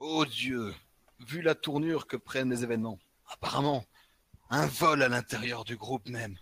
Oh 0.00 0.24
Dieu, 0.24 0.74
vu 1.20 1.42
la 1.42 1.54
tournure 1.54 2.06
que 2.06 2.16
prennent 2.16 2.50
les 2.50 2.64
événements, 2.64 2.98
apparemment, 3.28 3.84
un 4.48 4.66
vol 4.66 5.02
à 5.02 5.08
l'intérieur 5.08 5.64
du 5.64 5.76
groupe 5.76 6.08
même. 6.08 6.36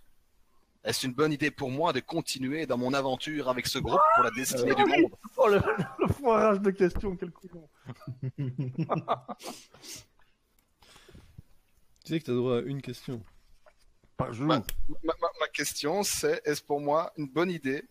Est-ce 0.85 1.05
une 1.05 1.13
bonne 1.13 1.33
idée 1.33 1.51
pour 1.51 1.69
moi 1.69 1.91
de 1.91 1.99
continuer 1.99 2.65
dans 2.65 2.77
mon 2.77 2.93
aventure 2.93 3.49
avec 3.49 3.67
ce 3.67 3.79
groupe 3.79 3.99
pour 4.15 4.23
la 4.23 4.31
destinée 4.31 4.73
du 4.73 4.85
monde? 4.85 5.11
Oh, 5.35 5.49
le, 5.49 5.59
le 5.99 6.07
foirage 6.07 6.61
de 6.61 6.71
questions, 6.71 7.15
quel 7.17 7.31
couillon. 7.31 7.69
Tu 12.05 12.15
sais 12.15 12.19
que 12.21 12.25
t'as 12.25 12.33
droit 12.33 12.57
à 12.57 12.61
une 12.61 12.81
question. 12.81 13.21
Par 14.17 14.33
jour. 14.33 14.47
Ma, 14.47 14.57
ma- 15.03 15.13
ma 15.39 15.47
question, 15.53 16.01
c'est 16.01 16.41
est-ce 16.43 16.63
pour 16.63 16.79
moi 16.79 17.13
une 17.17 17.27
bonne 17.27 17.51
idée 17.51 17.83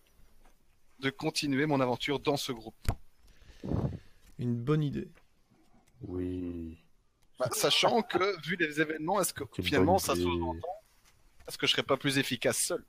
de 0.98 1.10
continuer 1.10 1.66
mon 1.66 1.80
aventure 1.80 2.18
dans 2.18 2.36
ce 2.36 2.50
groupe? 2.50 2.74
Une 4.38 4.56
bonne 4.56 4.82
idée. 4.82 5.08
Oui. 6.02 6.78
Bah, 7.38 7.48
Sachant 7.52 8.02
que, 8.02 8.40
vu 8.46 8.56
les 8.56 8.80
événements, 8.80 9.20
est-ce 9.20 9.32
que 9.32 9.44
finalement 9.62 9.98
ça 9.98 10.14
sous-entend 10.16 10.58
Est-ce 11.46 11.56
que 11.58 11.66
je 11.66 11.72
serais 11.72 11.82
pas 11.84 11.96
plus 11.96 12.18
efficace 12.18 12.58
seul 12.58 12.84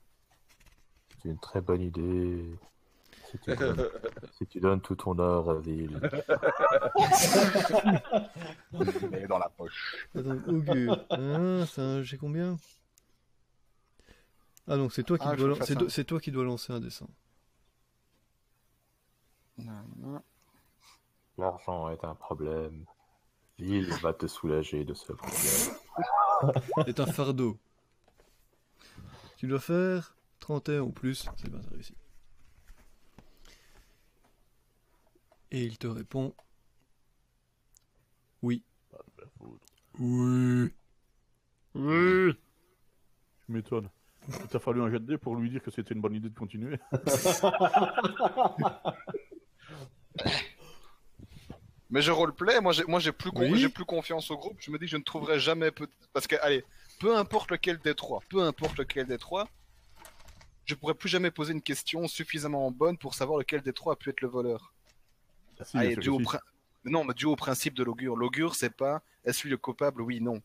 C'est 1.22 1.28
une 1.28 1.38
très 1.38 1.60
bonne 1.60 1.82
idée. 1.82 2.44
Si 3.30 3.38
tu 3.38 3.54
donnes, 3.54 3.88
si 4.38 4.46
tu 4.48 4.58
donnes 4.60 4.80
tout 4.80 4.96
ton 4.96 5.16
or 5.18 5.50
à 5.50 5.60
Ville. 5.60 6.00
Mais 9.12 9.26
dans 9.28 9.38
la 9.38 9.48
poche. 9.50 9.96
Attends, 10.16 10.40
augure. 10.48 11.06
Ah, 11.10 11.64
un 11.76 12.02
J'ai 12.02 12.16
combien 12.18 12.56
Ah 14.66 14.76
donc 14.76 14.92
c'est 14.92 15.04
toi 15.04 15.16
qui 15.18 15.26
Ah, 15.28 15.36
dois 15.36 15.56
c'est 15.64 15.76
do- 15.76 15.88
toi 16.04 16.20
qui 16.20 16.32
dois 16.32 16.44
lancer 16.44 16.72
un 16.72 16.80
dessin. 16.80 17.06
L'argent 21.38 21.88
est 21.90 22.02
un 22.04 22.14
problème. 22.14 22.84
Ville 23.60 23.92
va 24.00 24.14
te 24.14 24.26
soulager 24.26 24.84
de 24.84 24.94
ce 24.94 25.12
problème. 25.12 25.76
C'est 26.86 27.00
un 27.00 27.06
fardeau. 27.06 27.58
Tu 29.36 29.46
dois 29.46 29.60
faire 29.60 30.16
31 30.40 30.80
ou 30.80 30.90
plus, 30.90 31.28
c'est 31.36 31.50
bien, 31.50 31.60
réussi. 31.70 31.94
Et 35.50 35.64
il 35.64 35.78
te 35.78 35.86
répond 35.86 36.34
Oui. 38.42 38.62
Oui. 39.98 40.72
Oui. 41.74 42.32
Je 43.48 43.52
m'étonne. 43.52 43.88
Il 44.28 44.48
t'a 44.48 44.58
fallu 44.58 44.80
un 44.80 44.90
jet 44.90 45.00
de 45.00 45.06
dés 45.06 45.18
pour 45.18 45.36
lui 45.36 45.50
dire 45.50 45.62
que 45.62 45.70
c'était 45.70 45.94
une 45.94 46.00
bonne 46.00 46.14
idée 46.14 46.30
de 46.30 46.38
continuer. 46.38 46.78
Mais 51.90 52.02
je 52.02 52.10
roleplay, 52.12 52.60
moi 52.60 52.72
j'ai 52.72 52.84
moi 52.84 53.00
j'ai 53.00 53.12
plus 53.12 53.30
con- 53.32 53.50
Oui. 53.50 53.58
j'ai 53.58 53.68
plus 53.68 53.84
confiance 53.84 54.30
au 54.30 54.36
groupe. 54.36 54.56
Je 54.60 54.70
me 54.70 54.78
dis 54.78 54.84
que 54.84 54.90
je 54.92 54.96
ne 54.96 55.02
trouverai 55.02 55.40
jamais 55.40 55.70
peut- 55.70 55.88
parce 56.12 56.26
que 56.26 56.36
allez, 56.42 56.64
peu 57.00 57.16
importe 57.16 57.50
lequel 57.50 57.78
des 57.78 57.94
trois, 57.94 58.20
peu 58.28 58.42
importe 58.42 58.78
lequel 58.78 59.06
des 59.06 59.18
trois, 59.18 59.48
je 60.66 60.74
pourrais 60.76 60.94
plus 60.94 61.08
jamais 61.08 61.30
poser 61.32 61.52
une 61.52 61.62
question 61.62 62.06
suffisamment 62.06 62.70
bonne 62.70 62.96
pour 62.96 63.14
savoir 63.14 63.38
lequel 63.38 63.62
des 63.62 63.72
trois 63.72 63.94
a 63.94 63.96
pu 63.96 64.10
être 64.10 64.20
le 64.20 64.28
voleur. 64.28 64.72
Ah, 65.58 65.64
si, 65.64 65.76
Allez, 65.76 65.96
dû 65.96 66.08
au 66.08 66.20
Non, 66.84 67.04
mais 67.04 67.12
dû 67.12 67.26
au 67.26 67.36
principe 67.36 67.74
de 67.74 67.82
l'augure. 67.82 68.16
L'augure, 68.16 68.54
c'est 68.54 68.70
pas 68.74 69.02
est-ce 69.24 69.42
lui 69.42 69.50
le 69.50 69.58
coupable? 69.58 70.00
Oui, 70.00 70.20
non. 70.20 70.40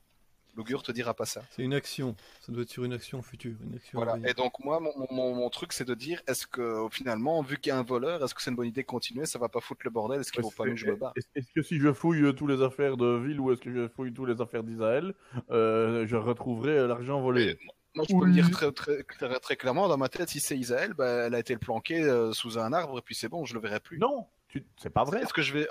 L'augure 0.55 0.83
te 0.83 0.91
dira 0.91 1.13
pas 1.13 1.25
ça. 1.25 1.41
C'est 1.51 1.63
une 1.63 1.73
action. 1.73 2.15
Ça 2.41 2.51
doit 2.51 2.63
être 2.63 2.69
sur 2.69 2.83
une 2.83 2.93
action 2.93 3.21
future. 3.21 3.55
Une 3.61 3.75
action 3.75 3.99
Voilà. 3.99 4.17
Et 4.27 4.33
donc 4.33 4.53
moi, 4.63 4.79
mon, 4.79 4.91
mon- 5.11 5.35
mon, 5.35 5.49
truc, 5.49 5.73
c'est 5.73 5.85
de 5.85 5.93
dire 5.93 6.21
est-ce 6.27 6.47
que 6.47 6.87
finalement, 6.91 7.41
vu 7.41 7.57
qu'il 7.57 7.71
y 7.71 7.73
a 7.73 7.77
un 7.77 7.83
voleur, 7.83 8.23
est-ce 8.23 8.33
que 8.33 8.41
c'est 8.41 8.51
une 8.51 8.55
bonne 8.55 8.67
idée 8.67 8.81
de 8.81 8.87
continuer? 8.87 9.25
Ça 9.25 9.37
va 9.39 9.49
pas 9.49 9.59
foutre 9.59 9.81
le 9.83 9.89
bordel 9.91 10.21
Est-ce 10.21 10.31
qu'il 10.31 10.41
vaut 10.41 10.51
pas 10.51 10.65
mieux 10.65 10.71
que 10.71 10.77
je 10.79 10.87
me 10.87 10.95
barre? 10.95 11.13
Est-ce 11.35 11.51
que 11.53 11.61
si 11.61 11.79
je 11.79 11.91
fouille 11.91 12.23
euh, 12.23 12.33
tous 12.33 12.47
les 12.47 12.61
affaires 12.61 12.97
de 12.97 13.17
ville 13.17 13.39
ou 13.39 13.51
est-ce 13.51 13.61
que 13.61 13.71
je 13.73 13.87
fouille 13.89 14.13
tous 14.13 14.25
les 14.25 14.39
affaires 14.41 14.63
d'Israël, 14.63 15.13
euh, 15.51 16.07
je 16.07 16.15
retrouverai 16.15 16.71
euh, 16.77 16.87
l'argent 16.87 17.21
volé? 17.21 17.57
Moi, 17.95 18.05
je 18.09 18.13
peux 18.13 18.25
me 18.25 18.33
dire 18.33 18.49
très, 18.51 18.71
très, 18.73 19.03
très, 19.03 19.39
très 19.39 19.55
clairement, 19.55 19.87
dans 19.87 19.97
ma 19.97 20.09
tête, 20.09 20.27
si 20.29 20.41
c'est 20.41 20.57
Isaël, 20.57 20.94
bah, 20.94 21.27
elle 21.27 21.35
a 21.35 21.39
été 21.39 21.53
le 21.53 21.59
planquer 21.59 22.03
euh, 22.03 22.33
sous 22.33 22.59
un 22.59 22.73
arbre, 22.73 22.99
et 22.99 23.01
puis 23.01 23.15
c'est 23.15 23.29
bon, 23.29 23.45
je 23.45 23.53
le 23.53 23.61
verrai 23.61 23.79
plus. 23.79 23.97
Non, 23.99 24.27
tu- 24.49 24.65
c'est 24.77 24.89
pas 24.89 25.05
vrai. 25.05 25.21
Est-ce 25.21 25.33
que 25.33 25.41
je 25.41 25.53
vais. 25.53 25.67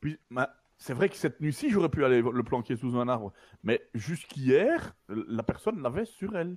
Puis, 0.00 0.18
ma- 0.28 0.54
c'est 0.76 0.94
vrai 0.94 1.08
que 1.08 1.16
cette 1.16 1.40
nuit-ci, 1.40 1.70
j'aurais 1.70 1.88
pu 1.88 2.04
aller 2.04 2.20
le 2.22 2.42
planquer 2.42 2.76
sous 2.76 2.96
un 2.96 3.08
arbre. 3.08 3.32
Mais 3.62 3.88
jusqu'hier, 3.94 4.94
la 5.08 5.42
personne 5.42 5.80
l'avait 5.82 6.04
sur 6.04 6.36
elle. 6.36 6.56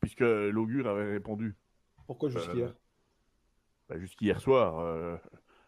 Puisque 0.00 0.20
l'augure 0.20 0.88
avait 0.88 1.10
répondu. 1.12 1.56
Pourquoi 2.06 2.28
jusqu'hier? 2.30 2.72
Bah, 3.88 3.98
Jusqu'hier 3.98 4.40
soir, 4.40 4.78
euh, 4.78 5.16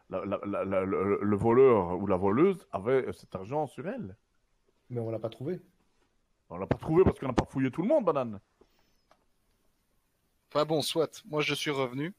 la- 0.08 0.24
la- 0.24 0.40
la- 0.46 0.64
la- 0.64 0.84
le, 0.84 1.18
le 1.22 1.36
voleur 1.36 1.98
ou 1.98 2.06
la 2.06 2.16
voleuse 2.16 2.66
avait 2.72 3.12
cet 3.12 3.34
argent 3.34 3.66
sur 3.66 3.88
elle. 3.88 4.16
Mais 4.88 5.00
on 5.00 5.10
l'a 5.10 5.18
pas 5.18 5.28
trouvé. 5.30 5.60
On 6.48 6.58
l'a 6.58 6.66
pas 6.66 6.78
trouvé 6.78 7.04
parce 7.04 7.18
qu'on 7.18 7.28
n'a 7.28 7.32
pas 7.32 7.44
fouillé 7.44 7.70
tout 7.70 7.82
le 7.82 7.88
monde, 7.88 8.04
banane. 8.04 8.40
Enfin 10.52 10.64
bon, 10.64 10.82
soit. 10.82 11.22
Moi, 11.26 11.42
je 11.42 11.54
suis 11.54 11.70
revenu. 11.70 12.12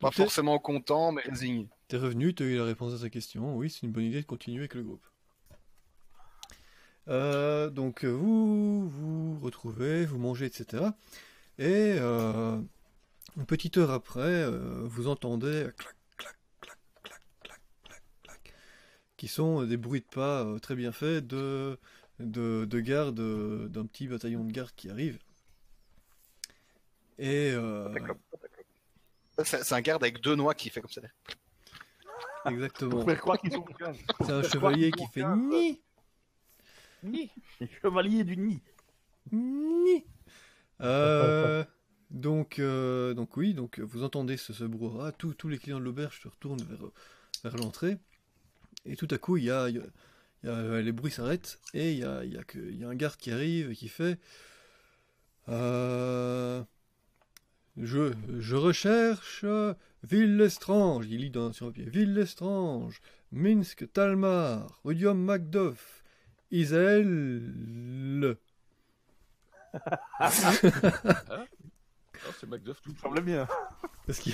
Pas 0.00 0.10
forcément 0.10 0.58
content, 0.58 1.12
mais 1.12 1.22
résigné. 1.22 1.68
T'es 1.90 1.96
revenu, 1.96 2.32
t'as 2.32 2.44
eu 2.44 2.56
la 2.56 2.64
réponse 2.64 2.94
à 2.94 2.98
ta 3.02 3.10
question. 3.10 3.56
Oui, 3.56 3.68
c'est 3.68 3.82
une 3.82 3.90
bonne 3.90 4.04
idée 4.04 4.20
de 4.20 4.26
continuer 4.26 4.60
avec 4.60 4.74
le 4.74 4.84
groupe. 4.84 5.04
Euh, 7.08 7.68
donc 7.68 8.04
euh, 8.04 8.12
vous 8.12 8.88
vous 8.88 9.40
retrouvez, 9.40 10.06
vous 10.06 10.16
mangez, 10.16 10.46
etc. 10.46 10.84
Et 11.58 11.96
euh, 11.98 12.60
une 13.36 13.44
petite 13.44 13.76
heure 13.76 13.90
après, 13.90 14.48
vous 14.84 15.08
entendez 15.08 15.66
clac, 15.78 15.96
clac, 16.16 16.36
clac, 16.62 16.80
clac, 17.02 17.20
clac, 17.42 17.60
clac, 17.82 18.02
clac, 18.22 18.54
qui 19.16 19.26
sont 19.26 19.64
des 19.64 19.76
bruits 19.76 20.02
de 20.02 20.14
pas 20.14 20.46
très 20.62 20.76
bien 20.76 20.92
faits 20.92 21.26
de, 21.26 21.76
de, 22.20 22.66
de 22.66 22.80
garde, 22.80 23.20
d'un 23.68 23.86
petit 23.86 24.06
bataillon 24.06 24.44
de 24.44 24.52
garde 24.52 24.70
qui 24.76 24.90
arrive. 24.90 25.18
Et 27.18 27.52
c'est 29.42 29.72
un 29.72 29.80
garde 29.80 30.04
avec 30.04 30.20
deux 30.20 30.36
noix 30.36 30.54
qui 30.54 30.70
fait 30.70 30.80
comme 30.80 30.92
ça. 30.92 31.00
Exactement. 32.46 32.90
Pour 32.90 33.04
faire 33.04 33.20
croire 33.20 33.38
qu'ils 33.38 33.52
sont 33.52 33.64
C'est 34.20 34.30
un 34.32 34.42
chevalier 34.42 34.90
qui 34.92 35.06
fait 35.08 35.24
ni 35.36 35.80
Ni. 37.02 37.30
Les 37.60 37.68
chevaliers 37.82 38.24
du 38.24 38.36
nid. 38.36 38.60
ni. 39.32 40.04
Euh, 40.82 41.64
donc, 42.10 42.58
euh, 42.58 43.14
donc 43.14 43.36
oui, 43.36 43.54
donc 43.54 43.78
vous 43.80 44.02
entendez 44.02 44.36
ce, 44.36 44.52
ce 44.52 44.64
brouhaha. 44.64 45.12
Tous, 45.12 45.32
tous 45.34 45.48
les 45.48 45.58
clients 45.58 45.78
de 45.78 45.84
l'auberge 45.84 46.20
se 46.22 46.28
retournent 46.28 46.62
vers, 46.62 46.90
vers 47.44 47.56
l'entrée. 47.56 47.96
Et 48.84 48.96
tout 48.96 49.08
à 49.10 49.18
coup, 49.18 49.36
il 49.36 49.44
y 49.44 49.50
a, 49.50 49.68
il 49.68 49.76
y 49.76 49.78
a- 49.78 49.82
il 50.42 50.48
y 50.48 50.52
a- 50.52 50.80
les 50.80 50.92
bruits 50.92 51.10
s'arrêtent 51.12 51.58
et 51.74 51.92
il 51.92 51.98
y 51.98 52.04
a, 52.04 52.24
il 52.24 52.32
y, 52.32 52.38
a 52.38 52.44
que- 52.44 52.58
il 52.58 52.78
y 52.78 52.84
a 52.84 52.88
un 52.88 52.94
garde 52.94 53.16
qui 53.16 53.30
arrive 53.30 53.70
et 53.70 53.74
qui 53.74 53.88
fait 53.88 54.18
euh, 55.48 56.62
je, 57.80 58.12
je 58.38 58.56
recherche 58.56 59.44
Ville 60.02 60.36
Lestrange. 60.36 61.06
Il 61.08 61.20
lit 61.20 61.30
dans, 61.30 61.52
sur 61.52 61.66
un 61.66 61.72
pied 61.72 61.84
Ville 61.84 62.14
Lestrange, 62.14 63.00
Minsk, 63.32 63.92
Talmar, 63.92 64.80
Odium 64.84 65.22
Macduff, 65.22 66.02
Isaël. 66.50 68.36
Ah, 70.18 70.30
c'est 72.38 72.46
Macduff 72.48 72.80
tout 72.82 72.94
semblait 73.00 73.22
bien. 73.22 73.46
Parce 74.06 74.18
qu'il 74.18 74.32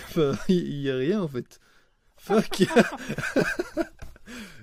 y, 0.48 0.90
a- 0.90 0.96
rien 0.96 1.22
en 1.22 1.28
fait. 1.28 1.60
Fuck. 2.16 2.60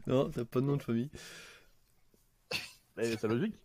non, 0.08 0.30
t'as 0.32 0.46
pas 0.46 0.62
de 0.62 0.66
nom 0.66 0.78
de 0.78 0.84
famille. 0.84 1.10
Mais 2.98 3.16
c'est 3.18 3.28
logique. 3.28 3.56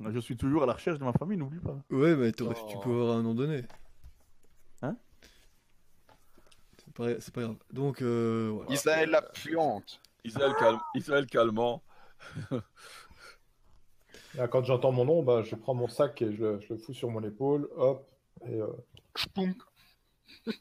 Je 0.00 0.18
suis 0.20 0.36
toujours 0.36 0.62
à 0.62 0.66
la 0.66 0.74
recherche 0.74 0.98
de 0.98 1.04
ma 1.04 1.12
famille, 1.12 1.38
n'oublie 1.38 1.60
pas. 1.60 1.82
Ouais, 1.90 2.14
mais 2.16 2.32
t'aurais- 2.32 2.56
Oh. 2.60 2.68
tu 2.70 2.78
peux 2.78 2.90
avoir 2.90 3.16
un 3.16 3.22
nom 3.22 3.34
donné. 3.34 3.64
Hein 4.82 4.96
C'est 6.78 6.87
pas, 6.98 7.20
c'est 7.20 7.32
pas 7.32 7.42
grave. 7.42 7.56
Donc, 7.72 8.02
euh, 8.02 8.50
voilà. 8.52 8.70
Isaël 8.72 9.10
la 9.10 9.22
puante. 9.22 10.00
Israël, 10.24 10.52
calme, 10.58 10.80
Israël 10.94 11.26
calmant. 11.26 11.82
Là, 14.34 14.46
quand 14.48 14.64
j'entends 14.64 14.92
mon 14.92 15.04
nom, 15.06 15.22
bah, 15.22 15.42
je 15.42 15.54
prends 15.54 15.74
mon 15.74 15.88
sac 15.88 16.20
et 16.22 16.34
je, 16.34 16.42
le- 16.42 16.60
je 16.60 16.72
le 16.74 16.78
fous 16.78 16.92
sur 16.92 17.08
mon 17.10 17.22
épaule, 17.22 17.68
hop, 17.76 18.06
et 18.46 18.60
euh. 18.60 18.66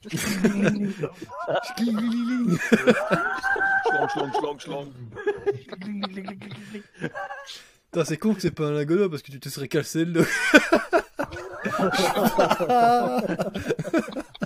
Putain, 7.86 8.06
c'est 8.06 8.18
con 8.18 8.34
que 8.34 8.42
c'est 8.42 8.52
pas 8.52 8.68
un 8.68 8.72
lagolo 8.72 9.10
parce 9.10 9.22
que 9.22 9.32
tu 9.32 9.40
te 9.40 9.50
serais 9.50 9.68
cassé 9.68 10.06
le 10.06 10.14
dos. 10.14 10.24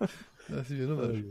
ah, 0.00 0.06
c'est 0.66 0.74
bien 0.74 0.86
dommage. 0.86 1.24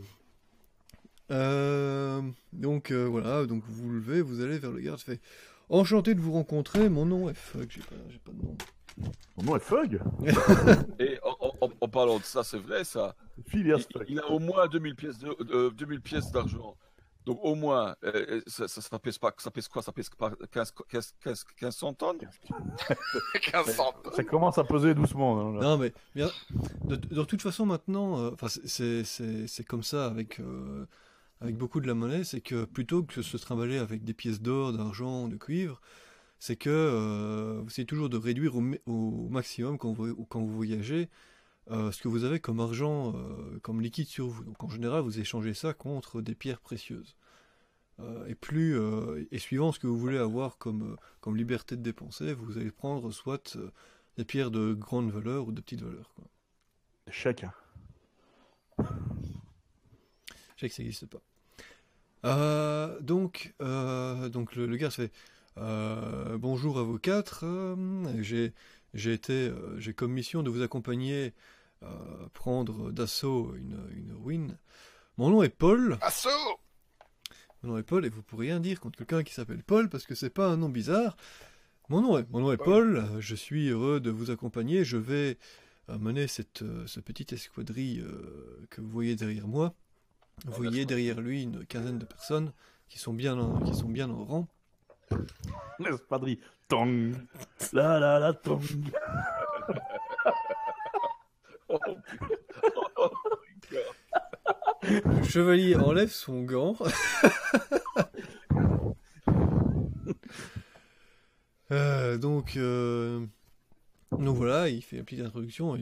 Euh, 1.32 2.22
donc 2.52 2.92
euh, 2.92 3.06
voilà, 3.06 3.46
donc 3.46 3.64
vous 3.66 3.84
vous 3.88 3.90
levez, 3.94 4.22
vous 4.22 4.42
allez 4.42 4.60
vers 4.60 4.72
le 4.72 4.82
garde, 4.82 5.00
fait 5.00 5.20
Enchanté 5.70 6.14
de 6.14 6.20
vous 6.20 6.34
rencontrer, 6.34 6.90
mon 6.90 7.06
nom 7.06 7.30
est 7.30 7.34
Fuck, 7.34 7.72
j'ai 7.72 7.80
pas, 7.82 7.96
j'ai 8.10 8.20
pas 8.20 8.32
de 8.32 8.38
nom. 8.46 8.58
Mon 9.38 9.44
nom 9.44 9.56
est 9.56 9.60
Fug. 9.60 10.00
Et 11.00 11.18
en, 11.24 11.36
en- 11.40 11.54
en, 11.62 11.70
en 11.82 11.88
parlant 11.88 12.20
de 12.20 12.24
ça, 12.24 12.44
c'est 12.44 12.58
vrai 12.60 12.84
ça. 12.84 13.16
Phileas 13.48 13.86
Il, 13.90 13.94
Fogg. 13.94 14.06
il 14.10 14.20
a 14.20 14.30
au 14.30 14.38
moins 14.40 14.68
2000 14.68 14.96
pièces 14.96 15.18
de, 15.18 15.36
euh, 15.52 15.72
2000 15.72 16.02
pièces 16.02 16.32
d'argent. 16.32 16.76
Donc 17.26 17.40
au 17.42 17.56
moins, 17.56 17.96
euh, 18.04 18.12
euh, 18.14 18.42
ça, 18.48 18.68
ça, 18.68 18.82
ça 18.82 19.00
pèse 19.00 19.18
pas, 19.18 19.34
ça 19.38 19.50
pèse 19.50 19.68
quoi? 19.68 19.82
Ça 19.82 19.92
pèse 19.92 20.10
pas 20.10 20.32
15, 20.52 20.74
15, 20.90 21.14
15, 21.24 21.46
1500 21.62 21.94
tonnes? 21.94 22.18
Ça 24.16 24.24
commence 24.24 24.58
à 24.58 24.64
peser 24.64 24.94
doucement. 24.94 25.40
hein. 25.40 25.62
Non, 25.62 25.78
mais 25.78 25.94
bien, 26.16 26.30
de, 26.86 26.96
de 26.96 27.24
toute 27.24 27.42
façon, 27.42 27.66
maintenant, 27.66 28.20
euh, 28.20 28.32
enfin, 28.34 28.48
c'est- 28.48 29.64
comme 29.68 29.84
ça 29.84 30.06
avec, 30.06 30.40
euh, 30.40 30.86
avec 31.40 31.58
beaucoup 31.58 31.80
de 31.80 31.88
la 31.88 31.94
monnaie, 31.94 32.24
c'est 32.24 32.42
que 32.42 32.66
plutôt 32.66 33.04
que 33.04 33.22
se 33.22 33.38
trimballer 33.38 33.78
avec 33.78 34.04
des 34.04 34.14
pièces 34.14 34.42
d'or, 34.42 34.74
d'argent, 34.74 35.28
de 35.28 35.38
cuivre, 35.38 35.82
c'est 36.40 36.58
que 36.58 36.70
euh, 36.70 37.62
vous 37.62 37.68
essayez 37.68 37.86
toujours 37.86 38.10
de 38.10 38.18
réduire 38.18 38.56
au, 38.58 39.30
maximum 39.30 39.78
quand 39.78 39.94
vous, 39.94 40.26
quand 40.26 40.42
vous 40.42 40.54
voyagez 40.54 41.10
euh, 41.72 41.92
ce 41.92 42.02
que 42.02 42.08
vous 42.10 42.26
avez 42.26 42.40
comme 42.40 42.60
argent, 42.60 43.14
euh, 43.16 43.60
comme 43.62 43.80
liquide 43.82 44.08
sur 44.08 44.28
vous. 44.28 44.44
Donc 44.44 44.62
en 44.64 44.70
général, 44.70 45.02
vous 45.02 45.20
échangez 45.20 45.54
ça 45.54 45.74
contre 45.74 46.22
des 46.22 46.36
pierres 46.36 46.60
précieuses. 46.60 47.16
Euh, 48.00 48.26
et 48.26 48.36
plus 48.36 48.76
et 49.32 49.40
suivant 49.40 49.72
ce 49.72 49.80
que 49.80 49.88
vous 49.88 49.98
voulez 49.98 50.18
avoir 50.18 50.58
comme, 50.58 50.98
comme 51.22 51.38
liberté 51.38 51.78
de 51.78 51.82
dépenser, 51.82 52.34
vous 52.34 52.58
allez 52.58 52.72
prendre 52.72 53.12
soit 53.12 53.58
des 54.18 54.26
pierres 54.26 54.52
de 54.52 54.74
grande 54.74 55.12
valeur 55.12 55.48
ou 55.48 55.52
de 55.52 55.62
petite 55.62 55.82
valeur. 55.82 56.12
Quoi. 56.16 56.26
Chèque. 57.10 57.44
hein. 57.44 57.54
Je 60.56 60.62
sais 60.62 60.70
que 60.70 60.76
ça 60.76 60.84
n'existe 60.84 61.06
pas. 61.06 61.22
Donc, 63.02 63.54
donc 63.60 64.56
le, 64.56 64.66
le 64.66 64.76
gars 64.78 64.90
se 64.90 65.04
fait 65.04 65.12
bonjour 66.38 66.80
à 66.80 66.84
vous 66.84 66.98
quatre. 66.98 67.46
j'ai 68.22 68.54
j'ai 68.94 69.14
été 69.14 69.34
euh, 69.50 69.80
j'ai 69.80 69.94
comme 69.94 70.12
mission 70.12 70.44
de 70.44 70.50
vous 70.50 70.62
accompagner 70.62 71.34
euh, 71.84 71.88
prendre 72.34 72.92
d'assaut 72.92 73.54
une, 73.56 73.80
une 73.96 74.14
ruine. 74.14 74.58
Mon 75.18 75.30
nom 75.30 75.44
est 75.44 75.50
Paul. 75.50 75.98
Assaut 76.02 76.30
Mon 77.62 77.72
nom 77.72 77.78
est 77.78 77.84
Paul 77.84 78.06
et 78.06 78.10
vous 78.10 78.24
pourrez 78.24 78.48
rien 78.48 78.60
dire 78.60 78.80
contre 78.80 78.98
quelqu'un 78.98 79.24
qui 79.24 79.34
s'appelle 79.34 79.64
Paul 79.64 79.90
parce 79.90 80.06
que 80.06 80.16
c'est 80.16 80.30
pas 80.30 80.48
un 80.48 80.58
nom 80.58 80.70
bizarre. 80.70 81.16
Mon 81.90 82.02
nom 82.02 82.18
est, 82.18 82.30
mon 82.32 82.40
nom 82.40 82.52
est 82.52 82.58
Paul, 82.58 82.98
euh, 82.98 83.20
je 83.22 83.36
suis 83.36 83.68
heureux 83.70 84.00
de 84.00 84.10
vous 84.10 84.32
accompagner. 84.32 84.86
Je 84.86 84.98
vais 84.98 85.38
euh, 85.90 85.98
mener 85.98 86.28
cette, 86.28 86.62
euh, 86.62 86.88
ce 86.88 87.02
petit 87.02 87.34
escadrille 87.36 88.00
euh, 88.00 88.66
que 88.70 88.80
vous 88.80 88.90
voyez 88.90 89.16
derrière 89.18 89.48
moi. 89.48 89.74
Vous 90.46 90.54
Ah, 90.54 90.58
voyez 90.58 90.86
derrière 90.86 91.20
lui 91.22 91.44
une 91.44 91.66
quinzaine 91.66 92.00
de 92.00 92.06
personnes 92.06 92.54
qui 92.88 92.98
sont 93.00 93.14
bien 93.14 93.38
en, 93.38 93.60
qui 93.60 93.76
sont 93.76 93.90
bien 93.90 94.10
en 94.10 94.24
rang. 94.24 94.48
L'espadrille. 95.80 96.40
Tong. 96.70 97.14
La 97.72 98.00
la 98.00 98.20
la 98.20 98.34
tong. 98.34 98.62
Oh, 101.70 101.80
oh, 102.98 103.10
Le 104.84 105.24
chevalier 105.24 105.76
enlève 105.76 106.12
son 106.12 106.44
gant. 106.44 106.76
Euh, 111.72 112.20
donc, 112.20 112.56
euh, 112.56 113.26
donc 114.12 114.38
voilà, 114.38 114.70
il 114.70 114.84
fait 114.84 114.98
une 114.98 115.06
petite 115.06 115.22
introduction. 115.22 115.76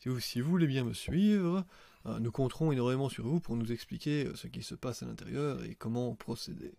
Si, 0.00 0.08
vous, 0.08 0.18
si 0.18 0.40
vous 0.40 0.50
voulez 0.50 0.66
bien 0.66 0.82
me 0.82 0.92
suivre, 0.92 1.64
euh, 2.06 2.18
nous 2.18 2.32
compterons 2.32 2.72
énormément 2.72 3.08
sur 3.08 3.24
vous 3.24 3.38
pour 3.38 3.54
nous 3.54 3.70
expliquer 3.70 4.28
ce 4.34 4.48
qui 4.48 4.64
se 4.64 4.74
passe 4.74 5.04
à 5.04 5.06
l'intérieur 5.06 5.62
et 5.62 5.76
comment 5.76 6.12
procéder. 6.16 6.74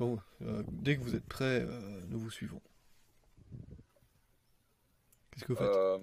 Quand, 0.00 0.16
euh, 0.40 0.62
dès 0.66 0.96
que 0.96 1.02
vous 1.02 1.14
êtes 1.14 1.26
prêts, 1.26 1.60
euh, 1.60 2.00
nous 2.08 2.18
vous 2.18 2.30
suivons. 2.30 2.62
Qu'est-ce 5.30 5.44
que 5.44 5.52
vous 5.52 5.58
faites? 5.58 5.68
Euh, 5.68 5.98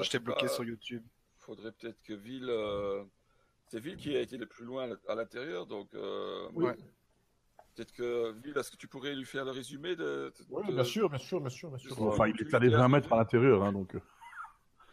je 0.00 0.08
t'ai 0.08 0.20
bloqué 0.20 0.46
bah, 0.46 0.52
sur 0.52 0.62
YouTube. 0.62 1.02
Faudrait 1.40 1.72
peut-être 1.72 2.00
que 2.04 2.12
Ville. 2.12 2.46
euh, 2.48 3.02
C'est 3.66 3.80
Ville 3.80 3.96
qui 3.96 4.14
a 4.14 4.20
été 4.20 4.36
le 4.36 4.46
plus 4.46 4.64
loin 4.64 4.96
à 5.08 5.14
l'intérieur, 5.16 5.66
donc. 5.66 5.92
euh, 5.94 6.48
Oui. 6.54 6.66
Ouais. 6.66 6.76
Peut-être 7.74 7.92
que 7.94 8.30
Ville, 8.44 8.56
est-ce 8.56 8.70
que 8.70 8.76
tu 8.76 8.86
pourrais 8.86 9.16
lui 9.16 9.24
faire 9.24 9.44
le 9.44 9.50
résumé 9.50 9.96
de. 9.96 10.32
de- 10.38 10.44
Oui, 10.50 10.64
de- 10.68 10.74
bien 10.74 10.84
sûr, 10.84 11.10
bien 11.10 11.18
sûr, 11.18 11.40
bien 11.40 11.50
sûr, 11.50 11.68
bien 11.68 11.78
sûr. 11.78 12.00
Enfin, 12.00 12.28
il 12.28 12.40
est 12.40 12.54
allé 12.54 12.68
20 12.68 12.86
mètres 12.86 13.12
à 13.12 13.16
l'intérieur, 13.16 13.64
hein, 13.64 13.72
donc. 13.72 13.96
euh, 13.96 14.00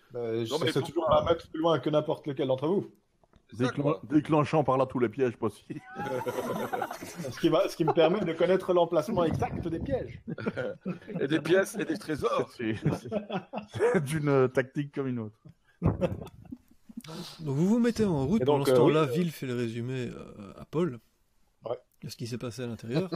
Bah, 0.09 0.44
je 0.44 0.51
mais 0.65 0.71
faut 0.71 0.81
toujours 0.81 1.06
pas- 1.06 1.21
un 1.21 1.25
mètre 1.25 1.47
plus 1.51 1.59
loin 1.59 1.77
que 1.80 1.91
n'importe 1.91 2.25
lequel 2.25 2.47
d'entre 2.47 2.65
vous. 2.68 2.91
Déclen- 3.57 4.00
déclenchant 4.07 4.63
par 4.63 4.78
là 4.78 4.86
tous 4.86 5.00
les 5.00 5.10
pièges 5.10 5.36
possibles. 5.36 5.81
Ce 7.31 7.40
qui, 7.40 7.50
va, 7.50 7.68
ce 7.68 7.75
qui 7.75 7.84
me 7.84 7.94
permet 7.94 8.19
de 8.19 8.34
connaître 8.34 8.74
l'emplacement 8.74 9.24
exact 9.24 9.68
des 9.68 9.80
pièges. 9.80 10.22
Et 11.19 11.28
des 11.28 11.40
pièces 11.40 11.75
et 11.80 11.86
des 11.86 11.98
trésors. 11.98 12.50
C'est 12.56 12.75
c'est 13.74 14.04
d'une 14.04 14.50
tactique 14.50 14.94
comme 14.94 15.07
une 15.07 15.19
autre. 15.19 15.40
Donc 15.81 17.56
vous 17.56 17.68
vous 17.68 17.80
mettez 17.80 18.06
en 18.06 18.25
route. 18.28 18.44
Pendant 18.46 18.66
ce 18.66 18.72
temps-là, 18.72 19.01
euh, 19.01 19.06
Ville 19.06 19.31
fait 19.31 19.48
le 19.48 19.56
résumé 19.56 20.10
euh, 20.13 20.54
à 20.57 20.66
Paul. 20.66 21.00
Ouais. 21.66 21.78
De 22.04 22.10
ce 22.10 22.16
qui 22.16 22.28
s'est 22.28 22.38
passé 22.38 22.63
à 22.63 22.68
l'intérieur. 22.68 23.10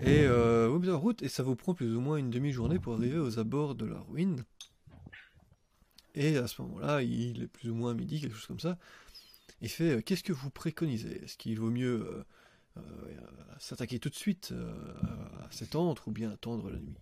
et 0.00 0.24
euh, 0.24 0.66
vous 0.68 0.74
vous 0.74 0.78
mettez 0.80 0.92
en 0.92 0.98
route 1.00 1.22
et 1.22 1.28
ça 1.28 1.42
vous 1.42 1.56
prend 1.56 1.74
plus 1.74 1.94
ou 1.94 2.00
moins 2.00 2.16
une 2.18 2.30
demi-journée 2.30 2.78
pour 2.78 2.94
arriver 2.94 3.18
aux 3.18 3.38
abords 3.38 3.74
de 3.74 3.86
la 3.86 4.00
ruine. 4.00 4.44
Et 6.18 6.36
à 6.36 6.48
ce 6.48 6.60
moment-là, 6.62 7.00
il 7.00 7.44
est 7.44 7.46
plus 7.46 7.70
ou 7.70 7.76
moins 7.76 7.94
midi, 7.94 8.20
quelque 8.20 8.34
chose 8.34 8.46
comme 8.46 8.58
ça. 8.58 8.76
Il 9.60 9.68
fait 9.68 9.98
euh, 9.98 10.00
Qu'est-ce 10.02 10.24
que 10.24 10.32
vous 10.32 10.50
préconisez? 10.50 11.22
Est-ce 11.22 11.36
qu'il 11.38 11.56
vaut 11.56 11.70
mieux 11.70 12.00
euh, 12.00 12.24
euh, 12.78 13.20
s'attaquer 13.60 14.00
tout 14.00 14.08
de 14.08 14.16
suite 14.16 14.50
euh, 14.50 14.74
à 15.44 15.48
cet 15.52 15.76
antre 15.76 16.08
ou 16.08 16.10
bien 16.10 16.32
attendre 16.32 16.70
la 16.70 16.80
nuit? 16.80 16.98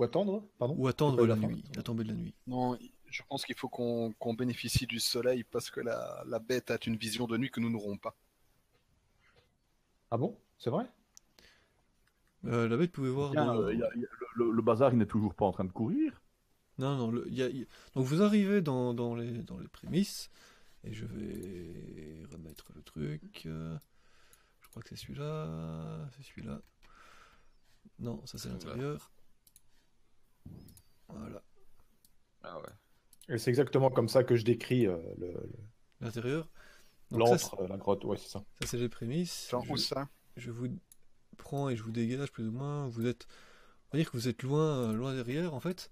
Ou 0.00 0.02
attendre, 0.02 0.44
pardon? 0.58 0.74
Ou 0.76 0.88
attendre 0.88 1.24
la 1.24 1.36
nuit, 1.36 1.62
la 1.76 1.82
tombée 1.84 2.02
de 2.02 2.08
la 2.08 2.14
nuit. 2.14 2.34
Non, 2.48 2.76
je 3.06 3.22
pense 3.28 3.44
qu'il 3.44 3.54
faut 3.54 3.68
qu'on 3.68 4.12
qu'on 4.18 4.34
bénéficie 4.34 4.86
du 4.86 4.98
soleil 4.98 5.44
parce 5.44 5.70
que 5.70 5.80
la, 5.80 6.24
la 6.26 6.40
bête 6.40 6.72
a 6.72 6.78
une 6.84 6.96
vision 6.96 7.28
de 7.28 7.36
nuit 7.36 7.50
que 7.50 7.60
nous 7.60 7.70
n'aurons 7.70 7.96
pas. 7.96 8.16
Ah 10.10 10.16
bon? 10.18 10.36
C'est 10.58 10.70
vrai? 10.70 10.86
Euh, 12.46 12.68
La 12.68 12.76
bête 12.76 12.92
pouvait 12.92 13.10
voir. 13.10 13.30
Tiens, 13.32 13.54
de- 13.54 13.60
euh, 13.64 13.72
il 13.74 13.78
y 13.78 13.82
a- 13.82 13.90
il 13.94 14.00
y 14.02 14.04
a- 14.04 14.08
le, 14.36 14.44
le- 14.46 14.50
le 14.52 14.62
bazar, 14.62 14.92
il 14.92 14.98
n'est 14.98 15.06
toujours 15.06 15.34
pas 15.34 15.44
en 15.44 15.52
train 15.52 15.64
de 15.64 15.72
courir. 15.72 16.20
Non, 16.78 16.96
non, 16.96 17.10
le- 17.10 17.28
y 17.30 17.42
a- 17.42 17.50
donc 17.94 18.06
vous 18.06 18.22
arrivez 18.22 18.62
dans, 18.62 18.94
dans 18.94 19.14
les, 19.14 19.42
dans 19.42 19.58
les 19.58 19.68
prémices, 19.68 20.30
et 20.84 20.94
je 20.94 21.04
vais 21.04 22.24
remettre 22.32 22.72
le 22.74 22.82
truc. 22.82 23.42
euh, 23.46 23.76
Je 24.60 24.68
crois 24.68 24.82
que 24.82 24.88
c'est 24.88 24.96
celui-là, 24.96 26.08
c'est 26.16 26.22
celui-là. 26.22 26.62
Non, 27.98 28.24
ça 28.24 28.38
c'est 28.38 28.48
l'intérieur. 28.48 29.10
Voilà, 31.08 31.42
Ah 32.42 32.58
ouais. 32.60 33.34
Et 33.34 33.38
c'est 33.38 33.50
exactement 33.50 33.90
comme 33.90 34.08
ça 34.08 34.24
que 34.24 34.36
je 34.36 34.44
décris 34.44 34.86
euh, 34.86 34.96
le- 35.18 35.32
le- 35.32 35.50
l'intérieur. 36.00 36.48
Donc 37.10 37.26
ça, 37.26 37.32
l'antre, 37.34 37.66
la 37.68 37.76
grotte. 37.76 38.04
Ouais, 38.04 38.16
c'est 38.16 38.28
ça. 38.28 38.44
ça 38.60 38.66
c'est 38.68 38.78
les 38.78 38.88
prémices. 38.88 39.48
Genre, 39.50 39.64
je, 39.64 39.72
où 39.72 39.76
ça? 39.76 40.08
je 40.36 40.50
vous 40.50 40.68
prends 41.36 41.68
et 41.68 41.76
je 41.76 41.82
vous 41.82 41.92
dégage 41.92 42.30
plus 42.32 42.46
ou 42.48 42.52
moins. 42.52 42.88
Vous 42.88 43.06
êtes, 43.06 43.26
on 43.88 43.96
va 43.96 44.02
dire 44.02 44.10
que 44.10 44.16
vous 44.16 44.28
êtes 44.28 44.42
loin, 44.42 44.90
euh, 44.90 44.92
loin 44.92 45.14
derrière 45.14 45.54
en 45.54 45.60
fait. 45.60 45.90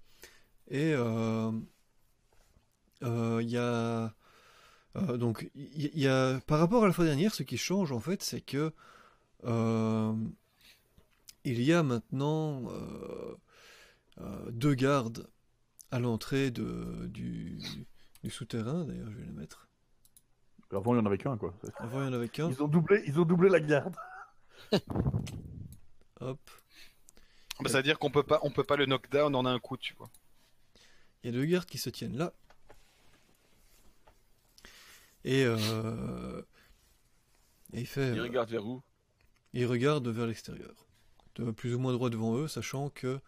Et 0.69 0.93
euh, 0.93 1.51
euh, 3.03 3.39
il 3.41 3.49
y 3.49 3.57
a 3.57 4.13
donc 4.95 5.49
il 5.55 5.95
y, 5.95 6.01
y 6.01 6.07
a 6.07 6.39
par 6.41 6.59
rapport 6.59 6.83
à 6.83 6.87
la 6.87 6.93
fois 6.93 7.05
dernière, 7.05 7.33
ce 7.33 7.43
qui 7.43 7.57
change 7.57 7.91
en 7.91 7.99
fait, 7.99 8.21
c'est 8.23 8.41
que 8.41 8.73
il 11.45 11.61
y 11.61 11.73
a 11.73 11.83
maintenant 11.83 12.69
deux 14.51 14.73
gardes 14.73 15.27
à 15.91 15.99
l'entrée 15.99 16.51
de 16.51 17.07
du, 17.07 17.57
du 18.23 18.29
souterrain. 18.29 18.85
D'ailleurs, 18.85 19.09
je 19.11 19.17
vais 19.17 19.25
les 19.25 19.31
mettre. 19.31 19.67
Avant, 20.71 20.93
il 20.93 20.97
n'y 20.97 21.03
en 21.03 21.05
avait 21.07 21.17
qu'un, 21.17 21.35
quoi. 21.37 21.55
Avant, 21.77 22.01
il 22.01 22.05
y 22.05 22.09
en 22.09 22.13
avait 22.13 22.29
qu'un. 22.29 22.49
Ils 22.49 22.61
ont 22.61 22.67
doublé, 22.67 23.01
ils 23.07 23.19
ont 23.19 23.25
doublé 23.25 23.49
la 23.49 23.59
garde. 23.59 23.95
Hop. 26.21 26.39
Bah, 27.59 27.69
Ça 27.69 27.77
veut 27.77 27.83
dire 27.83 27.99
qu'on 27.99 28.11
peut 28.11 28.23
pas, 28.23 28.39
on 28.43 28.51
peut 28.51 28.63
pas 28.63 28.75
le 28.75 28.85
knockdown 28.85 29.35
en 29.35 29.45
un 29.45 29.59
coup, 29.59 29.77
tu 29.77 29.93
vois. 29.95 30.09
Il 31.23 31.27
y 31.27 31.35
a 31.35 31.37
deux 31.39 31.45
gardes 31.45 31.65
qui 31.65 31.77
se 31.77 31.89
tiennent 31.89 32.17
là. 32.17 32.33
Et, 35.25 35.43
euh, 35.43 36.41
et 37.73 37.81
il 37.81 37.87
fait. 37.87 38.11
Il 38.13 38.19
euh, 38.19 38.23
regarde 38.23 38.49
vers 38.49 38.65
où? 38.65 38.81
il 39.53 39.65
regarde 39.65 40.07
vers 40.07 40.27
l'extérieur. 40.27 40.73
De 41.35 41.51
plus 41.51 41.75
ou 41.75 41.79
moins 41.79 41.93
droit 41.93 42.09
devant 42.09 42.35
eux, 42.35 42.47
sachant 42.47 42.89
que 42.89 43.19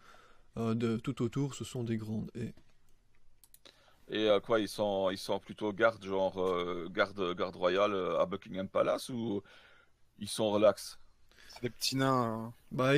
euh, 0.56 0.74
de 0.74 0.96
tout 0.98 1.22
autour 1.22 1.54
ce 1.54 1.64
sont 1.64 1.84
des 1.84 1.96
grandes 1.96 2.30
haies. 2.34 2.54
Et 4.08 4.28
euh, 4.28 4.40
quoi, 4.40 4.60
ils 4.60 4.68
sont, 4.68 5.10
ils 5.10 5.18
sont 5.18 5.38
plutôt 5.38 5.72
garde, 5.72 6.04
genre 6.04 6.38
euh, 6.42 6.88
garde, 6.90 7.34
garde 7.34 7.56
royale 7.56 7.94
à 8.18 8.26
Buckingham 8.26 8.68
Palace 8.68 9.08
ou 9.08 9.42
ils 10.18 10.28
sont 10.28 10.50
relax? 10.50 10.98
C'est 11.52 11.62
des 11.62 11.70
petits 11.70 11.96
nains 11.96 12.46
euh, 12.46 12.50
Bah, 12.72 12.92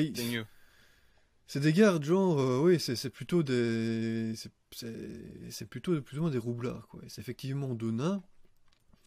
c'est 1.46 1.61
des 1.61 1.73
gardes, 1.73 2.04
genre, 2.04 2.40
euh, 2.40 2.61
oui, 2.61 2.80
c'est 2.80 3.11
plutôt 3.11 3.42
des. 3.42 4.34
c'est- 4.37 5.66
plutôt 5.68 6.00
plus 6.02 6.18
ou 6.18 6.23
moins 6.23 6.30
des 6.30 6.38
roublards, 6.38 6.88
quoi. 6.88 7.00
C'est 7.08 7.20
effectivement 7.20 7.75
deux 7.75 7.90
nains. 7.90 8.23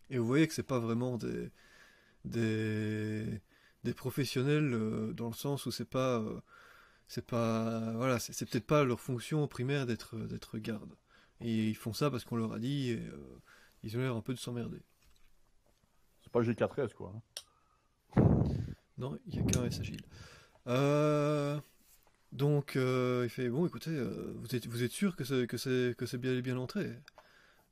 Et 0.10 0.18
vous 0.20 0.26
voyez 0.28 0.48
que 0.48 0.54
c'est 0.54 0.64
pas 0.64 0.80
vraiment 0.80 1.18
des. 1.18 1.52
des. 2.26 3.42
des 3.84 3.94
professionnels 3.94 4.74
euh, 4.74 5.14
dans 5.14 5.28
le 5.30 5.34
sens 5.36 5.66
où 5.66 5.72
c'est 5.72 5.90
pas, 5.90 6.20
euh, 6.20 6.42
c'est 7.08 7.26
pas, 7.26 7.92
voilà, 7.94 8.20
c'est 8.20 8.34
c'est 8.34 8.46
peut-être 8.50 8.68
pas 8.68 8.84
leur 8.86 9.00
fonction 9.02 9.48
primaire 9.48 9.86
d'être 9.88 10.18
d'être 10.18 10.58
garde. 10.60 10.96
Et 11.42 11.70
ils 11.70 11.76
font 11.78 11.94
ça 11.94 12.12
parce 12.12 12.26
qu'on 12.26 12.38
leur 12.38 12.54
a 12.54 12.60
dit 12.60 12.92
et 12.92 13.00
euh, 13.00 13.42
ils 13.84 13.98
ont 13.98 14.02
l'air 14.02 14.16
un 14.16 14.22
peu 14.22 14.34
de 14.34 14.40
s'emmerder. 14.40 14.82
C'est 16.24 16.32
pas 16.32 16.42
G4S, 16.42 16.94
quoi. 16.94 17.14
hein. 17.16 17.22
Non, 18.98 19.18
il 19.28 19.36
y 19.36 19.40
a 19.40 19.44
qu'un 19.44 19.66
S 19.66 19.80
agile. 19.80 20.02
Euh, 20.68 21.60
donc, 22.32 22.76
euh, 22.78 23.24
il 23.26 23.30
fait 23.32 23.50
bon, 23.50 23.68
écoutez, 23.68 23.92
euh, 23.92 24.34
vous 24.38 24.56
êtes 24.56 24.68
vous 24.68 24.84
êtes 24.84 24.92
sûr 24.92 25.16
que 25.16 25.24
c'est 25.26 25.48
que 25.48 25.58
c'est 25.58 25.96
que 25.98 26.06
c'est 26.08 26.18
bien 26.20 26.34
et 26.36 26.42
bien 26.44 26.56
l'entrée 26.56 26.92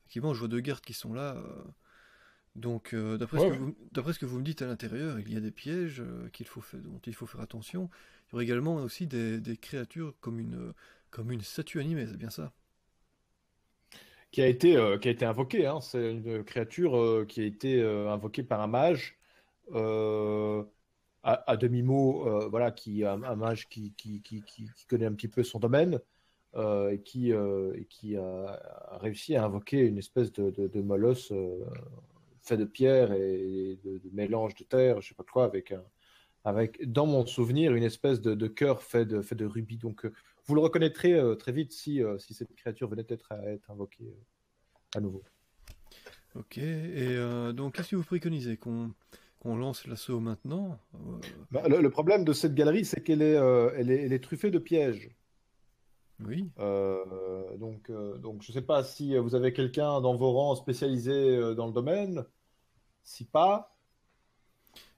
Effectivement, 0.02 0.34
je 0.34 0.40
vois 0.40 0.48
deux 0.48 0.60
gardes 0.60 0.82
qui 0.84 0.94
sont 0.94 1.14
là. 1.14 1.36
donc, 2.54 2.94
d'après 2.94 3.38
Ouais, 3.38 3.40
ce 3.40 3.46
que 3.46 3.52
ouais. 3.52 3.58
vous 3.58 3.76
d'après 3.92 4.12
ce 4.12 4.18
que 4.18 4.26
vous 4.26 4.38
me 4.38 4.44
dites 4.44 4.62
à 4.62 4.66
l'intérieur, 4.66 5.18
il 5.20 5.32
y 5.32 5.36
a 5.36 5.40
des 5.40 5.50
pièges 5.50 6.02
qu'il 6.32 6.46
faut 6.46 6.60
faire, 6.62 6.80
dont 6.80 7.00
il 7.06 7.14
faut 7.14 7.26
faire 7.26 7.40
attention. 7.42 7.90
Il 8.28 8.32
y 8.32 8.34
aurait 8.36 8.44
également 8.44 8.76
aussi 8.76 9.06
des, 9.06 9.40
des 9.40 9.56
créatures 9.56 10.14
comme 10.20 10.40
une 10.40 10.72
comme 11.10 11.30
une 11.32 11.42
statue 11.42 11.80
animée, 11.80 12.06
c'est 12.06 12.16
bien 12.16 12.30
ça? 12.30 12.52
Qui 14.32 14.42
a 14.42 14.46
été, 14.48 14.76
euh, 14.76 14.98
qui 14.98 15.08
a 15.08 15.10
été 15.12 15.24
invoqué. 15.24 15.66
Hein. 15.66 15.80
C'est 15.80 16.12
une 16.12 16.44
créature 16.44 16.96
euh, 16.98 17.24
qui 17.26 17.40
a 17.40 17.44
été 17.44 17.80
euh, 17.80 18.10
invoquée 18.10 18.42
par 18.42 18.60
un 18.60 18.66
mage. 18.66 19.16
À, 21.26 21.56
demi-mot, 21.56 22.28
euh, 22.28 22.48
voilà, 22.48 22.70
qui 22.70 23.04
un, 23.04 23.22
un 23.24 23.34
mage 23.34 23.68
qui, 23.68 23.92
connaît 24.88 25.06
un 25.06 25.12
petit 25.12 25.26
peu 25.26 25.42
son 25.42 25.58
domaine 25.58 25.98
euh, 26.54 26.90
et 26.90 27.00
qui, 27.00 27.32
euh, 27.32 27.74
a, 28.16 28.98
réussi 28.98 29.34
à 29.34 29.44
invoquer 29.44 29.80
une 29.80 29.98
espèce 29.98 30.32
de, 30.32 30.50
de, 30.50 30.80
molosse 30.80 31.32
fait 32.42 32.56
de 32.56 32.64
pierre 32.64 33.12
et 33.12 33.76
de, 33.82 34.00
mélange 34.12 34.54
de 34.54 34.62
terre, 34.62 35.00
je 35.00 35.08
sais 35.08 35.14
pas 35.16 35.24
quoi, 35.24 35.44
avec 35.44 35.72
un, 35.72 35.82
avec 36.44 36.88
dans 36.88 37.06
mon 37.06 37.26
souvenir 37.26 37.74
une 37.74 37.82
espèce 37.82 38.20
de, 38.20 38.46
cœur 38.46 38.80
fait 38.80 39.04
de, 39.04 39.20
fait 39.20 39.34
de 39.34 39.46
rubis. 39.46 39.78
Donc 39.78 40.08
vous 40.44 40.54
le 40.54 40.60
reconnaîtrez 40.60 41.18
très 41.40 41.50
vite 41.50 41.72
si, 41.72 42.02
si 42.18 42.34
cette 42.34 42.54
créature 42.54 42.88
venait 42.88 43.06
à 43.30 43.36
être 43.46 43.68
invoquée 43.68 44.14
à 44.94 45.00
nouveau. 45.00 45.24
Ok. 46.36 46.58
Et 46.58 47.16
donc, 47.52 47.74
qu'est-ce 47.74 47.90
que 47.90 47.96
vous 47.96 48.04
préconisez? 48.04 48.56
Qu'on 48.58 48.92
qu'on 49.46 49.56
lance 49.56 49.86
l'assaut 49.86 50.20
maintenant 50.20 50.78
Euh, 50.94 51.18
Bah, 51.52 51.62
le, 51.68 51.80
le 51.80 51.90
problème 51.90 52.24
de 52.24 52.32
cette 52.32 52.54
galerie, 52.54 52.84
c'est 52.84 53.02
qu'elle 53.02 53.22
est, 53.22 53.36
euh, 53.36 53.70
elle 53.76 53.90
est, 53.90 54.02
elle 54.02 54.12
est 54.12 54.22
truffée 54.22 54.50
de 54.50 54.58
pièges. 54.58 55.10
Oui. 56.24 56.50
Euh, 56.58 57.56
donc, 57.58 57.90
euh, 57.90 58.16
donc, 58.18 58.42
je 58.42 58.50
ne 58.50 58.54
sais 58.54 58.62
pas 58.62 58.82
si 58.82 59.16
vous 59.16 59.34
avez 59.34 59.52
quelqu'un 59.52 60.00
dans 60.00 60.16
vos 60.16 60.32
rangs 60.32 60.54
spécialisé 60.54 61.54
dans 61.54 61.66
le 61.66 61.72
domaine. 61.72 62.24
Si 63.04 63.24
pas, 63.24 63.76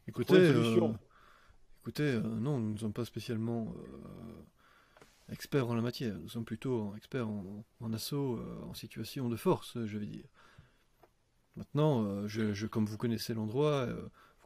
Écoutez, 0.07 0.50
écoutez, 1.83 2.21
non, 2.23 2.59
nous 2.59 2.73
ne 2.73 2.78
sommes 2.78 2.95
pas 2.95 3.05
spécialement 3.05 3.75
experts 5.31 5.69
en 5.69 5.75
la 5.75 5.83
matière. 5.83 6.19
Nous 6.19 6.28
sommes 6.31 6.47
plutôt 6.47 6.95
experts 6.97 7.28
en, 7.28 7.64
en 7.81 7.93
assaut, 7.93 8.40
en 8.67 8.73
situation 8.73 9.28
de 9.28 9.37
force, 9.37 9.76
je 9.85 9.99
vais 9.99 10.07
dire. 10.07 10.25
Maintenant, 11.57 12.26
je, 12.26 12.55
je- 12.55 12.67
comme 12.67 12.87
vous 12.87 12.97
connaissez 12.97 13.35
l'endroit, 13.35 13.87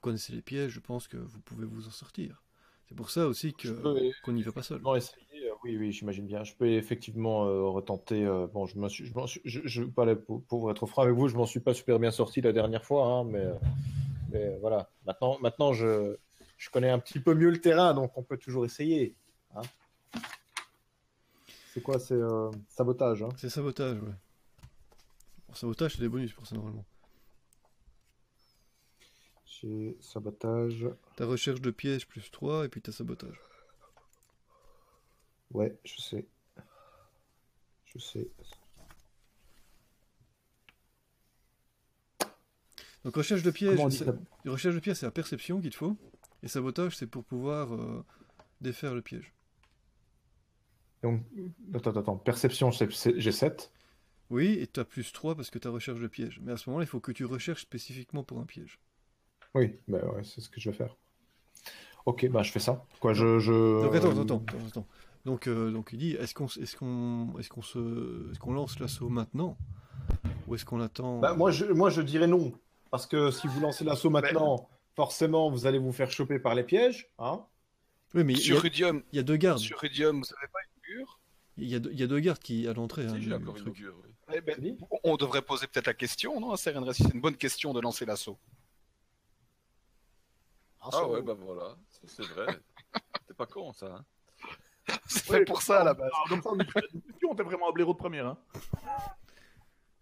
connaissez 0.03 0.33
les 0.35 0.43
pièges, 0.43 0.73
je 0.73 0.81
pense 0.81 1.09
que 1.09 1.17
vous 1.17 1.41
pouvez 1.41 1.65
vous 1.65 1.87
en 1.89 1.91
sortir. 1.91 2.43
C'est 2.89 2.95
pour 2.95 3.11
ça 3.11 3.27
aussi 3.27 3.55
que 3.55 3.69
peux- 3.69 4.11
qu'on 4.23 4.33
n'y 4.33 4.43
va 4.43 4.53
pas 4.53 4.63
seul. 4.63 4.83
essayer. 4.97 5.49
euh, 5.49 5.55
oui, 5.65 5.77
oui, 5.79 5.93
j'imagine 5.93 6.27
bien. 6.27 6.45
Je 6.45 6.55
peux 6.55 6.69
effectivement 6.69 7.47
euh, 7.47 7.63
retenter. 7.69 8.25
euh, 8.27 8.47
bon, 8.47 8.67
je 8.67 8.79
m'en 8.79 8.89
suis, 8.91 9.07
je, 9.07 9.27
suis- 9.27 9.41
je, 9.47 9.61
je- 9.65 9.85
pas 9.85 10.05
là 10.05 10.15
pour, 10.17 10.43
pour 10.45 10.71
être 10.71 10.85
franc 10.87 11.03
avec 11.03 11.15
vous, 11.15 11.29
je 11.29 11.37
m'en 11.37 11.47
suis 11.47 11.61
pas 11.61 11.73
super 11.73 11.99
bien 11.99 12.11
sorti 12.11 12.41
la 12.43 12.53
dernière 12.53 12.85
fois, 12.85 13.07
hein, 13.07 13.25
mais, 13.25 13.47
mais 14.31 14.59
voilà. 14.59 14.91
Maintenant, 15.07 15.39
maintenant, 15.41 15.73
je, 15.73 16.17
je 16.59 16.69
connais 16.71 16.91
un 16.91 16.99
petit 16.99 17.19
peu 17.21 17.33
mieux 17.35 17.51
le 17.51 17.61
terrain, 17.61 17.95
donc 17.95 18.13
on 18.19 18.23
peut 18.23 18.37
toujours 18.37 18.65
essayer. 18.67 19.15
hein. 19.57 19.63
C'est 21.73 21.81
quoi, 21.83 21.99
c'est 21.99 22.13
euh, 22.15 22.51
sabotage. 22.69 23.23
Hein. 23.23 23.31
C'est 23.39 23.49
sabotage, 23.49 23.97
ouais. 24.03 24.13
Pour 25.47 25.57
sabotage, 25.57 25.95
c'est 25.95 26.01
des 26.01 26.09
bonus 26.09 26.33
pour 26.35 26.47
ça 26.47 26.55
normalement. 26.57 26.85
J'ai 29.63 29.97
sabotage. 30.01 30.89
Ta 31.17 31.25
recherche 31.25 31.61
de 31.61 31.71
pièges 31.71 32.09
plus 32.09 32.31
3 32.31 32.65
et 32.65 32.69
puis 32.69 32.83
ta 32.83 32.91
sabotage. 32.91 33.41
Ouais, 35.53 35.77
je 35.85 36.01
sais. 36.01 36.27
Je 37.85 37.99
sais. 37.99 38.29
Donc 43.05 43.17
recherche 43.17 43.43
de 43.43 43.51
ça? 43.51 44.15
recherche 44.47 44.75
de 44.75 44.81
pièges, 44.81 44.97
c'est 44.97 45.07
la 45.07 45.13
perception 45.13 45.61
qu'il 45.61 45.71
te 45.71 45.77
faut. 45.77 45.97
Et 46.43 46.49
sabotage, 46.49 46.97
c'est 46.97 47.07
pour 47.07 47.25
pouvoir 47.25 47.75
euh, 47.75 48.05
défaire 48.61 48.95
le 48.95 49.03
piège. 49.03 49.33
Donc, 51.03 51.23
attends, 51.75 51.97
attends, 51.97 52.17
perception, 52.17 52.71
j'ai 52.71 53.33
7. 53.33 53.73
Oui, 54.31 54.57
et 54.61 54.67
tu 54.67 54.81
as 54.81 54.85
plus 54.85 55.13
3 55.13 55.35
parce 55.35 55.51
que 55.51 55.59
tu 55.59 55.69
as 55.69 55.71
recherche 55.71 56.01
de 56.01 56.07
piège. 56.07 56.41
Mais 56.43 56.53
à 56.53 56.57
ce 56.57 56.71
moment-là, 56.71 56.85
il 56.85 56.89
faut 56.89 57.01
que 57.01 57.13
tu 57.13 57.25
recherches 57.25 57.63
spécifiquement 57.63 58.25
pour 58.25 58.39
un 58.39 58.47
piège. 58.47 58.79
Oui, 59.55 59.77
bah 59.89 59.99
ouais, 60.15 60.25
c'est 60.25 60.41
ce 60.41 60.49
que 60.49 60.61
je 60.61 60.71
vais 60.71 60.77
faire. 60.77 60.97
Ok, 62.07 62.29
bah 62.29 62.43
je 62.43 62.51
fais 62.51 62.59
ça. 62.59 62.85
Quoi, 63.01 63.13
je, 63.13 63.39
je... 63.39 63.83
Donc 63.83 63.95
attends, 63.95 64.11
attends, 64.11 64.43
attends, 64.49 64.67
attends. 64.69 64.87
Donc, 65.25 65.47
euh, 65.47 65.71
donc 65.71 65.91
il 65.93 65.99
dit, 65.99 66.13
est-ce 66.15 66.35
qu'on 66.35 66.47
est 66.47 66.75
qu'on 66.77 67.39
est 67.39 67.49
qu'on 67.49 67.63
se 67.63 68.31
est-ce 68.33 68.41
qu'on 68.41 68.53
lance 68.53 68.81
l'assaut 68.81 69.09
maintenant 69.09 69.57
ou 70.49 70.55
est-ce 70.57 70.65
qu'on 70.65 70.81
attend 70.81 71.21
Bah, 71.21 71.35
moi, 71.35 71.53
je, 71.53 71.67
moi, 71.67 71.91
je 71.91 72.03
dirais 72.03 72.27
non. 72.27 72.53
Parce 72.91 73.07
que 73.07 73.31
si 73.31 73.47
vous 73.47 73.61
lancez 73.61 73.85
l'assaut 73.85 74.11
maintenant, 74.11 74.69
forcément, 74.97 75.49
vous 75.51 75.67
allez 75.67 75.79
vous 75.79 75.93
faire 75.93 76.11
choper 76.11 76.39
par 76.41 76.55
les 76.57 76.65
pièges. 76.65 77.11
Hein 77.19 77.45
Oui, 78.15 78.25
mais 78.25 78.35
Sur 78.35 78.57
a, 78.57 78.61
Rudium, 78.61 79.03
il 79.13 79.17
y 79.17 79.19
a 79.21 79.23
deux 79.23 79.37
gardes. 79.37 79.59
sur 79.61 79.79
Rudium, 79.79 80.19
vous 80.19 80.25
savez 80.25 80.47
pas 80.53 80.59
une 80.89 80.97
mur 80.97 81.21
Il 81.57 81.69
y 81.69 81.75
a, 81.75 81.79
deux- 81.79 81.93
il 81.93 82.01
y 82.01 82.03
a 82.03 82.07
deux 82.09 82.21
gardes 82.21 82.41
qui 82.41 82.67
à 82.67 82.73
l'entrée. 82.73 83.07
hein, 83.07 83.15
oui. 83.15 83.31
Eh 84.35 84.41
ben. 84.41 84.77
On 85.05 85.17
devrait 85.17 85.43
poser 85.43 85.67
peut-être 85.69 85.87
la 85.87 85.95
question, 85.95 86.41
non, 86.41 86.57
c'est 86.57 86.73
une 86.75 87.21
bonne 87.21 87.37
question 87.37 87.73
de 87.73 87.81
lancer 87.81 88.05
l'assaut. 88.05 88.39
Ah, 90.83 90.89
Ah 90.93 91.09
ouais, 91.09 91.23
bah 91.23 91.35
voilà, 91.35 91.77
c'est 91.89 92.27
vrai. 92.27 92.47
T'es 93.29 93.35
pas 93.35 93.47
con, 93.47 93.73
ça. 93.73 93.87
Hein. 93.87 94.05
C'est 95.07 95.25
fait 95.25 95.45
pour 95.45 95.63
ça, 95.63 95.81
à 95.81 95.85
la 95.85 95.95
base. 95.95 96.11
Comme 96.29 96.43
ça, 96.43 96.51
on 96.51 96.59
est 96.59 96.67
on 97.29 97.33
était 97.35 97.43
vraiment 97.45 97.69
un 97.69 97.73
blaireau 97.73 97.93
de 97.93 97.99
première. 97.99 98.27
Hein. 98.27 98.39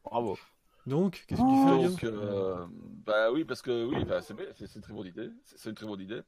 Bravo. 0.03 0.39
Donc, 0.87 1.25
qu'est-ce 1.29 1.41
que 1.41 1.47
tu 1.47 1.83
fais, 1.83 1.89
Donc, 1.89 2.05
euh, 2.05 2.67
bah 3.05 3.31
oui, 3.31 3.45
parce 3.45 3.61
que 3.61 3.85
oui, 3.85 4.05
bah, 4.05 4.23
c'est 4.23 4.75
une 4.75 4.81
très 4.81 4.95
bonne 4.95 5.07
idée. 5.07 5.31
C'est 5.45 5.59
c'est 5.59 5.69
une 5.69 5.75
très 5.75 5.87
bonne 5.87 6.01
idée. 6.01 6.23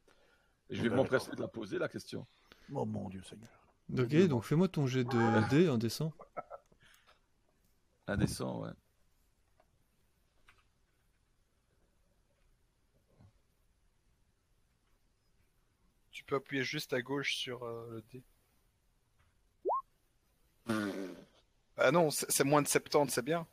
Et 0.69 0.75
je 0.75 0.83
vais 0.83 0.89
m'empresser 0.89 1.31
de 1.31 1.41
la 1.41 1.47
poser, 1.47 1.79
la 1.79 1.89
question. 1.89 2.25
Oh 2.73 2.85
mon 2.85 3.09
dieu 3.09 3.21
Seigneur. 3.23 3.49
Ok, 3.97 4.27
donc 4.27 4.43
fais-moi 4.43 4.67
ton 4.67 4.87
jet 4.87 5.03
de 5.03 5.49
dé 5.49 5.67
indécent. 5.67 6.13
Indécent, 8.07 8.61
ouais. 8.61 8.71
Tu 16.23 16.27
peux 16.27 16.35
appuyer 16.37 16.63
juste 16.63 16.93
à 16.93 17.01
gauche 17.01 17.35
sur 17.35 17.63
euh, 17.65 17.85
le 17.91 18.03
D. 18.13 18.23
Ah 21.75 21.91
non, 21.91 22.09
c'est 22.11 22.45
moins 22.45 22.61
de 22.61 22.67
70, 22.67 23.11
c'est 23.11 23.21
bien. 23.21 23.45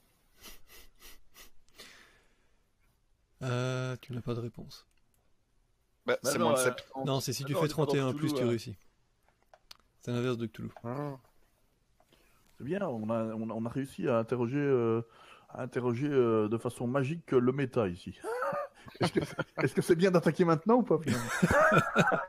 Euh, 3.43 3.97
tu 4.01 4.13
n'as 4.13 4.21
pas 4.21 4.35
de 4.35 4.41
réponse. 4.41 4.87
Bah, 6.07 6.17
Bah 6.23 6.31
c'est 6.31 6.39
non, 6.39 6.51
moins 6.51 6.55
de 6.55 6.61
euh, 6.61 6.75
70. 6.77 7.07
Non, 7.07 7.21
c'est 7.21 7.33
si 7.33 7.43
Ah 7.43 7.47
tu 7.47 7.55
non, 7.55 7.59
fais 7.59 7.65
on 7.65 7.67
est 7.67 7.71
pas 7.71 7.77
dans 7.77 7.87
31 7.87 8.13
plus, 8.13 8.29
Cthulhu, 8.29 8.41
tu 8.41 8.45
réussis. 8.47 8.77
C'est 10.03 10.13
l'inverse 10.13 10.37
de 10.37 10.47
Cthulhu. 10.47 10.71
Ah. 10.85 11.17
C'est 12.57 12.65
bien, 12.65 12.87
on 12.87 13.11
a, 13.11 13.25
on 13.35 13.51
a, 13.51 13.53
on 13.53 13.67
a 13.67 13.69
réussi 13.69 14.07
à 14.07 14.19
interroger, 14.19 14.59
euh, 14.59 15.03
à 15.49 15.63
interroger 15.63 16.07
euh, 16.09 16.49
de 16.49 16.57
façon 16.57 16.87
magique 16.87 17.33
le 17.33 17.51
méta 17.51 17.89
ici. 17.89 18.17
Est-ce 19.01 19.73
que 19.75 19.83
c'est 19.83 19.97
bien 19.97 20.11
d'attaquer 20.11 20.45
maintenant 20.45 20.77
ou 20.77 20.83
pas 20.83 20.99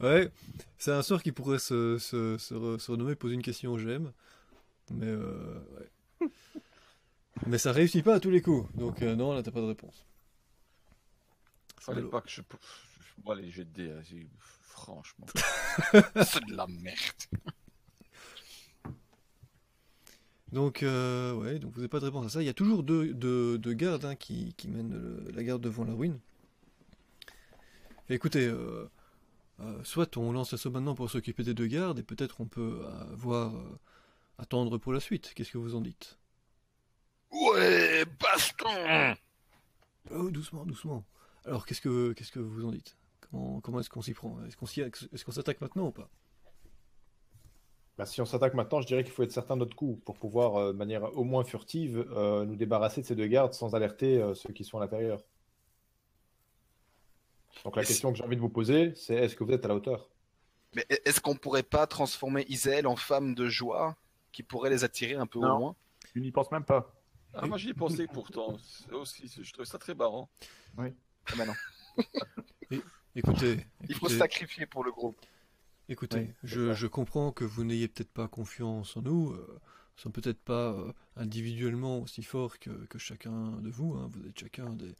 Ouais, 0.00 0.30
c'est 0.78 0.92
un 0.92 1.02
sort 1.02 1.22
qui 1.22 1.32
pourrait 1.32 1.58
se, 1.58 1.98
se, 1.98 2.36
se, 2.38 2.54
re- 2.54 2.78
se 2.78 2.90
renommer 2.90 3.14
poser 3.14 3.34
une 3.34 3.42
question 3.42 3.78
j'aime. 3.78 4.12
Mais 4.90 5.06
euh, 5.06 5.60
ouais. 6.20 6.28
Mais 7.46 7.58
ça 7.58 7.72
réussit 7.72 8.04
pas 8.04 8.14
à 8.16 8.20
tous 8.20 8.30
les 8.30 8.42
coups. 8.42 8.70
Donc 8.74 9.02
euh, 9.02 9.14
non, 9.16 9.32
là 9.34 9.42
t'as 9.42 9.50
pas 9.50 9.60
de 9.60 9.66
réponse. 9.66 10.04
Fallait 11.80 11.98
Alors. 12.00 12.10
pas 12.10 12.20
que 12.20 12.28
je. 12.30 12.42
Moi, 13.24 13.34
les 13.36 13.50
jets 13.50 13.64
de 13.64 13.70
dés, 13.70 14.26
franchement. 14.60 15.26
C'est 15.92 16.44
de 16.46 16.56
la 16.56 16.66
merde. 16.66 16.96
Donc 20.52 20.82
euh, 20.82 21.32
ouais, 21.34 21.58
donc 21.58 21.72
vous 21.72 21.78
n'avez 21.78 21.88
pas 21.88 22.00
de 22.00 22.06
réponse 22.06 22.26
à 22.26 22.28
ça. 22.28 22.42
Il 22.42 22.46
y 22.46 22.48
a 22.50 22.54
toujours 22.54 22.82
deux, 22.82 23.14
deux, 23.14 23.56
deux 23.58 23.72
gardes 23.74 24.04
hein, 24.04 24.16
qui, 24.16 24.52
qui 24.54 24.68
mènent 24.68 24.92
le- 24.92 25.30
la 25.32 25.42
garde 25.44 25.62
devant 25.62 25.84
la 25.84 25.94
ruine. 25.94 26.18
Et 28.08 28.14
écoutez, 28.14 28.46
euh, 28.46 28.90
euh, 29.60 29.84
soit 29.84 30.16
on 30.16 30.32
lance 30.32 30.50
l'assaut 30.50 30.70
maintenant 30.70 30.96
pour 30.96 31.08
s'occuper 31.08 31.44
des 31.44 31.54
deux 31.54 31.68
gardes, 31.68 32.00
et 32.00 32.02
peut-être 32.02 32.40
on 32.40 32.46
peut 32.46 32.82
voir 33.12 33.54
euh, 33.54 33.78
attendre 34.38 34.78
pour 34.78 34.92
la 34.92 34.98
suite. 34.98 35.32
Qu'est-ce 35.34 35.52
que 35.52 35.58
vous 35.58 35.76
en 35.76 35.80
dites? 35.80 36.18
Ouais, 37.30 38.04
baston 38.18 39.14
Oh, 40.10 40.30
doucement, 40.30 40.64
doucement. 40.66 41.04
Alors, 41.44 41.64
qu'est-ce 41.66 41.80
que, 41.80 42.12
qu'est-ce 42.14 42.32
que 42.32 42.40
vous 42.40 42.64
en 42.64 42.72
dites? 42.72 42.96
Comment, 43.20 43.60
comment 43.60 43.78
est-ce 43.78 43.90
qu'on 43.90 44.02
s'y 44.02 44.14
prend? 44.14 44.42
Est-ce 44.46 44.56
qu'on 44.56 44.66
s'y- 44.66 44.80
est-ce 44.80 45.24
qu'on 45.24 45.30
s'attaque 45.30 45.60
maintenant 45.60 45.86
ou 45.86 45.92
pas? 45.92 46.10
Bah, 47.98 48.06
si 48.06 48.20
on 48.20 48.24
s'attaque 48.24 48.54
maintenant, 48.54 48.80
je 48.80 48.86
dirais 48.86 49.04
qu'il 49.04 49.12
faut 49.12 49.22
être 49.22 49.32
certain 49.32 49.54
de 49.56 49.60
notre 49.60 49.76
coup 49.76 50.00
pour 50.04 50.16
pouvoir, 50.16 50.56
euh, 50.56 50.72
de 50.72 50.78
manière 50.78 51.16
au 51.16 51.24
moins 51.24 51.44
furtive, 51.44 52.06
euh, 52.12 52.44
nous 52.44 52.56
débarrasser 52.56 53.02
de 53.02 53.06
ces 53.06 53.14
deux 53.14 53.26
gardes 53.26 53.52
sans 53.52 53.74
alerter 53.74 54.20
euh, 54.20 54.34
ceux 54.34 54.52
qui 54.52 54.64
sont 54.64 54.78
à 54.78 54.80
l'intérieur. 54.80 55.22
Donc 57.64 57.76
la 57.76 57.84
question 57.84 58.10
que 58.10 58.16
j'ai 58.16 58.24
envie 58.24 58.36
de 58.36 58.40
vous 58.40 58.48
poser, 58.48 58.94
c'est 58.94 59.14
est-ce 59.14 59.36
que 59.36 59.44
vous 59.44 59.52
êtes 59.52 59.64
à 59.64 59.68
la 59.68 59.74
hauteur? 59.74 60.08
Mais 60.74 60.86
est-ce 61.04 61.20
qu'on 61.20 61.34
pourrait 61.34 61.62
pas 61.62 61.86
transformer 61.86 62.46
Isel 62.48 62.86
en 62.86 62.96
femme 62.96 63.34
de 63.34 63.48
joie 63.48 63.96
qui 64.32 64.42
pourrait 64.42 64.70
les 64.70 64.84
attirer 64.84 65.14
un 65.14 65.26
peu 65.26 65.40
au 65.40 65.42
loin? 65.42 65.76
Tu 66.12 66.20
n'y 66.20 66.30
penses 66.30 66.50
même 66.52 66.64
pas. 66.64 66.94
Ah, 67.34 67.46
moi, 67.46 67.58
j'y 67.58 67.70
ai 67.70 67.74
pensé 67.74 68.06
pourtant. 68.06 68.56
Aussi, 68.92 69.32
je 69.40 69.52
trouvais 69.52 69.66
ça 69.66 69.78
très 69.78 69.94
marrant. 69.94 70.28
Ah 70.78 70.84
bah 71.36 71.46
non. 71.46 71.54
Écoutez, 73.16 73.66
Il 73.82 73.94
faut 73.94 74.06
écoutez, 74.06 74.12
se 74.12 74.18
sacrifier 74.18 74.66
pour 74.66 74.84
le 74.84 74.92
groupe. 74.92 75.20
Écoutez, 75.90 76.20
Oui, 76.20 76.34
je, 76.74 76.86
comprends 76.86 77.32
que 77.32 77.44
vous 77.44 77.64
n'ayez 77.64 77.88
peut-être 77.88 78.12
pas 78.12 78.28
confiance 78.28 78.96
en 78.96 79.02
nous. 79.02 79.32
Euh, 79.32 79.46
nous 79.96 80.02
sommes 80.02 80.12
peut-être 80.12 80.40
pas 80.40 80.72
euh, 80.72 80.92
individuellement 81.16 82.00
aussi 82.00 82.22
forts 82.22 82.58
que, 82.58 82.70
que 82.86 82.98
chacun 82.98 83.52
de 83.60 83.68
vous. 83.68 83.94
hein. 83.94 84.10
Vous 84.14 84.26
êtes 84.26 84.38
chacun 84.38 84.70
des, 84.70 84.94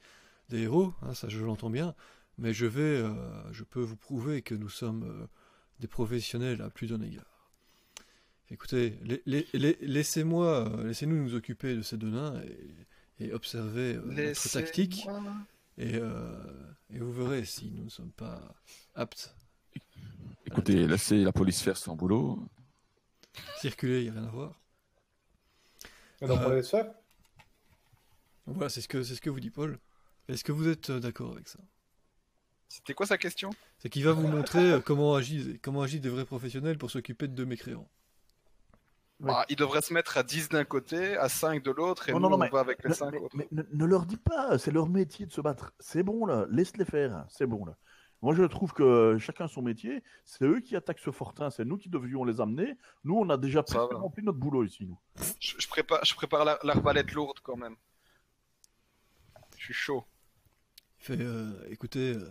des 0.51 0.59
héros, 0.63 0.93
hein, 1.03 1.15
ça 1.15 1.29
je 1.29 1.39
l'entends 1.43 1.71
bien. 1.71 1.95
Mais 2.39 2.53
je 2.53 2.67
vais, 2.67 2.81
euh, 2.83 3.53
je 3.53 3.65
peux 3.65 3.81
vous 3.81 3.97
prouver 3.97 4.43
que 4.43 4.55
nous 4.55 4.69
sommes 4.69 5.05
euh, 5.05 5.27
des 5.79 5.89
professionnels 5.89 6.61
à 6.63 6.71
plus 6.71 6.87
d'un 6.89 7.01
égard. 7.03 7.51
Écoutez, 8.51 8.99
la- 9.05 9.17
la- 9.27 9.43
la- 9.55 9.73
laissez-moi, 9.81 10.69
euh, 10.69 10.87
laissez-nous 10.89 11.17
nous 11.23 11.35
occuper 11.35 11.77
de 11.77 11.83
ces 11.83 11.97
deux 11.97 12.11
nains 12.11 12.41
et, 13.19 13.27
et 13.27 13.33
observer 13.33 13.95
euh, 13.95 14.03
notre 14.05 14.49
tactique. 14.51 15.07
Et, 15.79 15.95
euh, 15.95 16.35
et 16.91 16.99
vous 16.99 17.13
verrez 17.13 17.45
si 17.45 17.71
nous 17.71 17.85
ne 17.85 17.89
sommes 17.91 18.11
pas 18.13 18.55
aptes. 18.95 19.35
Écoutez, 20.51 20.87
laissez 20.87 21.19
la 21.23 21.33
police 21.33 21.63
faire 21.63 21.77
son 21.77 21.95
boulot. 21.95 22.39
Circuler, 23.61 24.01
il 24.05 24.11
n'y 24.11 24.17
a 24.17 24.21
rien 24.21 24.29
à 24.29 24.31
voir. 24.33 24.61
Et 26.21 26.27
donc 26.27 26.41
Euh, 26.41 26.63
faire 26.63 26.93
Voilà, 28.47 28.69
c'est 28.69 28.81
ce 28.81 28.89
que 28.89 29.03
c'est 29.03 29.15
ce 29.15 29.21
que 29.21 29.31
vous 29.31 29.41
dit 29.41 29.51
Paul. 29.51 29.79
Est-ce 30.29 30.43
que 30.45 30.53
vous 30.53 30.69
êtes 30.69 30.91
euh, 30.91 31.01
d'accord 31.01 31.33
avec 31.33 31.49
ça? 31.49 31.59
C'était 32.69 32.95
quoi 32.95 33.07
sa 33.07 33.19
question? 33.19 33.51
C'est 33.79 33.89
qu'il 33.89 34.05
va 34.05 34.13
vous 34.13 34.27
montrer 34.27 34.73
euh, 34.73 34.81
comment 34.81 35.15
agissent 35.15 35.59
comment 35.63 35.83
agissent 35.83 36.01
des 36.01 36.09
vrais 36.09 36.25
professionnels 36.25 36.79
pour 36.79 36.91
s'occuper 36.91 37.29
de 37.29 37.35
deux 37.35 37.47
mécréants. 37.47 37.89
Ouais. 39.21 39.33
Ah, 39.35 39.45
Il 39.51 39.57
devrait 39.57 39.83
se 39.83 39.93
mettre 39.93 40.17
à 40.17 40.23
10 40.23 40.49
d'un 40.49 40.65
côté, 40.65 41.17
à 41.17 41.29
5 41.29 41.63
de 41.63 41.71
l'autre, 41.71 42.09
et 42.09 42.13
Non, 42.13 42.21
nous, 42.21 42.23
non, 42.25 42.31
non, 42.31 42.37
on 42.37 42.39
mais- 42.39 42.49
va 42.49 42.61
avec 42.61 42.83
les 42.83 42.89
Ne, 42.91 42.95
5 42.95 43.11
mais- 43.13 43.19
autres. 43.19 43.37
mais 43.37 43.47
ne, 43.53 43.63
ne 43.71 43.85
leur 43.85 44.07
dis 44.07 44.17
pas, 44.17 44.59
c'est 44.59 44.71
leur 44.71 44.89
métier 44.89 45.27
de 45.27 45.33
se 45.33 45.41
battre. 45.43 45.73
C'est 45.79 46.03
bon 46.03 46.25
là, 46.27 46.47
laisse-les 46.51 46.87
faire, 46.87 47.27
c'est 47.29 47.47
bon 47.47 47.65
là. 47.67 47.77
Moi 48.23 48.35
je 48.35 48.43
trouve 48.45 48.73
que 48.75 49.17
chacun 49.19 49.49
son 49.49 49.63
métier, 49.63 50.03
c'est 50.25 50.45
eux 50.45 50.61
qui 50.61 50.77
attaquent 50.77 50.99
ce 50.99 51.11
fortin, 51.11 51.49
c'est 51.51 51.65
nous 51.65 51.79
qui 51.79 51.89
devrions 51.89 52.25
les 52.25 52.41
amener. 52.41 52.77
Nous 53.05 53.15
on 53.17 53.29
a 53.31 53.37
déjà 53.39 53.65
rempli 53.93 54.23
notre 54.23 54.39
boulot 54.39 54.65
ici. 54.65 54.85
Nous. 54.87 54.99
Je, 55.41 55.55
je 55.59 55.69
prépare, 55.69 56.05
je 56.05 56.15
prépare 56.15 56.45
la- 56.45 56.59
l'arbalète 56.63 57.13
lourde 57.13 57.39
quand 57.43 57.57
même. 57.57 57.77
Je 59.57 59.65
suis 59.65 59.75
chaud. 59.75 60.05
Il 61.01 61.05
fait 61.05 61.21
euh, 61.23 61.51
écoutez, 61.71 62.13
euh, 62.15 62.29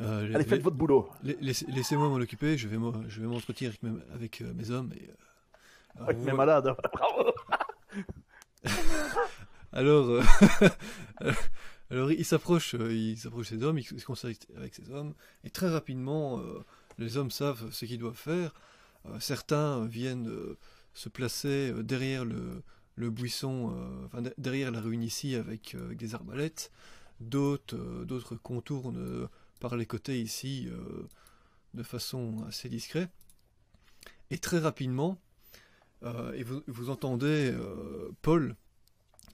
euh, 0.00 0.34
Allez, 0.34 0.44
faites 0.44 0.60
votre 0.62 0.76
boulot. 0.76 1.08
la- 1.22 1.32
laissez- 1.40 1.66
laissez-moi 1.70 2.08
m'en 2.10 2.16
occuper. 2.16 2.58
Je 2.58 2.68
vais 2.68 2.76
m'en- 2.76 3.08
je 3.08 3.20
vais 3.22 3.26
m'entretenir 3.26 3.70
avec, 3.70 3.82
mes, 3.82 3.98
avec, 4.12 4.42
euh, 4.42 4.52
mes 4.52 4.70
hommes. 4.70 4.92
Et, 4.94 5.08
euh, 5.08 6.04
Avec 6.04 6.18
vous- 6.18 6.26
mes 6.26 6.32
malades. 6.32 6.74
Bravo. 6.92 7.32
Alors, 9.72 10.06
euh, 10.08 10.22
alors 11.94 12.10
il 12.10 12.24
s'approche, 12.24 12.74
euh, 12.74 12.92
il 12.92 13.16
s'approche 13.16 13.52
des 13.52 13.62
hommes, 13.62 13.78
il 13.78 13.84
se 13.84 14.04
conseille 14.04 14.36
avec 14.56 14.74
ces 14.74 14.90
hommes, 14.90 15.14
et 15.44 15.50
très 15.50 15.68
rapidement, 15.68 16.40
euh, 16.40 16.64
les 16.98 17.16
hommes 17.16 17.30
savent 17.30 17.70
ce 17.70 17.84
qu'ils 17.84 18.00
doivent 18.00 18.16
faire. 18.16 18.52
Euh, 19.06 19.20
certains 19.20 19.86
viennent 19.86 20.28
se 20.92 21.08
placer 21.08 21.72
derrière 21.84 22.24
le, 22.24 22.64
buisson, 23.10 23.76
derrière 24.38 24.72
la 24.72 24.80
ruine 24.80 25.04
ici 25.04 25.36
avec, 25.36 25.76
des 25.76 26.14
arbalètes. 26.16 26.72
D'autres, 27.20 28.04
d'autres 28.04 28.34
contournent 28.34 29.28
par 29.60 29.76
les 29.76 29.86
côtés 29.86 30.20
ici 30.20 30.68
de 31.74 31.82
façon 31.82 32.44
assez 32.48 32.68
discrète. 32.68 33.10
Et 34.30 34.38
très 34.38 34.58
rapidement, 34.58 35.20
et 36.04 36.44
vous, 36.44 36.90
entendez 36.90 37.52
Paul 38.22 38.56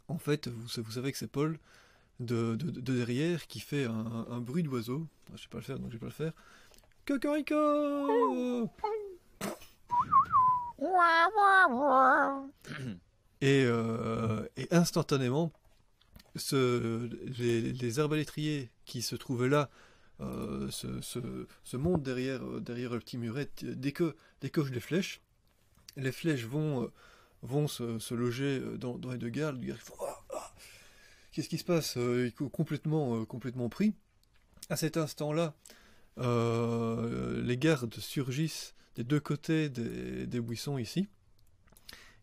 en 0.09 0.19
fait, 0.19 0.49
vous 0.49 0.69
savez 0.69 1.13
que 1.13 1.19
c'est 1.19 1.31
Paul 1.31 1.59
de, 2.21 2.55
de- 2.57 2.71
de 2.71 2.81
derrière 2.97 3.47
qui 3.49 3.59
fait 3.61 3.85
un, 3.87 4.27
un 4.31 4.41
bruit 4.41 4.63
d'oiseau. 4.63 5.07
Je 5.35 5.43
sais 5.43 5.49
pas 5.49 5.59
le 5.59 5.65
faire, 5.65 5.79
donc 5.79 5.89
je 5.89 5.95
vais 5.97 6.01
pas 6.01 6.07
le 6.07 6.13
faire. 6.13 6.33
Cocorico 7.07 8.71
et, 13.41 13.65
euh, 13.67 14.47
et 14.57 14.69
instantanément, 14.71 15.53
ce, 16.37 17.09
les, 17.39 17.73
les 17.73 17.99
arbalétriers 17.99 18.71
qui 18.85 19.03
se 19.03 19.17
trouvaient 19.17 19.49
là 19.49 19.69
euh, 20.21 20.71
se, 20.71 21.01
se- 21.01 21.47
se 21.65 21.77
montent 21.77 22.03
derrière, 22.03 22.43
euh, 22.45 22.61
derrière 22.61 22.93
le 22.93 22.99
petit 23.01 23.19
muret 23.19 23.51
dès 23.63 23.93
que 23.93 24.15
décochent 24.41 24.71
les 24.71 24.81
flèches. 24.81 25.21
Les 25.97 26.13
flèches 26.13 26.45
vont, 26.45 26.91
vont 27.43 27.67
se, 27.69 27.99
se 27.99 28.15
loger 28.15 28.61
dans, 28.79 28.97
dans 28.99 29.11
les 29.11 29.19
deux 29.19 29.29
gardes. 29.31 29.59
Qu'est-ce 31.33 31.49
qui 31.49 31.59
se 31.59 31.65
passe 31.65 31.97
Euh, 31.97 32.27
Ils 32.33 32.37
sont 32.37 32.49
complètement, 32.49 33.17
euh, 33.21 33.25
complètement 33.25 33.69
pris. 33.69 33.95
À 34.69 34.77
cet 34.77 34.97
instant-là, 34.97 35.55
euh, 36.19 37.41
les 37.43 37.57
gardes 37.57 37.95
surgissent 37.95 38.75
des 38.97 39.05
deux 39.05 39.21
côtés 39.21 39.69
des, 39.69 40.41
buissons 40.41 40.79
ici 40.79 41.09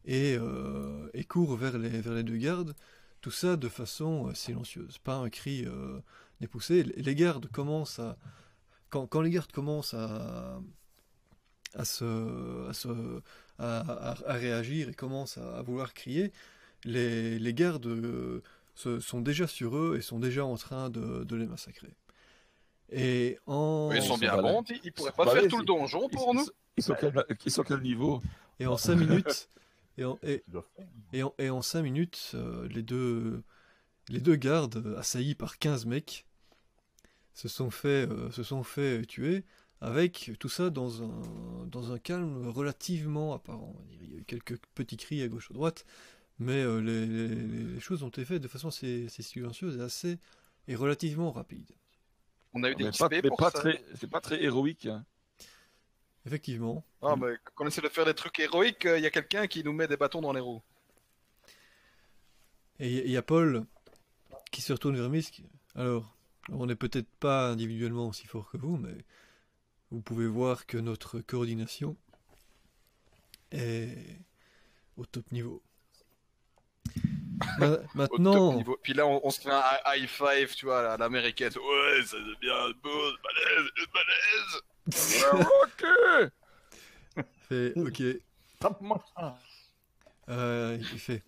et, 0.05 0.37
euh, 0.39 1.09
et 1.13 1.23
courent 1.23 1.55
vers 1.55 1.77
les, 1.77 1.89
vers 2.01 2.13
les 2.13 2.23
deux 2.23 2.37
gardes. 2.37 2.73
Tout 3.21 3.31
ça 3.31 3.55
de 3.57 3.67
façon 3.69 4.27
euh, 4.27 4.33
silencieuse, 4.33 4.97
pas 4.99 5.15
un 5.15 5.29
cri 5.29 5.65
euh, 5.65 5.99
dépoussé. 6.39 6.83
Les 6.83 7.15
gardes 7.15 7.47
commencent 7.47 7.99
à. 7.99 8.17
Quand, 8.89 9.07
quand 9.07 9.21
les 9.21 9.31
gardes 9.31 9.51
commencent 9.51 9.93
à, 9.93 10.61
à, 11.73 11.83
se, 11.85 12.69
à, 12.69 12.73
se- 12.73 13.21
à, 13.59 14.15
réagir 14.27 14.87
et 14.89 14.93
commencent 14.93 15.37
à, 15.37 15.61
vouloir 15.61 15.93
crier, 15.93 16.31
les, 16.85 17.37
les 17.39 17.53
gardes 17.53 17.87
euh, 17.87 18.41
sont 18.77 19.21
déjà 19.21 19.47
sur 19.47 19.75
eux 19.75 19.95
et 19.97 20.01
sont 20.01 20.19
déjà 20.19 20.45
en 20.45 20.55
train 20.55 20.89
de, 20.89 21.23
de 21.23 21.35
les 21.35 21.47
massacrer. 21.47 21.93
Et 22.91 23.37
en, 23.45 23.91
Ils 23.93 24.01
sont 24.01 24.17
bien 24.17 24.37
bons, 24.41 24.63
ils, 24.69 24.79
ils 24.83 24.91
pourraient 24.93 25.11
Ils 25.13 25.25
pas 25.25 25.31
faire 25.31 25.47
tout 25.47 25.57
le 25.57 25.65
donjon 25.65 26.07
pour 26.09 26.33
nous 26.33 26.45
Ils 26.77 26.83
sont 26.83 26.95
quel, 26.99 27.13
ils 27.45 27.51
sont 27.51 27.63
quel 27.63 27.81
niveau? 27.81 28.21
Et 28.59 28.65
en 28.65 28.77
cinq 28.77 28.95
minutes, 28.95 29.49
et 29.97 30.05
en, 30.05 30.17
et. 30.23 30.43
Et 31.13 31.23
en, 31.23 31.33
et 31.37 31.49
en 31.49 31.61
5 31.61 31.81
minutes, 31.81 32.31
euh, 32.35 32.67
les, 32.69 32.83
deux, 32.83 33.43
les 34.09 34.19
deux 34.19 34.35
gardes, 34.35 34.95
assaillis 34.97 35.35
par 35.35 35.57
15 35.57 35.85
mecs, 35.85 36.25
se 37.33 37.47
sont 37.47 37.69
fait, 37.71 38.07
euh, 38.09 38.31
se 38.31 38.43
sont 38.43 38.63
fait 38.63 39.05
tuer, 39.05 39.43
avec 39.81 40.31
tout 40.39 40.49
ça 40.49 40.69
dans 40.69 41.03
un, 41.03 41.65
dans 41.67 41.91
un 41.91 41.99
calme 41.99 42.47
relativement 42.47 43.33
apparent. 43.33 43.75
Il 43.91 44.11
y 44.11 44.15
a 44.15 44.19
eu 44.19 44.23
quelques 44.23 44.59
petits 44.75 44.97
cris 44.97 45.21
à 45.21 45.27
gauche 45.27 45.49
à 45.51 45.53
droite, 45.53 45.85
mais 46.39 46.61
euh, 46.63 46.79
les, 46.79 47.05
les- 47.05 47.27
les 47.73 47.79
choses 47.79 48.03
ont 48.03 48.09
été 48.09 48.25
faites 48.25 48.41
de 48.41 48.47
façon 48.47 48.67
assez, 48.69 49.05
assez 49.07 49.23
silencieuse 49.23 49.77
et 49.77 49.81
assez 49.81 50.19
et 50.67 50.75
relativement 50.75 51.31
rapide. 51.31 51.69
On 52.53 52.63
a 52.63 52.71
eu 52.71 52.75
des 52.75 52.83
Mais 52.83 52.91
XP 52.91 52.99
pas, 52.99 53.09
mais 53.09 53.21
pour 53.21 53.37
pas 53.37 53.51
ça. 53.51 53.59
très, 53.59 53.83
c'est 53.95 54.09
pas 54.09 54.21
très 54.21 54.43
héroïque. 54.43 54.85
hein. 54.87 55.05
Effectivement. 56.25 56.83
Ah, 57.01 57.15
mais 57.15 57.37
quand 57.55 57.63
on 57.63 57.67
essaie 57.67 57.81
de 57.81 57.89
faire 57.89 58.05
des 58.05 58.13
trucs 58.13 58.37
héroïques, 58.39 58.85
il 58.85 59.01
y 59.01 59.05
a 59.05 59.09
quelqu'un 59.11 59.47
qui 59.47 59.63
nous 59.63 59.73
met 59.73 59.87
des 59.87 59.97
bâtons 59.97 60.21
dans 60.21 60.33
les 60.33 60.41
roues. 60.41 60.61
Et 62.79 63.05
il 63.05 63.11
y 63.11 63.17
a 63.17 63.21
Paul 63.21 63.65
qui 64.51 64.61
se 64.61 64.73
retourne 64.73 64.95
vers 64.97 65.09
Misk. 65.09 65.41
Alors, 65.75 66.15
on 66.49 66.65
n'est 66.65 66.75
peut-être 66.75 67.09
pas 67.19 67.49
individuellement 67.49 68.07
aussi 68.07 68.27
fort 68.27 68.49
que 68.49 68.57
vous, 68.57 68.77
mais 68.77 68.95
vous 69.91 70.01
pouvez 70.01 70.27
voir 70.27 70.65
que 70.65 70.77
notre 70.77 71.19
coordination 71.19 71.95
est 73.51 74.19
au 74.97 75.05
top 75.05 75.31
niveau. 75.31 75.61
Ma- 77.57 77.65
Au 77.75 77.77
top 77.77 78.19
maintenant, 78.19 78.53
niveau. 78.55 78.77
Puis 78.81 78.93
là, 78.93 79.05
on, 79.07 79.19
on 79.23 79.29
se 79.29 79.41
fait 79.41 79.51
un 79.51 79.61
high 79.87 80.07
five, 80.07 80.53
tu 80.55 80.65
vois, 80.65 80.93
à 80.93 80.97
l'américaine. 80.97 81.51
Ouais, 81.55 82.03
ça 82.05 82.17
c'est 82.17 82.39
bien, 82.39 82.69
beau, 82.83 83.11
balèze, 83.23 83.69
balèze. 83.93 84.61
ok 85.63 86.31
fait, 87.49 87.73
ok, 87.77 88.03
Tape-moi. 88.59 89.03
Euh, 90.29 90.77
il 90.77 90.99
fait. 90.99 91.23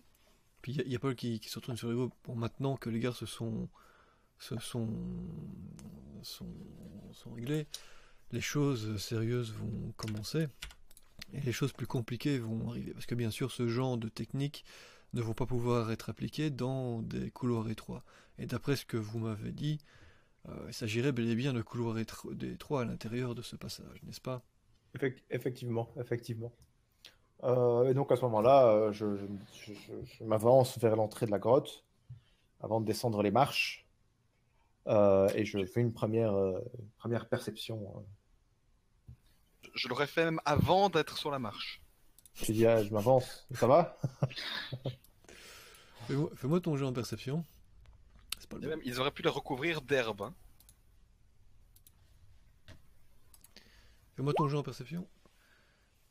Puis 0.60 0.72
il 0.72 0.76
y 0.76 0.80
a- 0.82 0.84
il 0.84 0.92
y, 0.92 0.96
a 0.96 0.98
Paul 0.98 1.14
qui, 1.14 1.40
qui 1.40 1.48
se 1.48 1.54
retourne 1.58 1.78
sur 1.78 1.88
groupes. 1.94 2.12
Bon, 2.26 2.34
maintenant 2.34 2.76
que 2.76 2.90
les 2.90 3.00
gars 3.00 3.12
se 3.14 3.24
sont, 3.24 3.66
se 4.38 4.58
sont, 4.58 4.90
sont, 6.22 6.52
sont 7.14 7.32
réglés, 7.32 7.66
les 8.32 8.42
choses 8.42 8.98
sérieuses 8.98 9.54
vont 9.54 9.92
commencer. 9.96 10.48
Et 11.32 11.40
les 11.40 11.52
choses 11.52 11.72
plus 11.72 11.86
compliquées 11.86 12.38
vont 12.38 12.68
arriver. 12.68 12.92
Parce 12.92 13.06
que 13.06 13.14
bien 13.14 13.30
sûr, 13.30 13.50
ce 13.52 13.68
genre 13.68 13.96
de 13.96 14.10
techniques 14.10 14.66
ne 15.14 15.22
vont 15.22 15.34
pas 15.34 15.46
pouvoir 15.46 15.90
être 15.90 16.08
appliquées 16.10 16.50
dans 16.50 17.02
des 17.02 17.30
couloirs 17.30 17.68
étroits. 17.68 18.02
Et 18.38 18.46
d'après 18.46 18.76
ce 18.76 18.84
que 18.84 18.96
vous 18.96 19.18
m'avez 19.18 19.52
dit, 19.52 19.78
Euh, 20.48 20.68
il 20.68 20.72
s'agirait 20.72 21.12
bel 21.12 21.28
et 21.28 21.34
bien 21.34 21.52
de 21.52 21.60
couloirs 21.60 21.98
étro- 21.98 22.32
d'étroits 22.32 22.80
à 22.80 22.84
l'intérieur 22.86 23.34
de 23.34 23.42
ce 23.42 23.56
passage, 23.56 24.02
n'est-ce 24.04 24.22
pas? 24.22 24.40
Effect- 24.94 25.22
effectivement, 25.28 25.90
effectivement. 26.00 26.50
Euh, 27.44 27.84
et 27.90 27.92
donc 27.92 28.10
à 28.10 28.16
ce 28.16 28.22
moment-là, 28.22 28.68
euh, 28.68 28.90
je, 28.90 29.16
je- 29.16 29.26
je- 29.52 29.74
je- 29.74 30.02
je 30.18 30.24
m'avance 30.24 30.78
vers 30.78 30.96
l'entrée 30.96 31.26
de 31.26 31.30
la 31.30 31.38
grotte 31.38 31.84
avant 32.62 32.80
de 32.80 32.86
descendre 32.86 33.22
les 33.22 33.30
marches. 33.30 33.84
Euh, 34.86 35.28
et 35.34 35.44
je 35.44 35.62
fais 35.66 35.82
une 35.82 35.92
première, 35.92 36.32
euh, 36.32 36.58
première 36.96 37.28
perception. 37.28 37.76
euh. 37.94 39.10
Je 39.74 39.88
l'aurais 39.88 40.06
fait 40.06 40.24
même 40.24 40.40
avant 40.46 40.88
d'être 40.88 41.18
sur 41.18 41.30
la 41.30 41.38
marche. 41.38 41.82
Je 42.34 42.52
dis, 42.52 42.66
ah, 42.66 42.82
je 42.82 42.90
m'avance. 42.90 43.46
Ça 43.52 43.66
va? 43.66 43.98
Fais-moi 46.36 46.60
ton 46.60 46.76
jeu 46.76 46.86
en 46.86 46.92
perception. 46.92 47.44
C'est 48.38 48.48
pas 48.48 48.56
le 48.56 48.62
Et 48.62 48.66
bon. 48.66 48.70
même, 48.70 48.80
ils 48.84 48.98
auraient 49.00 49.10
pu 49.12 49.22
les 49.22 49.28
recouvrir 49.28 49.80
d'herbe. 49.82 50.22
hein. 50.22 50.34
Fais-moi 54.16 54.32
ton 54.34 54.48
jeu 54.48 54.58
en 54.58 54.62
perception. 54.62 55.06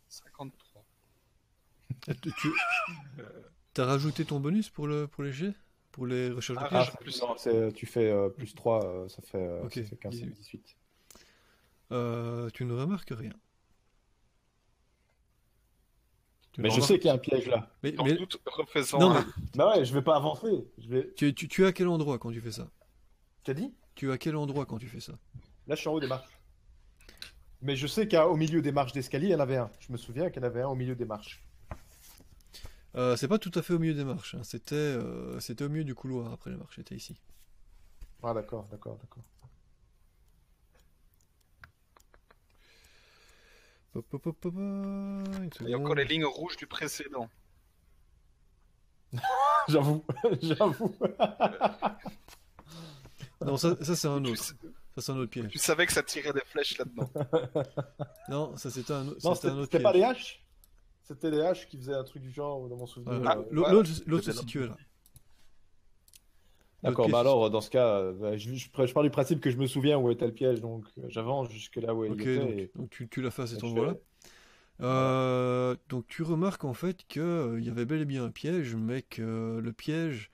53. 0.07 0.85
Ah, 2.07 2.13
Tu, 2.21 2.31
tu- 2.33 2.53
as 3.81 3.85
rajouté 3.85 4.25
ton 4.25 4.39
bonus 4.39 4.69
pour, 4.69 4.87
le, 4.87 5.07
pour 5.07 5.23
les 5.23 5.31
jets? 5.31 5.53
Pour 5.91 6.05
les 6.05 6.29
recherches 6.31 6.59
de 6.59 6.63
Ah, 6.65 6.69
pièges? 6.69 6.91
ah, 6.93 6.97
plus- 6.97 7.21
non, 7.21 7.35
tu 7.73 7.85
fais 7.85 8.09
euh, 8.11 8.29
plus 8.29 8.53
3, 8.53 8.85
euh, 8.85 9.07
ça 9.09 9.21
fait, 9.21 9.37
euh, 9.37 9.63
Ok, 9.65 9.73
ça 9.73 9.83
fait 9.83 9.97
15, 9.97 10.11
18. 10.15 10.33
18. 10.33 10.75
Euh, 11.91 12.49
Tu 12.51 12.63
ne 12.65 12.73
remarques 12.73 13.09
rien. 13.11 13.33
Tu 16.41 16.48
ne 16.48 16.48
Mais 16.59 16.69
je 16.69 16.81
sais 16.81 16.99
qu'il 16.99 17.07
y 17.07 17.09
a 17.09 17.13
un 17.13 17.17
piège 17.17 17.47
là. 17.47 17.69
Mais, 17.83 17.93
mais- 18.03 18.15
doute, 18.15 18.37
refaisant 18.45 18.99
non, 18.99 19.11
un- 19.11 19.21
mais 19.21 19.25
Bah 19.55 19.75
ouais, 19.77 19.85
je 19.85 19.93
vais 19.93 20.01
pas 20.01 20.15
avancer. 20.15 20.67
Je 20.77 20.89
vais... 20.89 21.13
tu, 21.15 21.33
tu, 21.33 21.47
tu 21.47 21.63
es 21.63 21.67
à 21.67 21.71
quel 21.71 21.87
endroit 21.87 22.17
quand 22.19 22.31
tu 22.31 22.41
fais 22.41 22.51
ça? 22.51 22.69
Tu 23.43 23.51
as 23.51 23.53
dit? 23.53 23.73
Tu 23.95 24.09
es 24.09 24.11
à 24.11 24.17
quel 24.17 24.35
endroit 24.35 24.65
quand 24.65 24.77
tu 24.77 24.87
fais 24.87 24.99
ça? 24.99 25.13
Là, 25.67 25.75
je 25.75 25.79
suis 25.79 25.87
en 25.89 25.93
haut 25.93 25.99
des 25.99 26.07
marches. 26.07 26.29
Mais 27.61 27.75
je 27.75 27.87
sais 27.87 28.07
qu'au 28.07 28.35
milieu 28.35 28.61
des 28.61 28.71
marches 28.71 28.93
d'escalier, 28.93 29.27
il 29.27 29.31
y 29.31 29.35
en 29.35 29.39
avait 29.39 29.57
un. 29.57 29.69
Je 29.79 29.91
me 29.91 29.97
souviens 29.97 30.29
qu'il 30.29 30.41
y 30.41 30.45
en 30.45 30.47
avait 30.47 30.61
un 30.61 30.67
au 30.69 30.75
milieu 30.75 30.95
des 30.95 31.05
marches. 31.05 31.43
euh, 32.95 33.15
C'est 33.17 33.27
pas 33.27 33.37
tout 33.39 33.51
à 33.55 33.61
fait 33.61 33.73
au 33.73 33.79
milieu 33.79 33.93
des 33.93 34.05
marches. 34.05 34.35
hein. 34.35 34.43
C'était 34.43 34.75
euh, 34.75 35.39
c'était 35.39 35.63
au 35.65 35.69
milieu 35.69 35.83
du 35.83 35.95
couloir 35.95 36.31
après 36.33 36.51
les 36.51 36.57
marches. 36.57 36.75
C'était 36.77 36.95
ici. 36.95 37.15
Ah 38.23 38.33
d'accord, 38.33 38.65
d'accord, 38.71 38.97
d'accord. 38.97 39.23
Hop, 39.23 39.47
hop, 42.11 42.29
hop, 42.29 42.29
hop, 42.51 43.59
hop, 43.59 43.77
une 43.77 43.78
Il 43.95 45.69
y 45.69 45.73
a 45.73 45.77
encore 45.77 45.95
les 45.95 46.05
lignes 46.05 46.25
rouges 46.25 46.57
du 46.57 46.67
précédent. 46.67 47.29
J'avoue, 49.67 50.03
j'avoue. 50.41 50.95
Non, 53.41 53.55
ça, 53.55 53.73
ça 53.81 53.95
c'est 53.95 54.07
un 54.09 54.23
autre. 54.25 54.43
Ça 54.43 54.53
c'est 54.97 55.11
un 55.13 55.17
autre 55.17 55.31
piège. 55.31 55.47
tu 55.49 55.59
savais 55.59 55.85
que 55.85 55.93
ça 55.93 56.03
tirait 56.03 56.33
des 56.33 56.41
flèches 56.45 56.77
là-dedans. 56.77 57.09
Non, 58.27 58.57
ça 58.57 58.69
c'était 58.69 58.91
un, 58.91 59.05
Non, 59.05 59.13
c'était 59.17 59.35
c'était 59.35 59.47
un 59.47 59.51
autre 59.53 59.61
c'était 59.63 59.77
piège. 59.77 59.83
pas 59.83 59.93
des 59.93 60.03
haches 60.03 60.45
C'était 61.03 61.31
des 61.31 61.39
haches 61.41 61.67
qui 61.69 61.77
faisaient 61.77 61.93
un 61.93 62.03
truc 62.03 62.21
du 62.21 62.31
genre, 62.31 62.67
dans 62.67 62.75
mon 62.75 62.85
souvenir. 62.85 63.13
Euh, 63.13 63.35
L'autre 63.49 63.69
ouais. 63.69 63.73
l'autre- 63.73 63.89
l'autre 64.07 64.25
se 64.25 64.31
situait 64.33 64.67
là. 64.67 64.75
D'accord, 66.83 67.09
bah 67.09 67.19
alors, 67.19 67.49
dans 67.49 67.59
ce 67.61 67.69
cas, 67.69 67.99
euh, 67.99 68.13
bah, 68.13 68.37
je, 68.37 68.53
je, 68.53 68.69
je 68.85 68.93
pars 68.93 69.03
du 69.03 69.09
principe 69.09 69.41
que 69.41 69.49
je 69.49 69.57
me 69.57 69.67
souviens 69.67 69.97
où 69.99 70.09
était 70.11 70.25
le 70.27 70.33
piège, 70.33 70.61
donc 70.61 70.85
euh, 70.97 71.03
j'avance 71.09 71.49
jusque 71.49 71.75
là 71.75 71.93
où 71.93 72.05
il 72.05 72.09
Ok, 72.09 72.21
était. 72.21 72.39
donc, 72.39 72.63
et- 72.63 72.73
donc 72.75 72.89
tu, 72.89 73.07
tu 73.07 73.21
l'as 73.21 73.31
fait 73.31 73.43
à 73.43 73.47
cet 73.47 73.63
endroit-là. 73.63 73.97
Euh, 74.81 75.75
donc 75.89 76.07
tu 76.07 76.23
remarques 76.23 76.65
en 76.65 76.73
fait 76.73 77.07
que 77.07 77.19
euh, 77.21 77.61
y 77.61 77.69
avait 77.69 77.85
bel 77.85 78.01
et 78.01 78.05
bien 78.05 78.25
un 78.25 78.31
piège, 78.31 78.75
mais 78.75 79.03
que 79.03 79.59
le 79.63 79.73
piège 79.73 80.31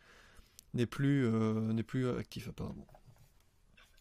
n'est 0.73 0.87
plus 0.87 1.25
euh, 1.27 1.73
n'est 1.73 1.83
plus 1.83 2.09
actif 2.09 2.49
apparemment. 2.49 2.87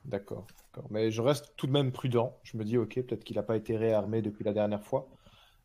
D'accord, 0.04 0.52
d'accord. 0.72 0.90
Mais 0.90 1.10
je 1.10 1.22
reste 1.22 1.54
tout 1.56 1.66
de 1.66 1.72
même 1.72 1.90
prudent. 1.92 2.38
Je 2.42 2.56
me 2.58 2.64
dis, 2.64 2.76
ok, 2.76 2.94
peut-être 2.94 3.24
qu'il 3.24 3.36
n'a 3.36 3.42
pas 3.42 3.56
été 3.56 3.76
réarmé 3.76 4.20
depuis 4.22 4.44
la 4.44 4.52
dernière 4.52 4.82
fois. 4.84 5.08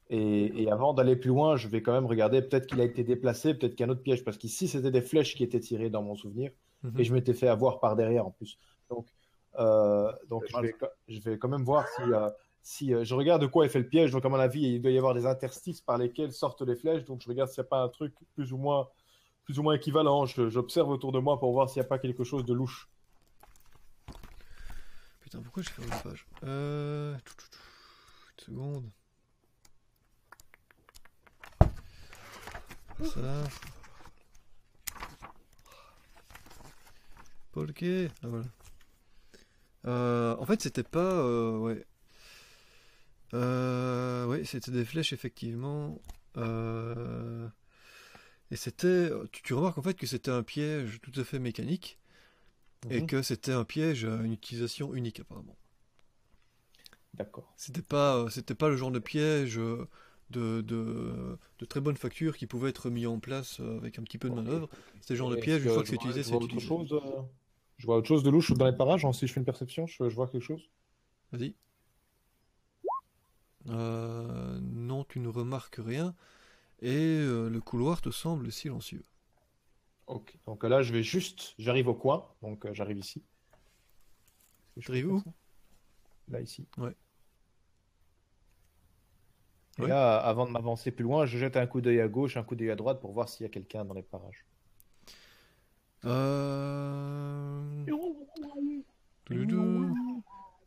Et, 0.10 0.64
et 0.64 0.72
avant 0.72 0.94
d'aller 0.94 1.16
plus 1.18 1.30
loin, 1.30 1.58
je 1.58 1.68
vais 1.70 1.82
quand 1.84 1.94
même 1.94 2.06
regarder, 2.08 2.42
peut-être 2.42 2.68
qu'il 2.68 2.82
a 2.82 2.86
été 2.86 3.04
déplacé, 3.04 3.54
peut-être 3.56 3.74
qu'il 3.76 3.86
y 3.86 3.90
a 3.90 3.92
un 3.92 3.94
autre 3.94 4.04
piège, 4.04 4.24
parce 4.26 4.38
qu'ici, 4.38 4.68
c'était 4.68 4.92
des 4.92 5.02
flèches 5.02 5.36
qui 5.36 5.44
étaient 5.44 5.60
tirées 5.62 5.90
dans 5.90 6.04
mon 6.04 6.16
souvenir, 6.16 6.52
Et 6.98 7.04
je 7.04 7.14
m'étais 7.14 7.34
fait 7.34 7.48
avoir 7.48 7.80
par 7.80 7.96
derrière 7.96 8.26
en 8.26 8.32
plus. 8.32 8.58
Donc, 8.90 9.08
euh, 9.58 10.12
donc 10.30 10.44
C'est 10.48 10.58
je, 10.58 10.62
vais, 10.62 10.76
je 11.08 11.20
vais 11.20 11.38
quand 11.38 11.50
même 11.50 11.66
voir 11.66 11.86
si, 11.90 12.02
euh, 12.02 12.30
si 12.62 12.94
euh, 12.94 13.04
je 13.04 13.16
regarde 13.16 13.42
de 13.42 13.48
quoi 13.48 13.66
est 13.66 13.70
fait 13.70 13.80
le 13.80 13.90
piège. 13.90 14.12
Donc, 14.12 14.24
à 14.24 14.30
mon 14.30 14.40
avis, 14.40 14.62
il 14.62 14.82
doit 14.82 14.92
y 14.92 14.98
avoir 14.98 15.14
des 15.14 15.26
interstices 15.26 15.82
par 15.82 15.98
lesquels 15.98 16.32
sortent 16.32 16.62
les 16.62 16.76
flèches. 16.76 17.04
Donc, 17.04 17.22
je 17.22 17.28
regarde 17.28 17.50
s'il 17.50 17.62
n'y 17.62 17.68
a 17.68 17.70
pas 17.70 17.82
un 17.82 17.90
truc 17.90 18.16
plus 18.34 18.54
ou 18.54 18.58
moins, 18.58 18.88
plus 19.44 19.60
ou 19.60 19.64
moins 19.64 19.74
équivalent. 19.74 20.26
J'observe 20.26 20.90
autour 20.90 21.12
de 21.12 21.20
moi 21.20 21.38
pour 21.38 21.52
voir 21.52 21.70
s'il 21.70 21.82
n'y 21.82 21.86
a 21.86 21.90
pas 21.90 22.00
quelque 22.00 22.24
chose 22.24 22.46
de 22.46 22.54
louche. 22.54 22.90
Putain, 25.20 25.42
pourquoi 25.42 25.62
j'ai 25.64 25.72
fait 25.72 25.84
une 25.84 25.90
page? 25.90 26.26
Euh... 26.46 27.16
tout, 27.26 27.36
tout, 27.36 27.50
tout. 27.52 27.60
Une 28.38 28.56
seconde. 28.56 28.90
Ça. 33.04 33.44
Paul 37.52 37.74
Kay. 37.74 38.10
Ah 38.24 38.28
voilà. 38.28 38.46
Euh, 39.86 40.36
en 40.38 40.46
fait, 40.46 40.62
c'était 40.62 40.84
pas. 40.84 41.00
euh, 41.00 41.58
ouais. 41.58 41.86
Euh, 43.34 44.26
ouais, 44.26 44.44
c'était 44.44 44.72
des 44.72 44.86
flèches, 44.86 45.14
effectivement. 45.14 46.02
Euh, 46.38 47.48
et 48.52 48.56
c'était. 48.56 49.12
Tu, 49.32 49.42
tu 49.44 49.54
remarques 49.54 49.78
en 49.78 49.82
fait 49.82 49.94
que 49.96 50.08
c'était 50.08 50.32
un 50.32 50.44
piège 50.44 51.00
tout 51.02 51.18
à 51.20 51.24
fait 51.24 51.40
mécanique. 51.40 51.98
Et 52.90 53.02
Mhm. 53.02 53.08
que 53.08 53.22
c'était 53.22 53.52
un 53.52 53.66
piège 53.66 54.06
à 54.06 54.16
une 54.24 54.32
utilisation 54.34 54.94
unique, 54.94 55.20
apparemment. 55.20 55.58
D'accord. 57.14 57.52
C'était 57.58 57.82
pas, 57.82 58.30
c'était 58.30 58.56
pas 58.56 58.70
le 58.70 58.78
genre 58.78 58.92
de 58.92 59.00
piège 59.00 59.56
de, 59.58 59.88
de, 60.62 60.62
de 61.60 61.66
très 61.66 61.82
bonne 61.82 61.98
facture 61.98 62.38
qui 62.38 62.48
pouvait 62.48 62.70
être 62.70 62.90
mis 62.90 63.06
en 63.06 63.20
place 63.20 63.60
avec 63.60 64.00
un 64.00 64.04
petit 64.04 64.18
peu 64.18 64.30
de 64.30 64.36
manœuvre. 64.36 64.70
C'était 65.02 65.16
le 65.16 65.18
genre 65.18 65.30
de 65.30 65.36
piège, 65.36 65.66
une 65.66 65.72
fois 65.72 65.84
que 65.84 65.90
c'est 65.90 65.96
utilisé, 65.96 66.24
c'est 66.24 66.36
utilisé. 66.36 66.66
chose, 66.66 67.02
Je 67.80 67.88
vois 67.88 67.98
autre 67.98 68.08
chose 68.08 68.22
de 68.22 68.30
louche 68.30 68.52
dans 68.54 68.68
les 68.68 68.78
parages. 68.78 69.06
hein, 69.06 69.12
Si 69.14 69.26
je 69.26 69.34
fais 69.34 69.40
une 69.40 69.46
perception, 69.46 69.88
je, 69.88 70.08
je 70.08 70.16
vois 70.16 70.28
quelque 70.28 70.44
chose. 70.44 70.70
Vas-y. 71.32 71.56
Euh, 73.70 74.60
non, 74.62 75.04
tu 75.06 75.20
ne 75.20 75.28
remarques 75.30 75.78
rien. 75.80 76.14
Et 76.82 76.96
euh, 77.22 77.50
le 77.50 77.62
couloir 77.62 78.02
te 78.02 78.12
semble 78.12 78.52
silencieux. 78.52 79.06
Ok. 80.08 80.38
Donc 80.46 80.64
là, 80.66 80.82
je 80.82 80.92
vais 80.92 81.04
juste. 81.04 81.54
J'arrive 81.58 81.88
au 81.88 81.94
coin. 81.96 82.28
Donc 82.42 82.66
euh, 82.66 82.74
j'arrive 82.74 82.98
ici. 82.98 83.24
Peux 84.84 85.04
où 85.06 85.24
Là, 86.30 86.40
ici. 86.42 86.68
Ouais. 86.78 86.96
Et 89.80 89.84
Ouais. 89.84 89.88
là, 89.88 90.20
avant 90.20 90.46
de 90.46 90.52
m'avancer 90.52 90.92
plus 90.92 91.02
loin, 91.04 91.26
je 91.26 91.40
jette 91.40 91.58
un 91.58 91.66
coup 91.66 91.82
d'œil 91.82 92.02
à 92.02 92.08
gauche, 92.08 92.38
un 92.38 92.44
coup 92.44 92.54
d'œil 92.56 92.70
à 92.70 92.76
droite 92.76 93.02
pour 93.02 93.14
voir 93.14 93.28
s'il 93.30 93.46
y 93.46 93.48
a 93.48 93.50
quelqu'un 93.50 93.84
dans 93.84 93.96
les 93.96 94.04
parages. 94.04 94.46
Euh... 96.06 97.86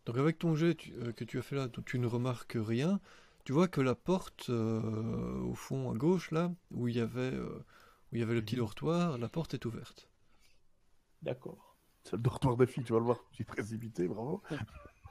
Donc 0.07 0.17
avec 0.17 0.39
ton 0.39 0.55
jet 0.55 0.75
tu- 0.75 0.93
euh, 0.95 1.13
que 1.13 1.25
tu 1.25 1.39
as 1.39 1.43
fait 1.43 1.57
là, 1.57 1.69
tu 1.87 1.99
ne 1.99 2.07
remarques 2.07 2.57
rien. 2.57 3.01
Tu 3.45 3.53
vois 3.53 3.69
que 3.69 3.81
la 3.81 3.95
porte 3.95 4.51
euh, 4.51 5.41
au 5.41 5.55
fond 5.55 5.91
à 5.91 5.95
gauche 5.95 6.31
là, 6.31 6.53
où 6.71 6.89
il 6.89 6.97
y 6.97 7.01
avait, 7.01 7.37
où 7.39 8.17
il 8.17 8.21
y 8.21 8.23
avait 8.23 8.35
le 8.35 8.43
petit 8.43 8.57
dortoir, 8.57 9.19
la 9.19 9.29
porte 9.29 9.55
est 9.55 9.65
ouverte. 9.65 10.09
D'accord. 11.23 11.77
C'est 12.05 12.17
le 12.17 12.23
dortoir 12.23 12.57
des 12.57 12.67
filles, 12.67 12.85
tu 12.85 12.93
vas 12.93 12.99
le 12.99 13.05
voir. 13.05 13.25
J'ai 13.33 13.45
précipité, 13.45 14.09
bravo. 14.09 14.43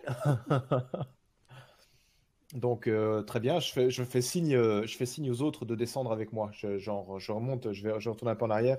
Donc 2.53 2.87
euh, 2.87 3.23
très 3.23 3.39
bien, 3.39 3.59
je 3.59 3.71
fais, 3.71 3.89
je 3.89 4.03
fais 4.03 4.21
signe, 4.21 4.51
je 4.51 4.97
fais 4.97 5.05
signe 5.05 5.29
aux 5.31 5.41
autres 5.41 5.63
de 5.65 5.73
descendre 5.75 6.11
avec 6.11 6.33
moi. 6.33 6.49
Je, 6.53 6.77
genre, 6.79 7.17
je 7.19 7.31
remonte, 7.31 7.71
je 7.71 7.83
vais, 7.87 7.99
je 7.99 8.09
retourne 8.09 8.29
un 8.29 8.35
peu 8.35 8.45
en 8.45 8.49
arrière 8.49 8.77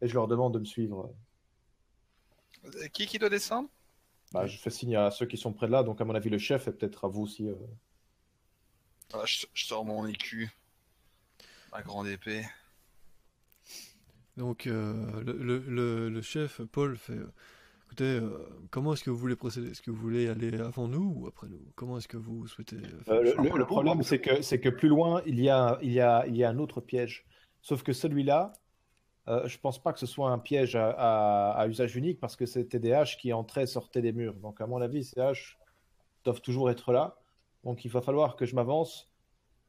et 0.00 0.08
je 0.08 0.14
leur 0.14 0.28
demande 0.28 0.54
de 0.54 0.58
me 0.58 0.64
suivre. 0.64 1.14
Qui 2.92 3.06
qui 3.06 3.18
doit 3.18 3.28
descendre? 3.28 3.68
Bah, 4.32 4.46
je 4.46 4.56
fais 4.58 4.70
signe 4.70 4.96
à 4.96 5.10
ceux 5.10 5.26
qui 5.26 5.36
sont 5.36 5.52
près 5.52 5.66
de 5.66 5.72
là, 5.72 5.82
donc 5.82 6.00
à 6.00 6.04
mon 6.04 6.14
avis 6.14 6.30
le 6.30 6.38
chef 6.38 6.66
et 6.68 6.72
peut-être 6.72 7.04
à 7.04 7.08
vous 7.08 7.22
aussi. 7.22 7.48
euh. 7.48 7.54
Voilà, 9.10 9.26
je, 9.26 9.46
je 9.52 9.64
sors 9.66 9.84
mon 9.84 10.06
écu. 10.06 10.50
Ma 11.72 11.82
grande 11.82 12.08
épée. 12.08 12.44
Donc 14.36 14.66
euh, 14.66 15.22
le, 15.22 15.32
le- 15.32 15.58
le- 15.60 16.08
le 16.08 16.22
chef 16.22 16.60
Paul 16.72 16.96
fait, 16.96 17.12
euh, 17.12 17.32
écoutez, 17.86 18.04
euh, 18.04 18.38
comment 18.70 18.94
est-ce 18.94 19.04
que 19.04 19.10
vous 19.10 19.16
voulez 19.18 19.36
procéder? 19.36 19.70
Est-ce 19.70 19.82
que 19.82 19.90
vous 19.92 20.00
voulez 20.00 20.28
aller 20.28 20.58
avant 20.58 20.88
nous 20.88 21.12
ou 21.16 21.26
après 21.28 21.46
nous? 21.48 21.60
Comment 21.76 21.98
est-ce 21.98 22.08
que 22.08 22.16
vous 22.16 22.46
souhaitez 22.48 22.78
faire 23.04 23.14
Euh, 23.14 23.22
le, 23.22 23.34
le- 23.50 23.58
le 23.58 23.66
problème, 23.66 24.02
c'est 24.02 24.20
que, 24.20 24.42
c'est 24.42 24.58
que 24.58 24.68
plus 24.70 24.88
loin, 24.88 25.22
il 25.26 25.38
y 25.40 25.48
a, 25.50 25.78
il 25.82 25.92
y 25.92 26.00
a, 26.00 26.26
il 26.26 26.36
y 26.36 26.42
a 26.42 26.48
un 26.50 26.58
autre 26.58 26.80
piège. 26.80 27.24
Sauf 27.62 27.82
que 27.84 27.92
celui-là, 27.92 28.52
euh, 29.28 29.46
je 29.48 29.58
pense 29.58 29.82
pas 29.82 29.92
que 29.92 29.98
ce 29.98 30.06
soit 30.06 30.30
un 30.30 30.38
piège 30.38 30.76
à, 30.76 30.90
à- 30.90 31.50
à 31.52 31.66
usage 31.68 31.96
unique 31.96 32.20
parce 32.20 32.36
que 32.36 32.46
c'était 32.46 32.78
des 32.78 32.92
haches 32.92 33.16
qui 33.16 33.32
entraient 33.32 33.62
et 33.64 33.66
sortaient 33.66 34.02
des 34.02 34.12
murs. 34.12 34.34
Donc, 34.34 34.60
à 34.60 34.66
mon 34.66 34.80
avis, 34.80 35.04
ces 35.04 35.20
haches 35.20 35.58
doivent 36.24 36.40
toujours 36.42 36.70
être 36.70 36.92
là. 36.92 37.16
Donc, 37.64 37.84
il 37.84 37.90
va 37.90 38.00
falloir 38.02 38.36
que 38.36 38.44
je 38.46 38.54
m'avance 38.54 39.10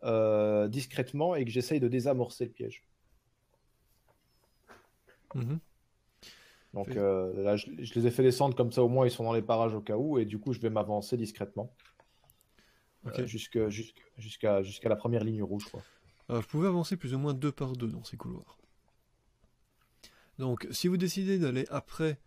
euh, 0.04 0.68
discrètement 0.68 1.36
et 1.36 1.46
que 1.46 1.52
j'essaye 1.52 1.80
de 1.80 1.88
désamorcer 1.88 2.46
le 2.46 2.52
piège. 2.52 2.84
Mhm. 5.34 5.60
Donc 6.74 6.90
euh, 6.98 7.42
là, 7.42 7.56
je, 7.56 7.68
je 7.80 7.94
les 7.94 8.08
ai 8.08 8.12
fait 8.12 8.22
descendre 8.24 8.54
comme 8.56 8.72
ça, 8.72 8.84
au 8.84 8.90
moins 8.90 9.08
ils 9.08 9.12
sont 9.12 9.24
dans 9.24 9.32
les 9.34 9.42
parages 9.42 9.74
au 9.74 9.80
cas 9.82 9.96
où, 9.96 10.18
et 10.20 10.26
du 10.26 10.38
coup, 10.40 10.52
je 10.52 10.60
vais 10.60 10.70
m'avancer 10.70 11.16
discrètement. 11.16 11.74
Euh, 13.22 13.26
jusqu'à 14.62 14.90
la 14.90 14.96
première 14.98 15.24
ligne 15.24 15.42
rouge, 15.42 15.66
quoi. 15.72 15.82
Vous 16.28 16.42
pouvez 16.48 16.68
avancer 16.68 16.98
plus 16.98 17.14
ou 17.14 17.20
moins 17.20 17.34
deux 17.34 17.52
par 17.52 17.74
deux 17.74 17.88
dans 17.88 18.04
ces 18.04 18.18
couloirs. 18.18 18.58
Donc, 20.38 20.68
si 20.72 20.88
vous 20.88 20.98
décidez 20.98 21.40
d'aller 21.40 21.66
après 21.70 22.20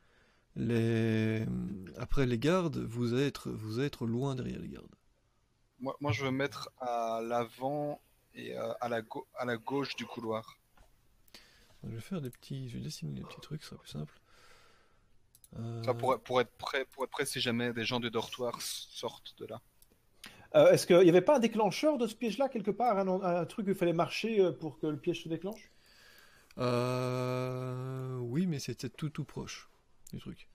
les, 0.56 1.46
après 1.98 2.26
les 2.26 2.38
gardes, 2.38 2.78
vous 2.78 3.12
allez 3.14 3.26
être, 3.26 3.50
vous 3.50 3.78
allez 3.78 3.86
être 3.86 4.06
loin 4.06 4.34
derrière 4.34 4.60
les 4.60 4.68
gardes. 4.68 4.94
Moi, 5.80 5.96
moi, 6.00 6.10
je 6.12 6.24
veux 6.24 6.30
mettre 6.30 6.70
à 6.80 7.20
l'avant 7.22 8.00
et 8.34 8.56
euh, 8.56 8.72
à, 8.80 8.88
la 8.88 9.02
à 9.36 9.44
la 9.44 9.56
gauche 9.56 9.94
du 9.96 10.06
couloir. 10.06 10.58
Je 11.84 11.90
vais 11.90 12.00
faire 12.00 12.20
des 12.20 12.30
petits, 12.30 12.68
je 12.68 12.78
vais 12.78 12.82
dessiner 12.82 13.12
des 13.12 13.22
petits 13.22 13.40
trucs, 13.40 13.62
ce 13.62 13.70
sera 13.70 13.80
plus 13.80 13.90
simple. 13.90 14.20
Euh, 15.58 15.82
Ça, 15.84 15.94
pour, 15.94 16.18
pour 16.20 16.40
être 16.40 16.50
prêt, 16.58 16.84
pour 16.86 17.04
être 17.04 17.10
prêt 17.10 17.24
si 17.26 17.40
jamais 17.40 17.72
des 17.72 17.84
gens 17.84 18.00
du 18.00 18.10
dortoir 18.10 18.60
sortent 18.60 19.38
de 19.38 19.46
là. 19.46 19.60
Euh, 20.54 20.72
Est-ce 20.72 20.86
qu'il 20.86 20.98
n'y 20.98 21.08
avait 21.10 21.20
pas 21.20 21.36
un 21.36 21.40
déclencheur 21.40 21.98
de 21.98 22.06
ce 22.06 22.14
piège-là, 22.16 22.48
quelque 22.48 22.70
part 22.70 22.98
un, 22.98 23.22
un 23.22 23.44
truc 23.44 23.66
où 23.66 23.70
il 23.70 23.76
fallait 23.76 23.92
marcher 23.92 24.50
pour 24.60 24.78
que 24.78 24.86
le 24.86 24.98
piège 24.98 25.22
se 25.22 25.28
déclenche? 25.28 25.70
Euh, 26.58 28.18
oui, 28.18 28.46
mais 28.46 28.58
c'était 28.58 28.88
tout 28.88 29.10
tout 29.10 29.24
proche 29.24 29.68
du 30.12 30.18
truc. 30.18 30.48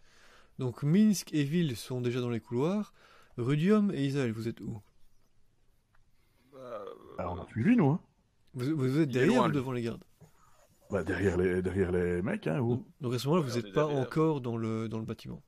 Donc 0.60 0.84
Minsk 0.84 1.34
et 1.34 1.44
Ville 1.44 1.76
sont 1.78 2.02
déjà 2.02 2.20
dans 2.22 2.30
les 2.30 2.40
couloirs. 2.42 2.94
Rudium 3.38 3.92
et 3.92 4.06
Isael, 4.06 4.32
vous 4.32 4.48
êtes 4.48 4.62
où? 4.62 4.82
Bah, 6.52 6.86
Ah, 7.18 7.32
on 7.32 7.42
a 7.42 7.48
suivi, 7.48 7.76
nous. 7.76 7.90
Hein. 7.90 8.00
vous, 8.54 8.76
vous 8.76 9.00
êtes 9.00 9.10
derrière 9.10 9.34
loin, 9.36 9.46
ou 9.46 9.48
lui. 9.50 9.56
devant 9.56 9.72
les 9.72 9.82
gardes? 9.82 10.04
Bah, 10.92 11.04
derrière, 11.04 11.38
les, 11.38 11.62
derrière 11.62 11.92
les 11.92 12.22
mecs, 12.22 12.46
hein. 12.48 12.60
Où... 12.60 12.86
Donc 13.02 13.14
à 13.14 13.20
ce 13.20 13.28
moment-là, 13.28 13.48
vous 13.48 13.56
n'êtes 13.56 13.74
pas 13.74 13.86
derrière. 13.88 14.04
encore 14.04 14.42
dans 14.42 14.58
le, 14.58 14.88
dans 14.90 15.00
le 15.00 15.06
bâtiment. 15.06 15.42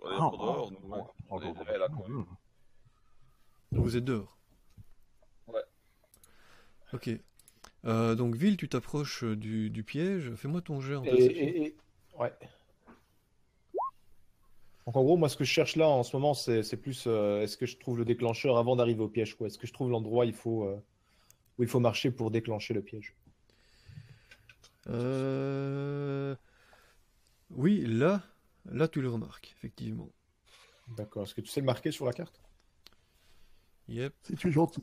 on 0.00 0.10
est 0.10 0.14
Ah, 0.14 0.30
dehors, 0.32 0.72
nous. 0.72 0.78
ah, 0.92 0.96
ouais. 0.96 1.02
ah, 1.06 1.12
On 1.30 1.40
est 1.42 1.52
derrière 1.52 1.78
la. 1.78 1.88
Donc 1.88 3.84
vous 3.84 3.96
êtes 3.96 4.04
dehors. 4.04 4.36
Ouais. 5.46 5.62
Ok. 6.92 7.10
Euh, 7.88 8.14
donc 8.14 8.34
Ville, 8.36 8.56
tu 8.56 8.68
t'approches 8.68 9.24
du, 9.24 9.70
du 9.70 9.82
piège. 9.82 10.34
Fais-moi 10.34 10.60
ton 10.60 10.80
jet 10.80 10.94
en 10.96 11.04
et, 11.04 11.10
et- 11.24 11.62
et- 11.66 11.76
Ouais. 12.18 12.32
Donc 14.86 14.96
en 14.96 15.02
gros, 15.02 15.16
moi, 15.16 15.28
ce 15.28 15.36
que 15.36 15.44
je 15.44 15.50
cherche 15.52 15.76
là 15.76 15.86
en 15.88 16.02
ce 16.02 16.16
moment, 16.16 16.34
c'est 16.34 16.62
c'est 16.62 16.76
plus 16.76 17.04
euh, 17.06 17.42
est-ce 17.42 17.56
que 17.56 17.66
je 17.66 17.76
trouve 17.76 17.98
le 17.98 18.04
déclencheur 18.04 18.56
avant 18.58 18.74
d'arriver 18.76 19.02
au 19.02 19.08
piège, 19.08 19.34
quoi? 19.36 19.46
Est-ce 19.46 19.58
que 19.58 19.66
je 19.66 19.72
trouve 19.72 19.90
l'endroit 19.90 20.24
où 20.24 20.28
il 20.28 20.34
faut 20.34 20.64
euh, 20.64 20.76
où 21.58 21.62
il 21.62 21.68
faut 21.68 21.80
marcher 21.80 22.10
pour 22.10 22.30
déclencher 22.30 22.74
le 22.74 22.82
piège? 22.82 23.14
Euh, 24.88 26.34
Oui, 27.50 27.84
là, 27.86 28.22
là 28.64 28.88
tu 28.88 29.00
le 29.02 29.10
remarques, 29.10 29.54
effectivement. 29.58 30.08
D'accord. 30.96 31.24
Est-ce 31.24 31.34
que 31.34 31.42
tu 31.42 31.48
sais 31.48 31.60
le 31.60 31.66
marquer 31.66 31.90
sur 31.90 32.06
la 32.06 32.12
carte? 32.12 32.40
Yep. 33.88 34.14
Si 34.22 34.36
tu 34.36 34.48
es 34.48 34.52
gentil. 34.52 34.82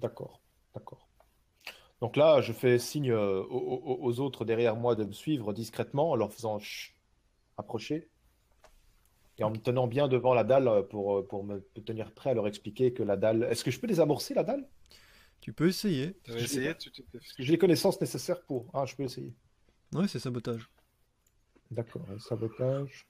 D'accord, 0.00 0.40
d'accord. 0.74 1.08
Donc 2.00 2.16
là, 2.16 2.40
je 2.40 2.52
fais 2.52 2.78
signe 2.78 3.10
euh, 3.12 3.42
aux, 3.42 3.58
aux- 3.84 4.04
aux 4.04 4.20
autres 4.20 4.44
derrière 4.44 4.76
moi 4.76 4.94
de 4.94 5.04
me 5.04 5.12
suivre 5.12 5.52
discrètement 5.52 6.10
en 6.10 6.16
leur 6.16 6.32
faisant 6.32 6.58
chut, 6.58 6.94
approcher 7.58 8.08
et 9.38 9.44
en 9.44 9.50
me 9.50 9.56
tenant 9.56 9.86
bien 9.86 10.08
devant 10.08 10.34
la 10.34 10.44
dalle 10.44 10.86
pour, 10.88 11.18
euh, 11.18 11.26
pour 11.26 11.44
me 11.44 11.60
tenir 11.84 12.12
prêt 12.12 12.30
à 12.30 12.34
leur 12.34 12.46
expliquer 12.46 12.92
que 12.92 13.02
la 13.02 13.16
dalle. 13.16 13.44
Est-ce 13.44 13.64
que 13.64 13.70
je 13.70 13.80
peux 13.80 13.86
les 13.86 14.00
amorcer, 14.00 14.34
la 14.34 14.44
dalle? 14.44 14.68
Tu 15.40 15.52
peux 15.52 15.68
essayer. 15.68 16.16
Tu 16.24 16.30
avais 16.32 16.42
essayé 16.42 16.74
tu, 16.76 16.90
tu- 16.90 17.02
Est-ce 17.14 17.34
que 17.34 17.42
j'ai 17.42 17.52
les 17.52 17.58
connaissances 17.58 18.00
nécessaires 18.00 18.42
pour 18.42 18.66
Ah, 18.74 18.84
je 18.86 18.94
peux 18.94 19.04
essayer. 19.04 19.32
Ouais, 19.94 20.06
c'est 20.08 20.18
sabotage. 20.18 20.70
D'accord, 21.70 22.06
sabotage. 22.18 23.06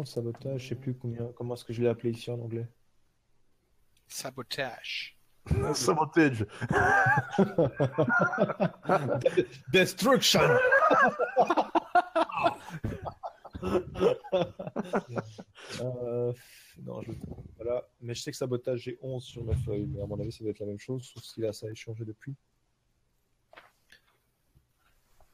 Contre, 0.00 0.10
sabotage, 0.10 0.62
je 0.62 0.68
sais 0.68 0.74
plus 0.74 0.94
combien, 0.94 1.26
comment 1.34 1.54
est-ce 1.54 1.64
que 1.64 1.72
je 1.72 1.82
l'ai 1.82 1.88
appelé 1.88 2.12
ici 2.12 2.30
en 2.30 2.40
anglais. 2.40 2.66
Sabotage. 4.08 5.16
Sabotage. 5.74 6.46
Destruction 9.72 10.40
Euh, 15.82 16.32
non, 16.82 17.02
je 17.02 17.12
voilà. 17.56 17.86
Mais 18.00 18.14
je 18.14 18.22
sais 18.22 18.30
que 18.30 18.36
sabotage, 18.38 18.80
j'ai 18.80 18.98
11 19.02 19.22
sur 19.22 19.44
ma 19.44 19.54
feuille, 19.54 19.86
mais 19.86 20.00
à 20.00 20.06
mon 20.06 20.18
avis, 20.18 20.32
ça 20.32 20.42
doit 20.42 20.50
être 20.50 20.60
la 20.60 20.66
même 20.66 20.78
chose, 20.78 21.04
sauf 21.04 21.22
si 21.22 21.42
là, 21.42 21.52
ça 21.52 21.66
a 21.66 21.74
changé 21.74 22.06
depuis. 22.06 22.34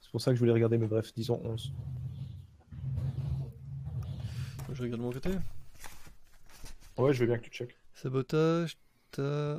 C'est 0.00 0.10
pour 0.10 0.20
ça 0.20 0.32
que 0.32 0.34
je 0.34 0.40
voulais 0.40 0.52
regarder, 0.52 0.76
mais 0.76 0.88
bref, 0.88 1.14
disons 1.14 1.40
11. 1.44 1.72
Je 4.76 4.82
regarde 4.82 5.00
de 5.00 5.06
mon 5.06 5.12
côté. 5.12 5.30
Ouais, 6.98 7.14
je 7.14 7.20
veux 7.20 7.26
bien 7.26 7.38
que 7.38 7.44
tu 7.44 7.50
checkes. 7.50 7.78
Sabotage, 7.94 8.76
t'as 9.10 9.58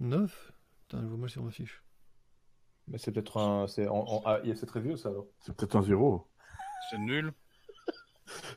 9 0.00 0.52
Putain, 0.82 1.00
je 1.00 1.06
vois 1.06 1.16
mal 1.16 1.30
sur 1.30 1.42
ma 1.42 1.50
fiche. 1.50 1.82
Mais 2.88 2.98
c'est 2.98 3.10
peut-être 3.10 3.38
un. 3.38 3.66
C'est 3.66 3.88
en, 3.88 4.00
en- 4.06 4.22
ah, 4.26 4.40
c'est 4.54 4.66
très 4.66 4.82
vieux, 4.82 4.98
ça 4.98 5.08
alors. 5.08 5.28
C'est 5.40 5.56
peut-être 5.56 5.76
un 5.76 5.82
zéro. 5.82 6.26
C'est 6.90 6.98
nul. 6.98 7.32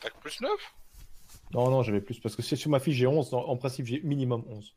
T'as 0.00 0.10
que 0.10 0.20
plus 0.20 0.40
9 0.40 0.50
Non, 1.52 1.68
non, 1.68 1.82
j'avais 1.82 2.00
plus. 2.00 2.20
Parce 2.20 2.36
que 2.36 2.42
si 2.42 2.56
sur 2.56 2.70
ma 2.70 2.78
fiche, 2.78 2.94
j'ai 2.94 3.08
11. 3.08 3.34
En, 3.34 3.56
principe, 3.56 3.86
j'ai 3.86 4.00
minimum 4.02 4.44
11. 4.46 4.76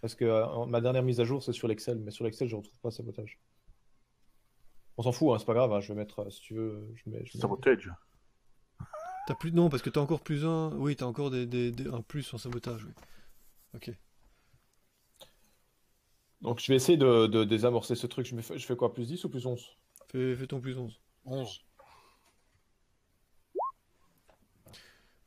Parce 0.00 0.14
que 0.14 0.24
euh, 0.26 0.66
ma 0.66 0.80
dernière 0.80 1.02
mise 1.02 1.18
à 1.18 1.24
jour, 1.24 1.42
c'est 1.42 1.52
sur 1.52 1.66
l'Excel. 1.66 1.98
Mais 1.98 2.12
sur 2.12 2.24
l'Excel, 2.24 2.46
je 2.46 2.54
retrouve 2.54 2.78
pas 2.78 2.92
sabotage. 2.92 3.40
On 4.98 5.02
s'en 5.02 5.12
fout, 5.12 5.30
hein, 5.34 5.38
c'est 5.38 5.44
pas 5.46 5.54
grave. 5.54 5.72
hein, 5.72 5.80
je 5.80 5.88
vais 5.92 5.98
mettre, 5.98 6.20
euh, 6.20 6.30
si 6.30 6.40
tu 6.40 6.54
veux. 6.54 6.86
Je 6.94 7.10
mets, 7.10 7.24
je 7.24 7.36
mets- 7.36 7.40
Sabotage. 7.40 7.90
T'as 9.26 9.34
plus 9.34 9.52
non 9.52 9.68
parce 9.70 9.82
que 9.82 9.90
t'as 9.90 10.00
encore 10.00 10.20
plus 10.20 10.44
un. 10.44 10.72
Oui, 10.76 10.96
t'as 10.96 11.06
encore 11.06 11.30
des, 11.30 11.46
des, 11.46 11.70
des- 11.70 11.88
un 11.88 12.02
plus 12.02 12.32
en 12.34 12.38
sabotage. 12.38 12.84
Oui. 12.84 12.92
Ok. 13.74 13.90
Donc, 16.42 16.58
je 16.60 16.66
vais 16.66 16.74
essayer 16.76 16.98
de, 16.98 17.26
de 17.26 17.44
désamorcer 17.44 17.94
ce 17.94 18.06
truc. 18.08 18.26
Je, 18.26 18.34
me 18.34 18.42
fais, 18.42 18.58
je 18.58 18.66
fais 18.66 18.76
quoi 18.76 18.92
Plus 18.92 19.06
10 19.06 19.24
ou 19.24 19.28
plus 19.28 19.46
11 19.46 19.64
Fais, 20.10 20.34
fais 20.36 20.46
ton 20.48 20.60
plus 20.60 20.76
11. 20.76 21.00
11. 21.24 21.64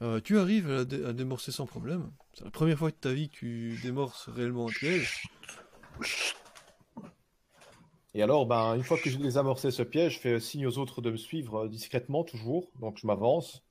Euh, 0.01 0.19
tu 0.19 0.37
arrives 0.37 0.69
à, 0.69 0.83
dé- 0.85 1.05
à 1.05 1.13
démorcer 1.13 1.53
sans 1.53 1.65
problème. 1.65 2.11
C'est 2.33 2.43
la 2.43 2.51
première 2.51 2.77
fois 2.77 2.91
de 2.91 2.95
ta 2.95 3.13
vie 3.13 3.29
que 3.29 3.37
tu 3.37 3.79
démorces 3.81 4.27
réellement 4.27 4.67
un 4.67 4.71
piège. 4.71 5.23
Et 8.17 8.23
alors, 8.23 8.45
ben, 8.45 8.75
une 8.75 8.83
fois 8.83 8.97
que 8.97 9.09
j'ai 9.09 9.17
désamorcé 9.17 9.71
ce 9.71 9.83
piège, 9.83 10.13
je 10.15 10.19
fais 10.19 10.39
signe 10.39 10.65
aux 10.65 10.77
autres 10.77 11.01
de 11.01 11.11
me 11.11 11.17
suivre 11.17 11.65
euh, 11.65 11.67
discrètement, 11.67 12.23
toujours. 12.23 12.71
Donc, 12.79 12.97
je 12.97 13.05
m'avance. 13.05 13.61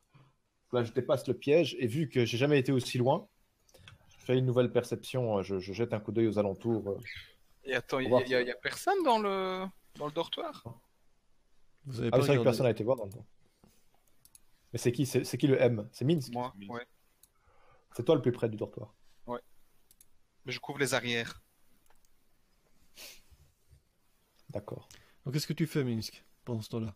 Là, 0.71 0.85
je 0.85 0.93
dépasse 0.93 1.27
le 1.27 1.33
piège. 1.33 1.75
Et 1.79 1.87
vu 1.87 2.11
que 2.11 2.27
j'ai 2.27 2.37
jamais 2.37 2.59
été 2.59 2.71
aussi 2.71 2.99
loin, 2.99 3.27
je 4.19 4.25
fais 4.27 4.39
une 4.39 4.45
nouvelle 4.45 4.71
perception. 4.71 5.39
euh, 5.39 5.43
Je, 5.43 5.59
je 5.61 5.73
jette 5.73 5.95
un 5.95 5.99
coup 5.99 6.13
d'œil 6.13 6.27
aux 6.29 6.39
alentours. 6.39 6.91
euh. 6.91 6.99
Et 7.65 7.75
attends, 7.75 8.01
il 8.01 8.13
On 8.13 8.19
va 8.19 8.27
y, 8.27 8.35
a- 8.35 8.55
personne 8.57 9.03
dans 9.03 9.19
le, 9.19 9.65
dans 9.97 10.07
le 10.07 10.13
dortoir? 10.13 10.63
Vous 11.87 12.01
avez 12.01 12.11
Ah, 12.13 12.17
c'est 12.21 12.27
vrai 12.29 12.37
que 12.39 12.43
personne 12.43 12.65
n'a 12.65 12.71
été 12.71 12.85
voir 12.85 12.97
dans 12.99 13.07
le 13.07 13.13
temps. 13.13 13.27
Mais 14.75 14.79
c'est 14.79 14.93
qui, 14.93 15.07
c'est 15.07 15.39
qui 15.39 15.47
le 15.47 15.59
M? 15.59 15.89
C'est 15.91 16.05
Minsk 16.05 16.35
Moi, 16.35 16.53
ouais. 16.69 16.87
C'est 17.97 18.05
toi 18.05 18.15
le 18.15 18.21
plus 18.21 18.33
près 18.33 18.51
du 18.51 18.57
dortoir. 18.59 18.95
Mais 20.47 20.53
je 20.53 20.61
couvre 20.61 20.79
les 20.79 20.93
arrières. 20.93 21.41
D'accord. 24.55 24.89
Donc 25.25 25.35
qu'est-ce 25.35 25.47
que 25.47 25.53
tu 25.53 25.67
fais, 25.67 25.85
Minsk, 25.85 26.25
pendant 26.47 26.63
ce 26.63 26.71
temps-là? 26.71 26.95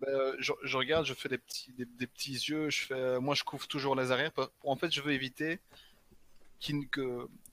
Ben, 0.00 0.08
euh, 0.08 0.36
je, 0.40 0.52
je 0.64 0.76
regarde, 0.76 1.06
je 1.06 1.14
fais 1.14 1.28
des 1.28 1.38
petits, 1.38 1.72
des, 1.72 1.84
des 1.86 2.06
petits 2.06 2.32
yeux. 2.32 2.70
Je 2.70 2.82
fais, 2.86 2.94
euh, 2.94 3.20
moi, 3.20 3.34
je 3.34 3.44
couvre 3.44 3.66
toujours 3.68 3.94
les 3.96 4.10
arrières. 4.10 4.32
Pour, 4.32 4.50
pour- 4.50 4.70
en 4.70 4.76
fait, 4.76 4.90
je 4.90 5.00
veux 5.00 5.12
éviter 5.12 5.60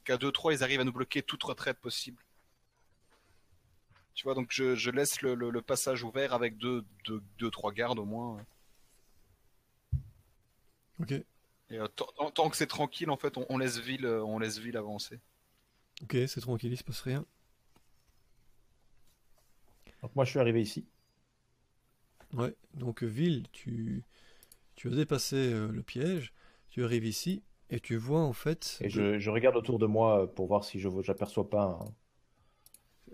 qu'à 0.05 0.17
2-3, 0.17 0.53
ils 0.53 0.63
arrivent 0.63 0.79
à 0.79 0.83
nous 0.85 0.93
bloquer 0.93 1.21
toute 1.21 1.43
retraite 1.43 1.79
possible. 1.79 2.23
Tu 4.13 4.23
vois, 4.23 4.35
donc 4.35 4.49
je, 4.51 4.75
je 4.75 4.91
laisse 4.91 5.21
le, 5.23 5.33
le- 5.33 5.49
le 5.49 5.61
passage 5.63 6.03
ouvert 6.03 6.33
avec 6.33 6.57
2-3 6.57 6.85
deux, 7.05 7.23
deux, 7.39 7.49
trois 7.49 7.71
gardes 7.71 7.97
au 7.97 8.05
moins. 8.05 8.45
Ok, 10.99 11.11
Et 11.71 11.79
euh, 11.79 11.87
tant- 11.87 12.49
que 12.49 12.57
c'est 12.57 12.67
tranquille, 12.67 13.09
en 13.09 13.17
fait, 13.17 13.37
on, 13.37 13.45
on 13.49 13.57
laisse 13.57 13.77
ville, 13.79 14.05
on 14.05 14.37
laisse 14.39 14.57
ville 14.59 14.77
avancer. 14.77 15.19
ok, 16.03 16.17
c'est 16.27 16.41
tranquille, 16.41 16.71
il 16.73 16.77
se 16.77 16.83
passe 16.83 17.01
rien. 17.01 17.25
Donc 20.01 20.15
moi, 20.15 20.25
je 20.25 20.31
suis 20.31 20.39
arrivé 20.39 20.61
ici. 20.61 20.85
Ouais, 22.33 22.55
donc 22.73 23.03
Ville, 23.03 23.47
tu, 23.51 24.03
tu 24.75 24.89
as 24.89 24.95
dépassé 24.95 25.35
euh, 25.53 25.69
le 25.71 25.83
piège, 25.83 26.33
tu 26.69 26.83
arrives 26.85 27.05
ici 27.05 27.43
et 27.71 27.79
tu 27.79 27.97
vois 27.97 28.21
en 28.21 28.33
fait. 28.33 28.81
Et 28.81 28.89
je, 28.89 29.19
je 29.19 29.29
regarde 29.29 29.55
autour 29.55 29.79
de 29.79 29.85
moi 29.85 30.23
euh, 30.23 30.27
pour 30.27 30.47
voir 30.47 30.65
si 30.65 30.81
je 30.81 30.89
j'aperçois 31.01 31.49
pas 31.49 31.63
un... 31.63 31.95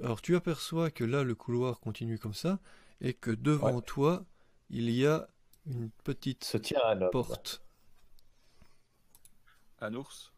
Alors 0.01 0.21
tu 0.21 0.35
aperçois 0.37 0.89
que 0.89 1.03
là 1.03 1.23
le 1.23 1.35
couloir 1.35 1.79
continue 1.81 2.17
comme 2.17 2.33
ça 2.33 2.59
et 3.01 3.13
que 3.13 3.31
devant 3.31 3.75
Ouais. 3.75 3.81
toi 3.81 4.25
il 4.69 4.89
y 4.89 5.05
a 5.05 5.27
une 5.65 5.89
petite 6.03 6.45
se 6.45 6.57
tient 6.57 6.79
un 6.85 7.07
porte. 7.09 7.61
Un 9.79 9.93
ours? 9.95 10.33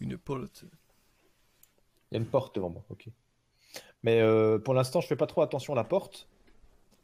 Une 0.00 0.18
porte. 0.18 0.64
Il 2.10 2.14
y 2.14 2.18
a 2.18 2.20
une 2.20 2.28
porte 2.30 2.54
devant 2.54 2.70
moi, 2.70 2.84
ok. 2.90 3.08
Mais 4.02 4.20
euh, 4.20 4.58
pour 4.58 4.74
l'instant, 4.74 5.00
je 5.00 5.06
fais 5.06 5.16
pas 5.16 5.26
trop 5.26 5.42
attention 5.42 5.72
à 5.74 5.76
la 5.76 5.84
porte. 5.84 6.28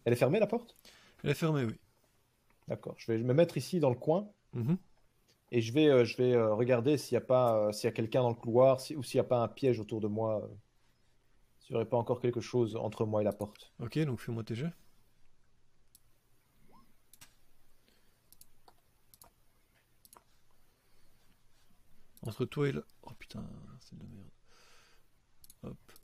Elle 0.04 0.12
est 0.14 0.16
fermée, 0.16 0.40
la 0.40 0.46
porte? 0.46 0.76
Elle 1.22 1.30
est 1.30 1.34
fermée, 1.34 1.64
oui. 1.64 1.74
D'accord. 2.68 2.94
Je 2.98 3.10
vais 3.12 3.18
me 3.18 3.34
mettre 3.34 3.56
ici 3.56 3.80
dans 3.80 3.90
le 3.90 3.96
coin 3.96 4.28
Mhm. 4.54 4.78
et 5.52 5.60
je 5.60 5.72
vais, 5.72 5.88
euh, 5.88 6.04
je 6.04 6.16
vais 6.16 6.32
euh, 6.34 6.54
regarder 6.54 6.96
s'il 6.98 7.14
n'y 7.18 7.22
a 7.22 7.26
pas, 7.26 7.72
s'il 7.72 7.84
y 7.86 7.88
a 7.88 7.92
quelqu'un 7.92 8.22
dans 8.22 8.28
le 8.30 8.34
couloir 8.36 8.80
si- 8.80 8.96
ou 8.96 9.02
s'il 9.02 9.18
n'y 9.18 9.26
a 9.26 9.28
pas 9.28 9.38
un 9.42 9.48
piège 9.48 9.80
autour 9.80 10.00
de 10.00 10.08
moi. 10.08 10.48
s'il 11.60 11.74
n'y 11.74 11.76
aurait 11.76 11.88
pas 11.88 11.98
encore 11.98 12.20
quelque 12.22 12.40
chose 12.40 12.76
entre 12.76 13.04
moi 13.04 13.20
et 13.20 13.24
la 13.24 13.32
porte. 13.34 13.70
Ok, 13.78 13.98
donc 13.98 14.20
fais-moi 14.20 14.42
tes 14.42 14.54
jets. 14.54 14.72
Entre 22.20 22.44
toi 22.44 22.68
et 22.68 22.72
là. 22.72 22.82
Oh 23.04 23.12
putain, 23.18 23.42
c'est 23.80 23.94
de 23.96 24.02
la 24.02 24.08
merde. 24.10 24.30
Hop. 25.62 25.95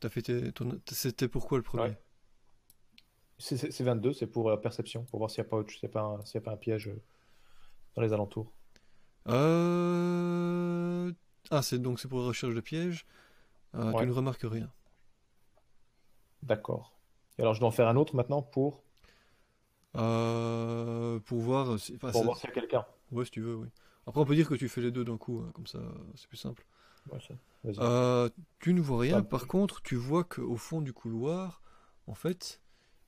T'as 0.00 0.08
fait 0.08 0.52
ton- 0.52 0.80
C'était 0.90 1.28
pourquoi 1.28 1.58
le 1.58 1.62
premier? 1.64 1.82
Ouais. 1.84 1.98
C'est- 3.38 3.56
C'est 3.56 3.70
c'est 3.70 3.84
22, 3.84 4.12
c'est 4.12 4.26
pour 4.26 4.50
euh, 4.50 4.56
perception, 4.56 5.04
pour 5.04 5.18
voir 5.18 5.30
s'il 5.30 5.42
n'y 5.42 5.46
a, 5.46 5.50
pas 5.50 5.56
autre- 5.58 5.86
pas 5.88 6.00
un- 6.00 6.22
y 6.34 6.36
a 6.36 6.40
pas 6.40 6.52
un 6.52 6.56
piège 6.56 6.88
euh, 6.88 7.00
dans 7.94 8.02
les 8.02 8.12
alentours. 8.12 8.52
Euh... 9.28 11.12
Ah, 11.50 11.62
c'est 11.62 11.78
donc 11.78 12.00
c'est 12.00 12.08
pour 12.08 12.20
la 12.20 12.26
recherche 12.26 12.54
de 12.54 12.60
pièges. 12.60 13.06
Euh, 13.74 13.92
Ouais. 13.92 14.00
Tu 14.02 14.06
ne 14.06 14.12
remarques 14.12 14.42
rien. 14.44 14.70
D'accord. 16.42 16.92
Et 17.38 17.42
alors, 17.42 17.54
je 17.54 17.60
dois 17.60 17.68
en 17.68 17.72
faire 17.72 17.88
un 17.88 17.96
autre 17.96 18.16
maintenant 18.16 18.42
pour, 18.42 18.82
Euh, 19.96 21.18
pour 21.20 21.38
voir. 21.40 21.78
si- 21.78 21.94
enfin, 21.96 22.10
pour 22.12 22.24
voir 22.24 22.36
s'il 22.38 22.48
y 22.48 22.52
a 22.52 22.54
quelqu'un. 22.54 22.86
Ouais, 23.10 23.24
si 23.24 23.30
tu 23.30 23.40
veux, 23.40 23.54
oui. 23.56 23.68
Après, 24.06 24.20
on 24.20 24.24
peut 24.24 24.34
dire 24.34 24.48
que 24.48 24.54
tu 24.54 24.68
fais 24.68 24.80
les 24.80 24.90
deux 24.90 25.04
d'un 25.04 25.16
coup, 25.18 25.40
hein, 25.46 25.50
comme 25.54 25.66
ça, 25.66 25.78
c'est 26.14 26.28
plus 26.28 26.36
simple. 26.36 26.64
Ouais. 27.12 27.74
Euh, 27.78 28.28
tu 28.60 28.72
ne 28.74 28.80
vois 28.80 29.00
rien. 29.00 29.22
Par 29.22 29.46
contre, 29.46 29.82
tu 29.82 29.96
vois 29.96 30.24
qu'au 30.24 30.56
fond 30.56 30.80
du 30.80 30.92
couloir, 30.92 31.62
en 32.06 32.14
fait, 32.14 32.60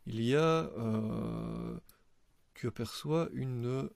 il 0.07 0.21
y 0.23 0.35
a. 0.37 0.41
euh, 0.77 1.79
tu 2.55 2.67
aperçois 2.67 3.29
une 3.33 3.89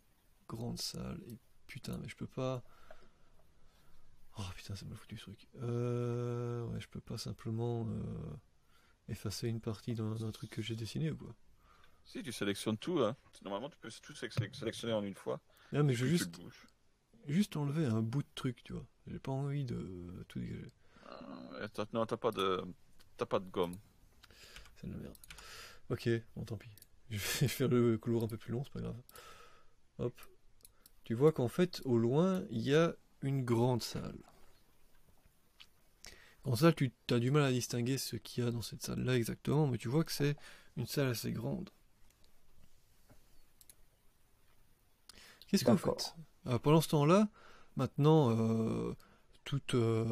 grande 0.49 0.79
salle. 0.79 1.21
Et 1.29 1.39
putain, 1.67 1.99
mais 1.99 2.09
je 2.09 2.17
peux 2.17 2.27
pas. 2.27 2.63
Oh 4.39 4.43
putain, 4.57 4.75
c'est 4.75 4.87
mal 4.87 4.97
foutu 4.97 5.17
ce 5.17 5.25
truc. 5.25 5.49
Euh, 5.63 6.65
ouais, 6.67 6.81
je 6.81 6.89
peux 6.89 7.01
pas 7.01 7.19
simplement 7.19 7.87
euh, 7.89 8.37
effacer 9.09 9.49
une 9.49 9.61
partie 9.61 9.95
d'un 9.95 10.31
truc 10.33 10.51
que 10.51 10.63
j'ai 10.63 10.75
dessiné 10.77 11.11
ou 11.11 11.17
quoi. 11.17 11.35
Si, 12.05 12.23
tu 12.23 12.33
sélectionnes 12.33 12.77
tout. 12.79 12.99
Hein. 13.01 13.17
Normalement, 13.43 13.71
tu 13.71 13.79
peux 13.79 13.91
tout 14.03 14.15
sé- 14.15 14.29
sélectionner 14.53 14.93
en 14.93 15.03
une 15.03 15.15
fois. 15.15 15.41
Ah, 15.73 15.83
mais 15.83 15.95
je 15.95 16.05
veux 16.05 16.11
juste. 16.11 16.39
Juste 17.27 17.57
enlever 17.57 17.87
un 17.87 18.03
bout 18.03 18.23
de 18.23 18.29
truc, 18.35 18.63
tu 18.65 18.73
vois. 18.73 18.87
J'ai 19.07 19.19
pas 19.19 19.33
envie 19.33 19.65
de 19.65 20.25
tout 20.29 20.39
dégager. 20.41 20.73
Euh, 21.61 21.69
t'as- 21.73 21.87
non, 21.93 22.07
t'as 22.07 22.17
pas 22.17 22.31
de, 22.31 22.63
t'as 23.17 23.27
pas 23.27 23.39
de 23.41 23.49
gomme. 23.51 23.77
C'est 24.77 24.87
de 24.89 24.93
la 24.93 24.99
merde. 24.99 25.17
Ok, 25.91 26.09
bon 26.37 26.45
tant 26.45 26.57
pis. 26.57 26.71
Je 27.11 27.17
vais 27.19 27.49
faire 27.49 27.69
le 27.69 27.99
couloir 27.99 28.25
un 28.25 28.29
peu 28.29 28.37
plus 28.39 28.53
long, 28.53 28.65
c'est 28.65 28.73
pas 28.73 28.81
grave. 28.81 28.97
Hop. 29.99 30.15
Tu 31.05 31.15
vois 31.15 31.33
qu'en 31.33 31.49
fait, 31.49 31.83
au 31.85 31.99
loin, 31.99 32.45
il 32.51 32.63
y 32.63 32.75
a 32.75 32.95
une 33.23 33.45
grande 33.45 33.83
salle. 33.83 34.19
Grande 36.45 36.59
salle, 36.59 36.75
tu 36.77 36.93
as 37.11 37.19
du 37.19 37.31
mal 37.33 37.43
à 37.43 37.51
distinguer 37.51 37.99
ce 37.99 38.15
qu'il 38.17 38.45
y 38.45 38.47
a 38.47 38.51
dans 38.53 38.63
cette 38.63 38.83
salle-là 38.83 39.17
exactement, 39.17 39.67
mais 39.67 39.79
tu 39.79 39.89
vois 39.89 40.05
que 40.05 40.13
c'est 40.13 40.37
une 40.77 40.87
salle 40.87 41.09
assez 41.09 41.33
grande. 41.33 41.71
Qu'est-ce 45.47 45.65
que 45.65 45.71
vous 45.71 45.79
faites? 45.79 46.15
Pendant 46.63 46.81
ce 46.81 46.89
temps-là, 46.89 47.29
maintenant, 47.77 48.31
euh, 48.31 48.95
toute, 49.45 49.75
euh, 49.75 50.05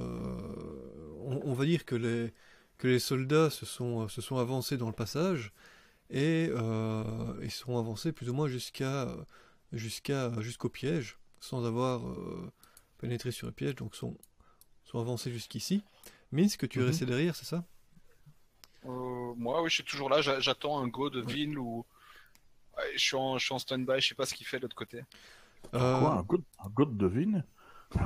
on, 1.20 1.40
on 1.44 1.52
va 1.54 1.64
dire 1.64 1.84
que 1.84 1.94
les, 1.94 2.32
que 2.78 2.88
les 2.88 2.98
soldats 2.98 3.50
se 3.50 3.66
sont, 3.66 4.08
se 4.08 4.20
sont 4.22 4.36
avancés 4.38 4.76
dans 4.76 4.86
le 4.88 4.92
passage 4.94 5.52
et 6.10 6.48
euh, 6.52 7.34
ils 7.42 7.50
sont 7.50 7.78
avancés 7.78 8.12
plus 8.12 8.30
ou 8.30 8.34
moins 8.34 8.48
jusqu'à 8.48 9.08
jusqu'à 9.72 10.32
jusqu'au 10.40 10.68
piège 10.70 11.18
sans 11.40 11.64
avoir 11.66 12.06
euh, 12.08 12.50
pénétré 12.98 13.32
sur 13.32 13.46
le 13.48 13.52
piège 13.54 13.76
donc 13.76 13.96
sont 13.96 14.16
sont 14.84 15.00
avancés 15.00 15.32
jusqu'ici. 15.32 15.84
Minsk, 16.32 16.68
tu 16.68 16.80
es 16.80 16.82
Mhm. 16.82 16.86
resté 16.86 17.06
derrière, 17.06 17.36
c'est 17.36 17.46
ça? 17.46 17.64
Euh, 18.84 19.34
moi, 19.36 19.62
oui, 19.62 19.68
je 19.70 19.74
suis 19.76 19.84
toujours 19.84 20.08
là. 20.10 20.20
j'a- 20.22 20.40
J'attends 20.40 20.78
un 20.78 20.88
go 20.88 21.10
de 21.10 21.20
Ville 21.20 21.58
ou. 21.58 21.84
Ouais, 22.76 22.92
je 22.94 22.98
suis 23.00 23.16
en, 23.16 23.38
je 23.38 23.44
suis 23.46 23.54
en 23.54 23.58
stand-by. 23.58 24.00
Je 24.00 24.08
sais 24.08 24.14
pas 24.16 24.26
ce 24.26 24.34
qu'il 24.34 24.46
fait 24.46 24.58
de 24.58 24.62
l'autre 24.62 24.76
côté. 24.76 25.02
Euh, 25.74 25.98
Quoi, 26.00 26.12
un 26.14 26.22
god, 26.22 26.42
un 26.58 26.68
god 26.70 26.96
de 26.96 27.06
vigne 27.06 27.44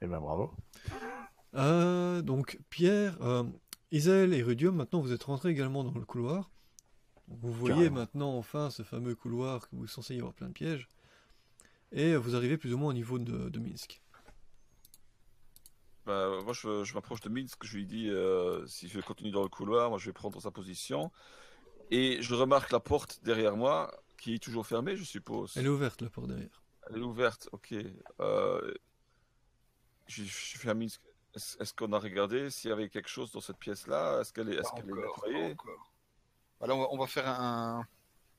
Eh 0.00 0.06
ben 0.06 0.20
bravo. 0.20 0.52
Euh, 1.54 2.22
donc 2.22 2.58
Pierre, 2.70 3.16
euh, 3.22 3.44
Isaël 3.92 4.32
et 4.34 4.42
Rudium, 4.42 4.74
maintenant 4.76 5.00
vous 5.00 5.12
êtes 5.12 5.22
rentrés 5.24 5.50
également 5.50 5.84
dans 5.84 5.92
le 5.98 6.04
couloir. 6.04 6.50
Vous 7.28 7.52
voyez 7.52 7.74
Carrément. 7.76 7.96
maintenant 7.96 8.36
enfin 8.36 8.70
ce 8.70 8.82
fameux 8.82 9.14
couloir 9.14 9.66
où 9.72 9.82
il 9.82 9.84
est 9.84 9.92
censé 9.92 10.14
y 10.14 10.18
avoir 10.18 10.34
plein 10.34 10.48
de 10.48 10.52
pièges. 10.52 10.88
Et 11.92 12.14
vous 12.16 12.36
arrivez 12.36 12.56
plus 12.58 12.74
ou 12.74 12.78
moins 12.78 12.90
au 12.90 12.94
niveau 12.94 13.18
de, 13.18 13.48
de 13.48 13.58
Minsk. 13.58 14.02
Bah, 16.04 16.28
moi, 16.44 16.52
je, 16.52 16.84
je 16.84 16.94
m'approche 16.94 17.20
de 17.20 17.28
Minsk, 17.28 17.64
je 17.64 17.76
lui 17.76 17.86
dis 17.86 18.08
euh, 18.10 18.64
si 18.66 18.88
je 18.88 19.00
continue 19.00 19.32
dans 19.32 19.42
le 19.42 19.48
couloir, 19.48 19.90
moi 19.90 19.98
je 19.98 20.06
vais 20.06 20.12
prendre 20.12 20.40
sa 20.40 20.50
position. 20.50 21.10
Et 21.90 22.18
je 22.20 22.34
remarque 22.34 22.70
la 22.72 22.80
porte 22.80 23.20
derrière 23.24 23.56
moi, 23.56 23.92
qui 24.18 24.34
est 24.34 24.42
toujours 24.42 24.66
fermée, 24.66 24.96
je 24.96 25.04
suppose. 25.04 25.56
Elle 25.56 25.66
est 25.66 25.68
ouverte 25.68 26.02
la 26.02 26.10
porte 26.10 26.28
derrière. 26.28 26.62
Elle 26.90 26.98
est 26.98 27.04
ouverte, 27.04 27.48
ok. 27.52 27.74
Euh, 28.20 28.74
je, 30.06 30.24
je 30.24 30.58
fais 30.58 30.70
à 30.70 30.74
Minsk. 30.74 31.00
Est-ce 31.34 31.74
qu'on 31.74 31.92
a 31.92 31.98
regardé 31.98 32.48
s'il 32.50 32.70
y 32.70 32.72
avait 32.72 32.88
quelque 32.88 33.08
chose 33.10 33.30
dans 33.32 33.40
cette 33.40 33.58
pièce-là? 33.58 34.20
Est-ce 34.20 34.32
qu'elle 34.32 34.48
est, 34.48 34.54
est-ce 34.54 34.70
Pas 34.70 34.76
qu'elle 34.80 34.90
est 34.90 34.94
nettoyée? 34.94 35.52
encore. 35.52 35.92
Voilà, 36.60 36.74
on 36.74 36.80
va, 36.80 36.86
on 36.92 36.98
va 36.98 37.06
faire 37.06 37.28
un, 37.28 37.86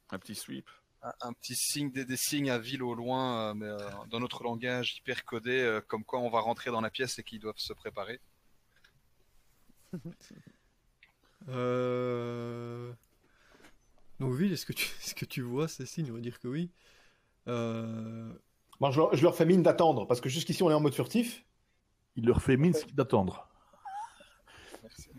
Un 0.10 0.20
petit 0.20 0.34
sweep. 0.34 0.68
un, 1.04 1.12
un 1.22 1.34
petit 1.34 1.56
signe, 1.56 1.92
des, 1.92 2.06
des 2.06 2.18
signes 2.18 2.50
à 2.50 2.58
Ville 2.58 2.82
au 2.82 2.96
loin, 2.96 3.50
euh, 3.50 3.54
mais 3.54 3.68
euh, 3.68 3.78
dans 4.10 4.20
notre 4.20 4.44
langage 4.44 4.98
hyper 4.98 5.26
codé, 5.26 5.60
euh, 5.62 5.82
comme 5.82 6.04
quoi 6.04 6.20
on 6.20 6.30
va 6.30 6.40
rentrer 6.40 6.72
dans 6.72 6.82
la 6.82 6.90
pièce 6.90 7.20
et 7.20 7.24
qu'ils 7.24 7.40
doivent 7.40 7.60
se 7.60 7.74
préparer. 7.74 8.20
Donc 14.20 14.34
Ville, 14.34 14.54
est-ce 14.54 14.66
que 14.66 14.74
tu, 14.74 14.86
est-ce 15.04 15.16
que 15.16 15.26
tu 15.26 15.42
vois 15.42 15.68
ces 15.68 15.86
signes 15.86 16.10
On 16.12 16.16
va 16.16 16.22
dire 16.22 16.40
que 16.40 16.48
oui. 16.48 16.72
Euh, 17.48 18.32
Moi, 18.80 18.92
je, 18.92 19.00
leur- 19.00 19.16
je 19.16 19.24
leur 19.24 19.36
fais 19.36 19.46
mine 19.46 19.64
d'attendre 19.64 20.06
parce 20.08 20.22
que 20.22 20.30
jusqu'ici, 20.30 20.64
on 20.64 20.70
est 20.72 20.74
en 20.74 20.80
mode 20.82 20.94
furtif. 20.96 21.46
Il 22.16 22.26
leur 22.26 22.42
fait 22.42 22.58
Minsk 22.58 22.94
d'attendre. 22.96 23.48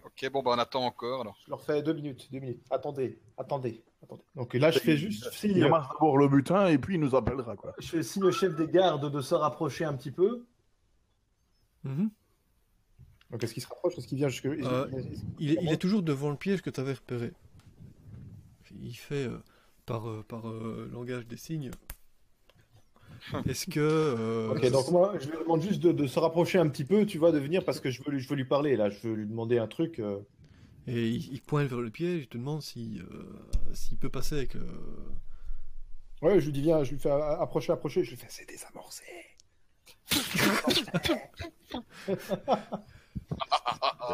Ok, 0.04 0.28
bon, 0.32 0.42
bah, 0.42 0.50
on 0.54 0.58
attend 0.58 0.84
encore. 0.84 1.20
Alors. 1.20 1.38
Je 1.44 1.50
leur 1.50 1.62
fais 1.62 1.80
deux 1.82 1.92
minutes, 1.92 2.28
deux 2.32 2.40
minutes. 2.40 2.64
Attendez, 2.70 3.20
attendez, 3.36 3.84
attendez. 4.02 4.22
Donc 4.34 4.52
là, 4.54 4.70
je 4.72 4.80
fais 4.80 4.96
juste 4.96 5.30
signe. 5.32 5.52
Il 5.56 5.62
ramasse 5.64 5.86
d'abord 5.92 6.18
le 6.18 6.26
butin 6.28 6.66
et 6.66 6.78
puis 6.78 6.94
il 6.96 7.00
nous 7.00 7.14
appellera 7.14 7.54
quoi. 7.56 7.74
Je 7.78 7.86
fais 7.86 8.02
signe 8.02 8.24
au 8.24 8.32
chef 8.32 8.56
des 8.56 8.66
gardes 8.66 9.10
de 9.12 9.20
se 9.20 9.34
rapprocher 9.34 9.84
un 9.84 9.94
petit 9.94 10.10
peu. 10.10 10.44
mhm. 11.84 12.10
Donc 13.30 13.44
est-ce 13.44 13.52
qu'il 13.52 13.62
se 13.62 13.68
rapproche 13.68 13.96
Est-ce 13.98 14.06
qu'il 14.08 14.16
vient 14.18 14.28
jusque 14.28 14.46
Euh, 14.46 14.88
Il 15.38 15.52
est, 15.52 15.58
il 15.60 15.70
est 15.70 15.76
toujours 15.76 16.02
devant 16.02 16.30
le 16.30 16.36
piège 16.36 16.62
que 16.62 16.70
tu 16.70 16.80
avais 16.80 16.94
repéré. 16.94 17.32
Il 18.82 18.94
fait 18.94 19.26
euh, 19.26 19.38
par, 19.86 20.08
euh, 20.08 20.24
par 20.26 20.48
euh, 20.48 20.88
langage 20.92 21.26
des 21.26 21.36
signes. 21.36 21.70
Est-ce 23.48 23.66
que. 23.66 23.80
euh, 23.80 24.50
Ok, 24.54 24.70
donc 24.70 24.90
moi, 24.90 25.14
je 25.18 25.28
lui 25.28 25.38
demande 25.38 25.60
juste 25.62 25.80
de, 25.80 25.92
de 25.92 26.06
se 26.06 26.18
rapprocher 26.18 26.58
un 26.58 26.68
petit 26.68 26.84
peu, 26.84 27.04
tu 27.06 27.18
vois, 27.18 27.32
de 27.32 27.38
venir 27.38 27.64
parce 27.64 27.80
que 27.80 27.90
je 27.90 28.02
veux, 28.02 28.12
lui- 28.12 28.20
je 28.20 28.28
veux 28.28 28.36
lui 28.36 28.44
parler 28.44 28.76
là. 28.76 28.90
Je 28.90 29.08
veux 29.08 29.14
lui 29.14 29.26
demander 29.26 29.58
un 29.58 29.66
truc. 29.66 29.98
euh. 29.98 30.18
Et 30.86 31.08
il, 31.08 31.32
il 31.34 31.42
pointe 31.42 31.68
vers 31.68 31.80
le 31.80 31.90
piège, 31.90 32.22
il 32.22 32.28
te 32.28 32.38
demande 32.38 32.62
si, 32.62 33.00
euh, 33.12 33.22
s'il 33.74 33.98
peut 33.98 34.08
passer 34.08 34.36
avec. 34.36 34.56
euh, 34.56 34.60
Ouais, 36.22 36.40
je 36.40 36.46
lui 36.46 36.52
dis 36.52 36.62
viens, 36.62 36.82
je 36.82 36.92
lui 36.92 36.98
fais 36.98 37.10
a- 37.10 37.40
approcher, 37.40 37.72
approcher. 37.72 38.04
Je 38.04 38.10
lui 38.10 38.16
fais 38.16 38.26
c'est 38.30 38.48
désamorcé. 38.48 39.04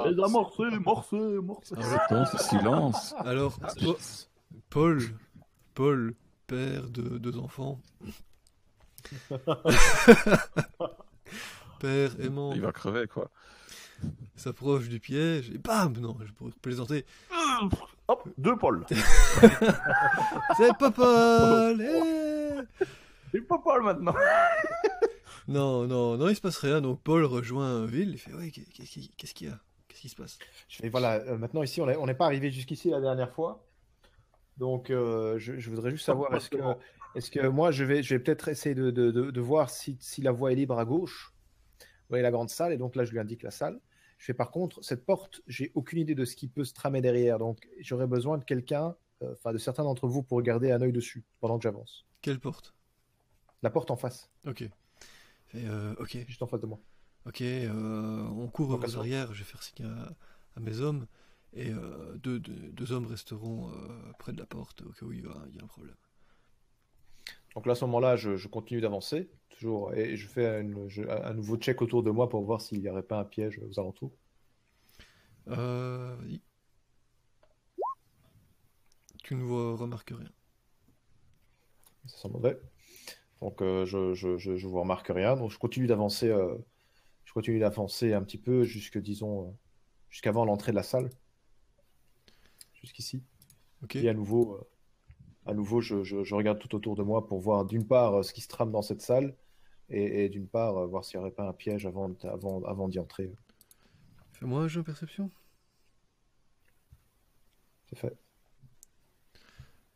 Les 0.06 0.22
amorcés, 0.22 0.64
morcés, 0.80 1.16
morcés. 1.16 1.74
Attends, 1.78 2.24
ce 2.26 2.38
silence. 2.38 3.14
Alors, 3.18 3.58
Paul, 4.74 4.98
Paul, 5.74 6.14
père 6.48 6.90
de 6.90 7.16
deux 7.18 7.38
enfants. 7.38 7.80
père 11.78 12.10
aimant 12.20 12.52
Il 12.54 12.60
va 12.60 12.72
crever, 12.72 13.06
quoi. 13.06 13.30
s'approche 14.34 14.88
du 14.88 14.98
piège 14.98 15.48
et 15.50 15.58
bam 15.58 15.92
Non, 15.98 16.16
je 16.26 16.32
pourrais 16.32 16.50
plaisanter. 16.60 17.06
Hop, 18.08 18.28
deux 18.36 18.56
Paul. 18.56 18.84
C'est 20.56 20.76
Papa 20.76 21.70
eh 21.80 22.58
C'est 23.30 23.42
pas 23.42 23.58
Paul 23.58 23.84
maintenant. 23.84 24.16
Non, 25.46 25.86
non, 25.86 26.16
non, 26.16 26.28
il 26.30 26.34
se 26.34 26.40
passe 26.40 26.56
rien. 26.58 26.80
Donc 26.80 27.00
Paul 27.02 27.22
rejoint 27.24 27.86
Ville. 27.86 28.10
Il 28.10 28.18
fait 28.18 28.32
Ouais, 28.32 28.50
qu'est-ce 28.50 28.90
qui- 28.90 29.12
qu'est-ce 29.16 29.34
qu'il 29.34 29.46
y 29.46 29.50
a? 29.50 29.60
Qu'est-ce 29.86 30.00
qui 30.00 30.08
se 30.08 30.16
passe? 30.16 30.36
Je 30.68 30.78
fais, 30.78 30.88
voilà, 30.88 31.20
euh, 31.20 31.38
maintenant 31.38 31.62
ici, 31.62 31.80
on 31.80 32.06
n'est 32.06 32.14
pas 32.14 32.24
arrivé 32.24 32.50
jusqu'ici 32.50 32.90
la 32.90 33.00
dernière 33.00 33.30
fois. 33.30 33.64
Donc, 34.56 34.90
euh, 34.90 35.38
je, 35.38 35.58
je 35.58 35.70
voudrais 35.70 35.90
juste 35.90 36.04
savoir, 36.06 36.32
est-ce 36.34 36.48
que, 36.50 36.58
est-ce 37.14 37.30
que 37.30 37.46
moi, 37.48 37.70
je 37.70 37.84
vais, 37.84 38.02
je 38.02 38.14
vais 38.14 38.20
peut-être 38.22 38.48
essayer 38.48 38.74
de, 38.74 38.90
de- 38.90 39.10
de- 39.10 39.30
de 39.30 39.40
voir 39.40 39.70
si, 39.70 39.96
si 40.00 40.22
la 40.22 40.30
voie 40.32 40.52
est 40.52 40.54
libre 40.56 40.78
à 40.78 40.84
gauche. 40.84 41.32
Vous 41.80 41.86
voyez 42.10 42.22
la 42.22 42.30
grande 42.30 42.50
salle, 42.50 42.72
et 42.72 42.76
donc 42.76 42.96
là, 42.96 43.04
je 43.04 43.10
lui 43.12 43.18
indique 43.18 43.42
la 43.42 43.50
salle. 43.50 43.80
Je 44.18 44.26
fais 44.26 44.34
par 44.34 44.50
contre, 44.52 44.82
cette 44.84 45.04
porte, 45.04 45.40
j'ai 45.48 45.72
aucune 45.74 45.98
idée 45.98 46.14
de 46.14 46.24
ce 46.24 46.36
qui 46.36 46.46
peut 46.48 46.64
se 46.64 46.72
tramer 46.72 47.00
derrière. 47.00 47.38
Donc, 47.38 47.68
j'aurais 47.80 48.06
besoin 48.06 48.38
de 48.38 48.44
quelqu'un, 48.44 48.94
euh, 49.22 49.32
enfin, 49.32 49.52
de 49.52 49.58
certains 49.58 49.82
d'entre 49.84 50.06
vous 50.06 50.22
pour 50.22 50.40
garder 50.42 50.70
un 50.70 50.80
œil 50.82 50.92
dessus 50.92 51.24
pendant 51.40 51.56
que 51.58 51.62
j'avance. 51.64 52.06
Quelle 52.20 52.38
porte? 52.38 52.74
La 53.62 53.70
porte 53.70 53.90
en 53.90 53.96
face, 53.96 54.30
Ok. 54.46 54.62
Et, 54.62 54.70
euh, 55.68 55.94
ok, 55.98 56.18
juste 56.26 56.42
en 56.42 56.46
face 56.46 56.60
de 56.60 56.66
moi. 56.66 56.78
ok. 57.26 57.42
on 57.42 58.48
court 58.52 58.70
aux 58.70 58.96
arrières. 58.98 59.32
Je 59.32 59.38
vais 59.38 59.44
faire 59.44 59.62
signe 59.62 59.86
à, 59.86 60.12
à 60.56 60.60
mes 60.60 60.80
hommes. 60.80 61.06
Et 61.54 61.70
euh, 61.70 62.16
deux, 62.18 62.40
deux, 62.40 62.72
deux 62.72 62.92
hommes 62.92 63.06
resteront 63.06 63.70
euh, 63.70 64.12
près 64.18 64.32
de 64.32 64.38
la 64.38 64.46
porte 64.46 64.82
au 64.82 64.90
cas 64.90 65.06
où 65.06 65.12
il 65.12 65.20
y 65.24 65.26
a, 65.26 65.34
il 65.48 65.56
y 65.56 65.60
a 65.60 65.64
un 65.64 65.68
problème. 65.68 65.96
Donc 67.54 67.66
là, 67.66 67.72
à 67.72 67.74
ce 67.76 67.84
moment-là, 67.84 68.16
je, 68.16 68.36
je 68.36 68.48
continue 68.48 68.80
d'avancer, 68.80 69.30
toujours, 69.48 69.94
et 69.94 70.16
je 70.16 70.26
fais 70.26 70.60
une- 70.60 70.88
je- 70.88 71.02
un 71.08 71.34
nouveau 71.34 71.56
check 71.56 71.80
autour 71.82 72.02
de 72.02 72.10
moi 72.10 72.28
pour 72.28 72.42
voir 72.44 72.60
s'il 72.60 72.80
n'y 72.80 72.88
aurait 72.88 73.04
pas 73.04 73.20
un 73.20 73.24
piège 73.24 73.60
aux 73.60 73.78
alentours. 73.78 74.12
Euh. 75.48 76.16
Tu 79.24 79.34
ne 79.34 79.42
vois, 79.42 79.74
remarques 79.76 80.10
rien. 80.16 80.30
Ça 82.06 82.18
sent 82.18 82.28
mauvais. 82.28 82.58
Donc 83.40 83.62
euh, 83.62 83.84
je, 83.86 84.14
je, 84.14 84.36
je, 84.38 84.56
je 84.56 84.66
vous 84.66 84.80
remarque 84.80 85.08
rien. 85.08 85.36
Donc 85.36 85.50
je 85.50 85.58
continue 85.58 85.86
d'avancer. 85.86 86.28
euh, 86.28 86.56
je 87.24 87.32
continue 87.32 87.58
d'avancer 87.60 88.12
un 88.12 88.22
petit 88.22 88.38
peu 88.38 88.64
jusque 88.64 88.98
disons 88.98 89.56
jusqu'avant 90.10 90.44
l'entrée 90.44 90.72
de 90.72 90.76
la 90.76 90.82
salle. 90.82 91.10
Jusqu'ici. 92.84 93.22
Et 93.94 94.10
à 94.10 94.14
nouveau, 94.14 94.56
euh, 94.56 94.68
à 95.46 95.54
nouveau, 95.54 95.80
je, 95.80 96.04
je, 96.04 96.22
je 96.22 96.34
regarde 96.34 96.58
tout 96.58 96.74
autour 96.74 96.96
de 96.96 97.02
moi 97.02 97.26
pour 97.26 97.40
voir 97.40 97.64
d'une 97.64 97.86
part 97.86 98.14
euh, 98.14 98.22
ce 98.22 98.34
qui 98.34 98.42
se 98.42 98.48
trame 98.48 98.70
dans 98.70 98.82
cette 98.82 99.00
salle 99.00 99.34
et, 99.88 100.24
et 100.24 100.28
d'une 100.28 100.46
part 100.46 100.76
euh, 100.76 100.86
voir 100.86 101.02
s'il 101.02 101.18
n'y 101.18 101.22
aurait 101.22 101.34
pas 101.34 101.48
un 101.48 101.54
piège 101.54 101.86
avant, 101.86 102.12
avant, 102.24 102.62
avant 102.64 102.88
d'y 102.88 102.98
entrer. 102.98 103.32
Fais-moi 104.32 104.60
un 104.60 104.68
jeu 104.68 104.82
de 104.82 104.86
perception. 104.86 105.30
C'est 107.88 107.98
fait. 107.98 108.18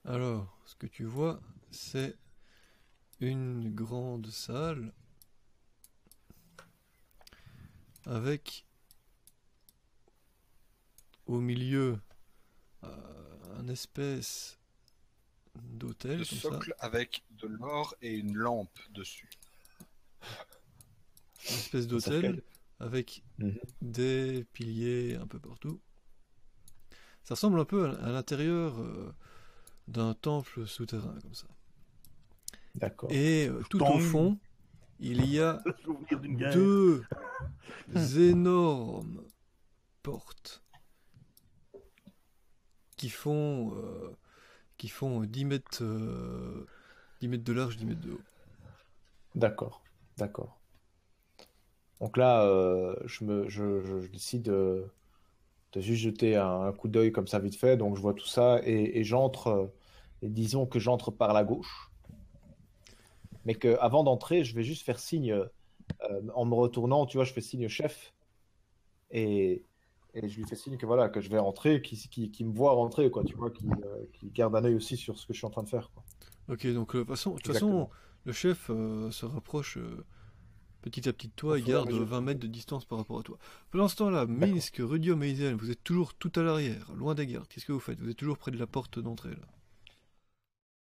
Alors, 0.07 0.59
ce 0.65 0.75
que 0.75 0.87
tu 0.87 1.05
vois, 1.05 1.41
c'est 1.71 2.17
une 3.21 3.71
grande 3.75 4.29
salle 4.29 4.95
avec 8.07 8.65
au 11.27 11.41
milieu 11.41 12.01
un 12.83 13.69
espèce 13.69 14.59
d'hôtel 15.57 16.19
Le 16.19 16.25
comme 16.25 16.39
ça, 16.39 16.49
socle 16.51 16.75
avec 16.79 17.25
de 17.31 17.49
l'or 17.49 17.95
et 18.03 18.15
une 18.15 18.35
lampe 18.37 18.79
dessus. 18.91 19.29
une 20.23 21.57
espèce 21.57 21.87
d'hôtel 21.87 22.43
avec 22.81 23.23
Mhm. 23.39 23.59
des 23.83 24.45
piliers 24.53 25.17
un 25.17 25.27
peu 25.27 25.39
partout. 25.39 25.81
Ça 27.25 27.35
ressemble 27.35 27.61
un 27.61 27.65
peu 27.65 27.91
à, 27.91 28.11
l'intérieur 28.13 28.81
euh, 28.81 29.15
d'un 29.89 30.15
temple 30.15 30.67
souterrain 30.67 31.19
comme 31.23 31.35
ça. 31.35 31.47
D'accord. 32.75 33.11
Et 33.13 33.49
euh, 33.49 33.63
tout 33.69 33.83
au 33.83 33.99
fond, 33.99 34.39
il 35.01 35.25
y 35.27 35.41
a 35.41 35.63
deux 36.53 37.05
énormes 38.17 39.23
portes 40.03 40.63
qui 42.99 43.09
font, 43.09 43.73
euh, 43.77 44.11
qui 44.77 44.89
font 44.89 45.21
10 45.23 45.45
mètres, 45.47 45.83
euh, 45.83 46.67
10 47.21 47.29
mètres 47.29 47.45
de 47.45 47.53
large, 47.55 47.79
10 47.79 47.87
mètres 47.87 48.01
de 48.01 48.13
haut. 48.13 48.21
D'accord, 49.35 49.83
d'accord. 50.19 50.59
Donc 52.01 52.17
là, 52.17 52.43
euh, 52.43 52.95
je, 53.07 53.25
me, 53.25 53.49
je, 53.49 54.07
décide 54.09 54.43
de, 54.43 54.91
juste 55.77 56.03
jeter 56.03 56.37
un, 56.37 56.73
coup 56.73 56.89
d'œil 56.89 57.13
comme 57.13 57.27
ça 57.27 57.39
vite 57.39 57.57
fait. 57.57 57.77
Donc 57.77 57.97
je 57.97 58.03
vois 58.03 58.15
tout 58.15 58.27
ça 58.27 58.61
et, 58.65 59.03
j'entre, 59.05 59.73
et 60.23 60.29
disons 60.29 60.67
que 60.67 60.79
j'entre 60.79 61.11
par 61.11 61.33
la 61.33 61.45
gauche. 61.45 61.91
Mais 63.45 63.55
que 63.55 63.79
avant 63.81 64.05
d'entrer, 64.05 64.45
je 64.45 64.55
vais 64.55 64.65
juste 64.65 64.85
faire 64.85 64.99
signe, 64.99 65.41
en 66.35 66.45
me 66.45 66.55
retournant, 66.55 67.07
tu 67.07 67.17
vois, 67.17 67.25
je 67.25 67.33
fais 67.33 67.41
signe 67.41 67.69
chef 67.69 68.13
et, 69.11 69.63
et 70.23 70.29
je 70.29 70.37
lui 70.39 70.47
fais 70.47 70.57
signe 70.57 70.77
que 70.77 70.87
voilà, 70.87 71.09
que 71.09 71.21
je 71.21 71.29
vais 71.31 71.39
rentrer, 71.39 71.83
qu'il 71.83 71.99
qui, 71.99 72.31
qui 72.31 72.45
me 72.45 72.53
voit 72.53 72.73
rentrer, 72.73 73.11
quoi, 73.11 73.25
tu 73.25 73.35
vois, 73.35 73.51
qui, 73.51 73.67
euh, 73.67 74.05
garde 74.35 74.55
un 74.57 74.65
œil 74.65 74.75
aussi 74.75 74.97
sur 74.97 75.19
ce 75.19 75.27
que 75.27 75.33
je 75.33 75.39
suis 75.39 75.47
en 75.47 75.51
train 75.51 75.63
de 75.63 75.69
faire, 75.69 75.91
quoi. 75.93 76.05
Ok, 76.49 76.67
donc 76.69 76.95
euh, 76.95 76.99
de 77.01 77.05
toute 77.05 77.09
façon, 77.09 77.31
de 77.31 77.37
toute 77.37 77.47
Exactement. 77.49 77.87
façon, 77.87 77.91
le 78.25 78.33
chef 78.33 78.71
euh, 78.71 79.11
se 79.11 79.27
rapproche 79.27 79.77
euh, 79.77 80.05
petit 80.83 81.09
à 81.09 81.13
petit 81.13 81.29
de 81.29 81.33
toi 81.35 81.59
et 81.59 81.63
garde 81.63 81.89
mesure. 81.91 82.07
20 82.07 82.21
mètres 82.23 82.41
de 82.41 82.47
distance 82.47 82.85
par 82.85 82.99
rapport 82.99 83.19
à 83.19 83.23
toi. 83.23 83.39
Pendant 83.71 83.89
ce 83.89 83.97
temps-là, 83.97 84.27
Minsk, 84.27 84.77
Rudium 84.81 85.23
et 85.23 85.31
Isen, 85.31 85.57
vous 85.57 85.71
êtes 85.71 85.85
toujours 85.85 86.15
tout 86.15 86.33
à 86.37 86.43
l'arrière, 86.43 86.91
loin 86.95 87.15
des 87.15 87.27
gardes. 87.27 87.47
Qu'est-ce 87.49 87.67
que 87.67 87.73
vous 87.73 87.81
faites? 87.81 88.01
Vous 88.01 88.09
êtes 88.09 88.17
toujours 88.17 88.39
près 88.39 88.51
de 88.51 88.59
la 88.59 88.67
porte 88.67 88.99
d'entrée 88.99 89.31
là? 89.31 89.47